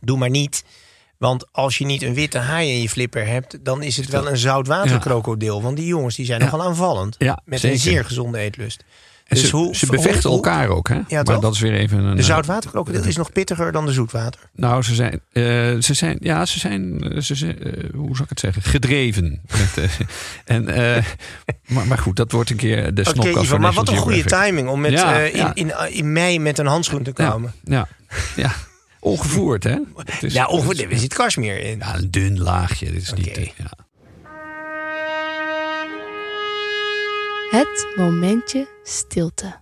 Doe 0.00 0.18
maar 0.18 0.30
niet. 0.30 0.64
Want 1.18 1.44
als 1.52 1.78
je 1.78 1.84
niet 1.84 2.02
een 2.02 2.14
witte 2.14 2.38
haai 2.38 2.70
in 2.72 2.82
je 2.82 2.88
flipper 2.88 3.26
hebt, 3.26 3.58
dan 3.64 3.82
is 3.82 3.96
het 3.96 4.08
wel 4.08 4.28
een 4.28 4.36
zoutwaterkrokodil. 4.36 5.62
Want 5.62 5.76
die 5.76 5.86
jongens 5.86 6.16
die 6.16 6.26
zijn 6.26 6.40
nogal 6.40 6.62
aanvallend. 6.62 7.18
Met 7.18 7.60
zeker. 7.60 7.70
een 7.70 7.78
zeer 7.82 8.04
gezonde 8.04 8.38
eetlust. 8.38 8.84
En 9.26 9.36
Dus 9.36 9.48
ze, 9.48 9.56
hoe- 9.56 9.76
ze 9.76 9.86
hoe- 9.86 9.96
bevechten 9.96 10.28
hoe- 10.30 10.38
elkaar 10.38 10.68
ook, 10.68 10.88
hè? 10.88 11.00
Ja, 11.08 11.22
maar 11.22 11.40
dat 11.40 11.54
is 11.54 11.60
weer 11.60 11.72
even 11.74 11.98
een. 11.98 12.14
De 12.16 12.22
eh, 12.22 12.26
zoutwaterkrokodil 12.28 13.04
is 13.04 13.16
nog 13.16 13.32
pittiger 13.32 13.72
dan 13.72 13.86
de 13.86 13.92
zoetwater. 13.92 14.40
Nou, 14.54 14.82
ze 14.82 14.94
zijn, 14.94 15.20
eh, 15.32 15.42
ze 15.82 15.94
zijn, 15.94 16.16
ja, 16.20 16.46
ze 16.46 16.58
zijn, 16.58 17.00
eh, 17.02 17.20
ze 17.20 17.34
zijn 17.34 17.56
hoe 17.94 18.08
zou 18.10 18.22
ik 18.22 18.28
het 18.28 18.40
zeggen, 18.40 18.62
gedreven. 18.62 19.40
Met, 19.74 19.88
en, 20.44 20.64
maar, 21.74 21.86
maar 21.86 21.98
goed, 21.98 22.16
dat 22.16 22.32
wordt 22.32 22.50
een 22.50 22.56
keer 22.56 22.94
de 22.94 23.04
snopkast 23.04 23.48
van 23.48 23.60
maar 23.60 23.72
wat 23.72 23.88
een 23.88 23.96
goede 23.96 24.24
timing 24.24 24.68
om 24.68 24.80
met, 24.80 24.92
Ja, 24.92 25.18
in, 25.20 25.36
ja. 25.36 25.54
In, 25.54 25.72
in 25.90 26.12
mei 26.12 26.38
met 26.40 26.58
een 26.58 26.66
handschoen 26.66 27.02
te 27.02 27.12
komen. 27.12 27.52
ja, 27.64 27.88
ja, 28.36 28.52
ongevoerd, 29.00 29.64
hè? 29.64 29.76
Het 29.96 30.22
is- 30.22 30.32
Ja, 30.32 30.44
is- 30.48 30.82
Er 30.82 30.98
zit 30.98 31.14
kashmir 31.14 31.58
in. 31.60 31.78
Ja, 31.78 31.94
een 31.96 32.10
dun 32.10 32.38
laagje. 32.40 32.90
Dit 32.92 33.02
is 33.02 33.12
niet. 33.12 33.26
Eh, 33.36 33.44
ja. 33.56 33.86
Het 37.50 37.86
momentje 37.96 38.68
stilte. 38.82 39.54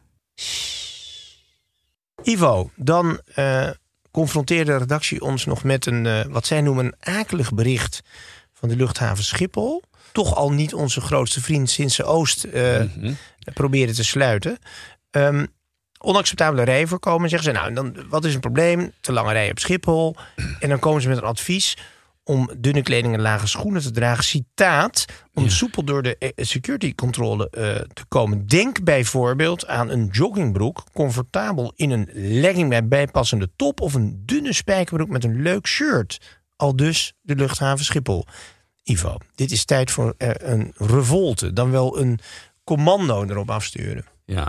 Ivo, 2.22 2.70
dan 2.76 3.20
eh, 3.34 3.70
confronteerde 4.10 4.70
de 4.72 4.76
redactie 4.78 5.20
ons 5.22 5.44
nog 5.44 5.64
met 5.64 5.86
een, 5.86 6.06
eh, 6.06 6.24
wat 6.24 6.46
zij 6.46 6.60
noemen, 6.60 6.84
een 6.84 6.94
akelig 7.00 7.54
bericht 7.54 8.02
van 8.52 8.68
de 8.68 8.76
luchthaven 8.76 9.24
Schiphol. 9.24 9.82
Toch 10.12 10.34
al 10.34 10.52
niet 10.52 10.74
onze 10.74 11.00
grootste 11.00 11.40
vriend 11.40 11.70
sinds 11.70 11.94
ze 11.94 12.04
Oost 12.04 12.44
eh 12.44 12.78
Mhm. 12.96 13.12
probeerde 13.54 13.92
te 13.94 14.04
sluiten. 14.04 14.58
Ehm, 15.10 15.46
onacceptabele 15.98 16.62
rijvoorkomen, 16.62 17.28
zeggen 17.28 17.52
ze. 17.52 17.58
Nou, 17.58 17.72
dan, 17.74 17.96
wat 18.08 18.24
is 18.24 18.34
een 18.34 18.40
probleem? 18.40 18.92
Te 19.00 19.12
lange 19.12 19.32
rij 19.32 19.50
op 19.50 19.58
Schiphol. 19.58 20.16
En 20.60 20.68
dan 20.68 20.78
komen 20.78 21.02
ze 21.02 21.08
met 21.08 21.16
een 21.18 21.24
advies 21.24 21.76
om 22.24 22.50
dunne 22.58 22.82
kleding 22.82 23.14
en 23.14 23.20
lage 23.20 23.46
schoenen 23.46 23.82
te 23.82 23.90
dragen. 23.90 24.24
Citaat, 24.24 25.04
om 25.34 25.42
Ja. 25.44 25.48
soepel 25.50 25.84
door 25.84 26.02
de 26.02 26.18
eh, 26.18 26.30
security 26.36 26.94
controle 26.94 27.50
eh, 27.50 27.74
te 27.92 28.04
komen. 28.08 28.46
Denk 28.46 28.84
bijvoorbeeld 28.84 29.66
aan 29.66 29.90
een 29.90 30.08
joggingbroek, 30.12 30.82
comfortabel 30.92 31.72
in 31.76 31.90
een 31.90 32.08
legging 32.12 32.68
met 32.68 32.88
bijpassende 32.88 33.50
top... 33.56 33.80
of 33.80 33.94
een 33.94 34.22
dunne 34.24 34.52
spijkerbroek 34.52 35.08
met 35.08 35.24
een 35.24 35.42
leuk 35.42 35.66
shirt. 35.66 36.20
Al 36.56 36.76
dus 36.76 37.12
de 37.22 37.34
luchthaven 37.34 37.84
Schiphol. 37.84 38.26
Ivo, 38.82 39.16
dit 39.34 39.50
is 39.50 39.64
tijd 39.64 39.90
voor 39.90 40.14
eh, 40.18 40.30
een 40.34 40.72
revolte, 40.76 41.52
dan 41.52 41.70
wel 41.70 41.98
een 42.00 42.18
commando 42.64 43.24
erop 43.24 43.50
afsturen. 43.50 44.04
Ja, 44.24 44.48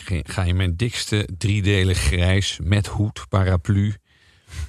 ik 0.00 0.28
ga- 0.28 0.42
in 0.44 0.56
mijn 0.56 0.76
dikste 0.76 1.28
driedelig 1.38 1.98
grijs 1.98 2.58
met 2.62 2.86
hoed, 2.86 3.24
paraplu, 3.28 3.94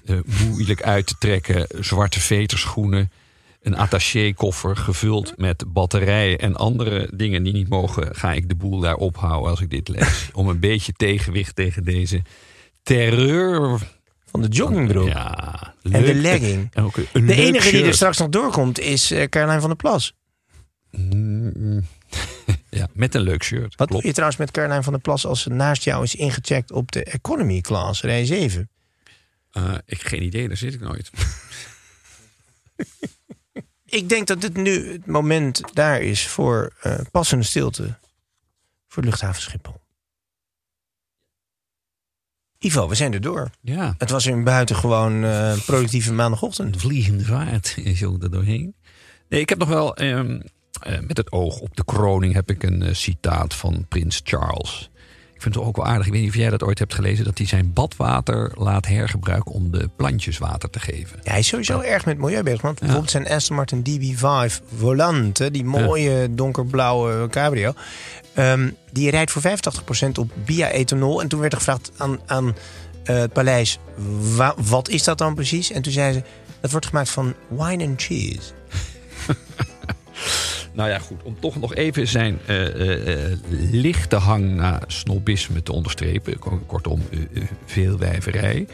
eh, 0.06 0.18
moeilijk 0.48 0.82
uit 0.84 1.08
te 1.08 1.16
trekken, 1.20 1.68
zwarte 1.80 2.20
veterschoenen, 2.20 3.12
een 3.62 3.76
attaché-koffer 3.78 4.76
gevuld 4.78 5.34
met 5.38 5.64
batterijen 5.68 6.40
en 6.40 6.56
andere 6.56 7.10
dingen 7.14 7.44
die 7.44 7.54
niet 7.54 7.70
mogen, 7.70 8.16
ga 8.16 8.34
ik 8.34 8.50
de 8.50 8.56
boel 8.56 8.80
daar 8.80 8.96
ophouden 8.96 9.50
als 9.50 9.62
ik 9.62 9.70
dit 9.70 9.88
lees. 9.88 10.30
Om 10.34 10.48
een 10.50 10.60
beetje 10.60 10.92
tegenwicht 10.94 11.56
tegen 11.56 11.84
deze 11.84 12.22
terreur. 12.84 13.80
Van 14.26 14.42
de 14.42 14.48
joggingbroek 14.48 15.08
Ja, 15.08 15.74
en 15.84 16.04
de 16.04 16.14
legging. 16.16 16.70
En 16.74 16.84
ook 16.86 16.98
een 17.14 17.26
De 17.26 17.36
enige 17.36 17.72
die 17.72 17.84
er 17.84 17.94
straks 17.94 18.18
nog 18.18 18.30
doorkomt 18.30 18.80
is 18.80 19.12
eh 19.12 19.24
Caroline 19.28 19.60
van 19.60 19.70
der 19.70 19.78
Plas. 19.78 20.14
Mm, 20.92 21.86
Ja, 22.70 22.88
met 22.94 23.16
een 23.16 23.22
leuk 23.22 23.44
shirt. 23.44 23.76
Wat 23.76 23.90
doe 23.90 24.06
je 24.06 24.12
trouwens 24.12 24.40
met 24.40 24.52
Caroline 24.52 24.84
van 24.84 24.94
der 24.94 25.02
Plas 25.02 25.26
als 25.26 25.42
ze 25.42 25.50
naast 25.50 25.84
jou 25.84 26.04
is 26.04 26.16
ingecheckt 26.16 26.72
op 26.72 26.92
de 26.92 27.04
economy 27.04 27.62
class, 27.62 28.02
rij 28.02 28.26
7? 28.26 28.70
Eh, 29.52 29.74
ik 29.86 30.02
geen 30.02 30.24
idee, 30.24 30.48
daar 30.48 30.58
zit 30.58 30.74
ik 30.74 30.80
nooit. 30.80 31.10
Ik 33.86 34.10
denk 34.10 34.28
dat 34.28 34.42
dit 34.42 34.56
nu 34.58 34.92
het 34.92 35.06
moment 35.06 35.62
daar 35.74 36.02
is 36.02 36.28
voor 36.28 36.74
eh, 36.82 37.00
passende 37.12 37.44
stilte 37.44 37.98
voor 38.88 39.04
luchthaven 39.04 39.42
Schiphol. 39.42 39.82
Ivo, 42.60 42.88
we 42.88 42.96
zijn 42.96 43.14
er 43.14 43.22
door. 43.22 43.50
Ja, 43.62 43.96
Het 43.98 44.10
was 44.10 44.26
een 44.26 44.44
buitengewoon 44.44 45.24
eh 45.24 45.58
productieve 45.66 46.14
maandagochtend. 46.14 46.78
vliegende 46.78 47.24
vaart 47.26 47.78
zo 47.96 48.18
er 48.22 48.32
doorheen. 48.32 48.76
Nee, 49.30 49.40
ik 49.40 49.50
heb 49.50 49.58
nog 49.58 49.68
wel, 49.68 49.96
ehm, 49.96 50.42
eh, 50.82 51.00
met 51.08 51.18
het 51.18 51.32
oog 51.32 51.60
op 51.60 51.76
de 51.78 51.86
kroning, 51.86 52.34
heb 52.34 52.50
ik 52.50 52.64
een 52.64 52.84
eh, 52.84 52.94
citaat 52.94 53.54
van 53.54 53.86
prins 53.90 54.22
Charles. 54.24 54.90
Ik 55.36 55.42
vind 55.42 55.56
het 55.56 55.64
ook 55.64 55.76
wel 55.76 55.86
aardig. 55.86 56.06
Ik 56.06 56.12
weet 56.12 56.22
niet 56.22 56.30
of 56.30 56.36
jij 56.36 56.50
dat 56.50 56.64
ooit 56.64 56.80
hebt 56.80 56.94
gelezen, 56.94 57.26
dat 57.26 57.38
hij 57.38 57.48
zijn 57.48 57.74
badwater 57.74 58.52
laat 58.58 58.86
hergebruiken 58.88 59.52
om 59.52 59.72
de 59.72 59.90
plantjes 59.96 60.38
water 60.38 60.70
te 60.70 60.80
geven. 60.80 61.20
Ja, 61.24 61.30
hij 61.32 61.40
is 61.40 61.48
sowieso 61.48 61.80
erg 61.80 62.06
met 62.06 62.18
milieu 62.18 62.44
bezig. 62.44 62.62
Want 62.62 62.80
bijvoorbeeld 62.80 63.12
zijn 63.12 63.28
Aston 63.28 63.56
Martin 63.56 63.84
DB5 63.84 64.62
Volante, 64.76 65.52
die 65.52 65.64
mooie 65.64 66.28
donkerblauwe 66.36 67.28
cabrio, 67.30 67.74
ehm, 68.34 68.70
die 68.92 69.10
rijdt 69.10 69.32
voor 69.32 69.42
85% 69.42 70.18
op 70.18 70.32
bia-ethanol. 70.46 71.22
En 71.22 71.28
toen 71.28 71.40
werd 71.40 71.52
er 71.52 71.58
gevraagd 71.58 71.92
aan, 71.98 72.20
aan 72.26 72.56
eh, 73.04 73.16
het 73.18 73.34
paleis, 73.34 73.80
wa- 74.36 74.56
wat 74.58 74.90
is 74.90 75.04
dat 75.04 75.18
dan 75.18 75.36
precies? 75.36 75.72
En 75.72 75.82
toen 75.82 75.94
zei 75.94 76.14
ze, 76.14 76.24
dat 76.62 76.72
wordt 76.72 76.86
gemaakt 76.86 77.10
van 77.10 77.34
wine 77.50 77.86
and 77.86 78.02
cheese. 78.02 78.40
Nou 80.76 80.90
ja, 80.90 81.00
goed. 81.00 81.24
Om 81.24 81.40
toch 81.40 81.60
nog 81.60 81.76
even 81.76 82.08
zijn 82.08 82.40
eh, 82.46 82.68
eh, 82.68 83.32
eh, 83.32 83.38
lichte 83.72 84.16
hang 84.16 84.56
naar 84.56 84.84
snobisme 84.88 85.64
te 85.64 85.72
onderstrepen. 85.72 86.40
Ko- 86.40 86.62
Kortom, 86.66 87.02
eh, 87.12 87.42
veel 87.66 87.98
wijverij. 87.98 88.68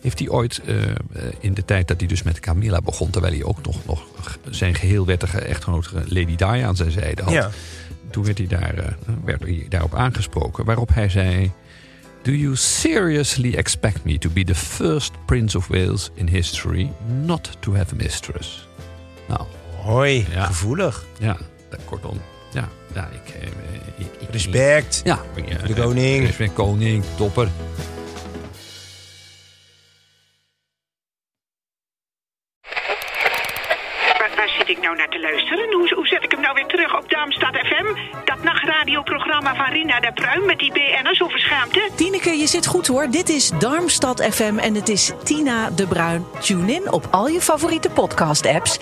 Heeft 0.00 0.18
hij 0.18 0.28
ooit 0.28 0.60
in 1.40 1.54
de 1.54 1.64
tijd 1.64 1.88
dat 1.88 1.98
hij 1.98 2.08
dus 2.08 2.22
met 2.22 2.40
Camilla 2.40 2.80
begon... 2.80 3.10
terwijl 3.10 3.32
hij 3.32 3.44
ook 3.44 3.64
nog, 3.64 3.86
nog 3.86 4.06
zijn 4.50 4.74
geheel 4.74 5.06
wettige 5.06 5.38
echtgenoot 5.38 5.92
Lady 5.92 6.36
Di 6.36 6.44
aan 6.44 6.76
zijn 6.76 6.90
zijde 6.90 7.22
had... 7.22 7.32
Ja. 7.32 7.50
toen 8.10 8.24
werd 8.24 8.38
hij, 8.38 8.46
daar, 8.46 8.96
werd 9.24 9.42
hij 9.42 9.66
daarop 9.68 9.94
aangesproken. 9.94 10.64
Waarop 10.64 10.94
hij 10.94 11.08
zei... 11.08 11.52
Do 12.22 12.32
you 12.32 12.56
seriously 12.56 13.54
expect 13.54 14.04
me 14.04 14.18
to 14.18 14.30
be 14.30 14.44
the 14.44 14.54
first 14.54 15.12
Prince 15.26 15.56
of 15.56 15.66
Wales 15.66 16.10
in 16.14 16.28
history... 16.28 16.90
not 17.22 17.50
to 17.60 17.74
have 17.74 17.94
a 17.94 17.96
mistress? 17.96 18.68
Nou, 19.28 19.46
Hoi, 19.84 20.26
Ja. 20.30 20.44
gevoelig. 20.44 21.04
ja, 21.18 21.36
eh, 21.70 21.78
kortom. 21.84 22.20
Ja, 22.52 22.68
ja 22.94 23.08
ik, 23.12 23.34
eh, 23.34 23.48
ik, 23.96 24.06
ik- 24.20 24.28
Respect. 24.30 25.00
Ja, 25.04 25.18
De 25.66 25.74
koning. 25.74 26.26
Respect, 26.26 26.52
koning, 26.52 27.04
topper. 27.16 27.48
Waar, 34.18 34.30
waar 34.36 34.48
zit 34.58 34.68
ik 34.68 34.80
nou 34.80 34.96
naar 34.96 35.08
te 35.08 35.20
luisteren? 35.20 35.68
Zet 36.14 36.22
ik 36.22 36.30
hem 36.30 36.40
nou 36.40 36.54
weer 36.54 36.66
terug 36.66 36.96
op 36.96 37.10
Darmstad 37.10 37.56
FM? 37.56 37.94
Dat 38.24 38.42
nachtradioprogramma 38.42 39.54
van 39.54 39.64
Rina 39.64 40.00
de 40.00 40.12
Pruim 40.12 40.46
met 40.46 40.58
die 40.58 40.72
BN'ers 40.72 41.22
over 41.22 41.38
schaamte? 41.38 41.90
Tineke, 41.94 42.30
je 42.30 42.46
zit 42.46 42.66
goed 42.66 42.86
hoor. 42.86 43.10
Dit 43.10 43.28
is 43.28 43.50
Darmstad 43.58 44.22
FM 44.22 44.58
en 44.58 44.74
het 44.74 44.88
is 44.88 45.12
Tina 45.22 45.70
de 45.70 45.86
Bruin. 45.86 46.24
Tune 46.40 46.72
in 46.72 46.92
op 46.92 47.06
al 47.10 47.28
je 47.28 47.40
favoriete 47.40 47.90
podcast-apps. 47.90 48.78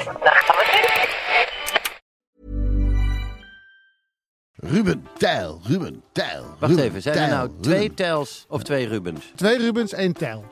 Ruben 4.55 5.07
Tijl, 5.19 5.61
Ruben 5.67 6.03
Tijl. 6.13 6.45
Wacht 6.59 6.73
Ruben, 6.73 6.85
even, 6.85 7.03
zijn 7.03 7.17
er 7.17 7.21
Tijl, 7.21 7.37
nou 7.37 7.51
twee. 7.61 7.95
Tels 7.95 8.45
of 8.49 8.63
twee 8.63 8.89
Rubens? 8.89 9.33
Twee 9.35 9.59
Rubens, 9.59 9.93
één 9.93 10.13
Tel. 10.13 10.52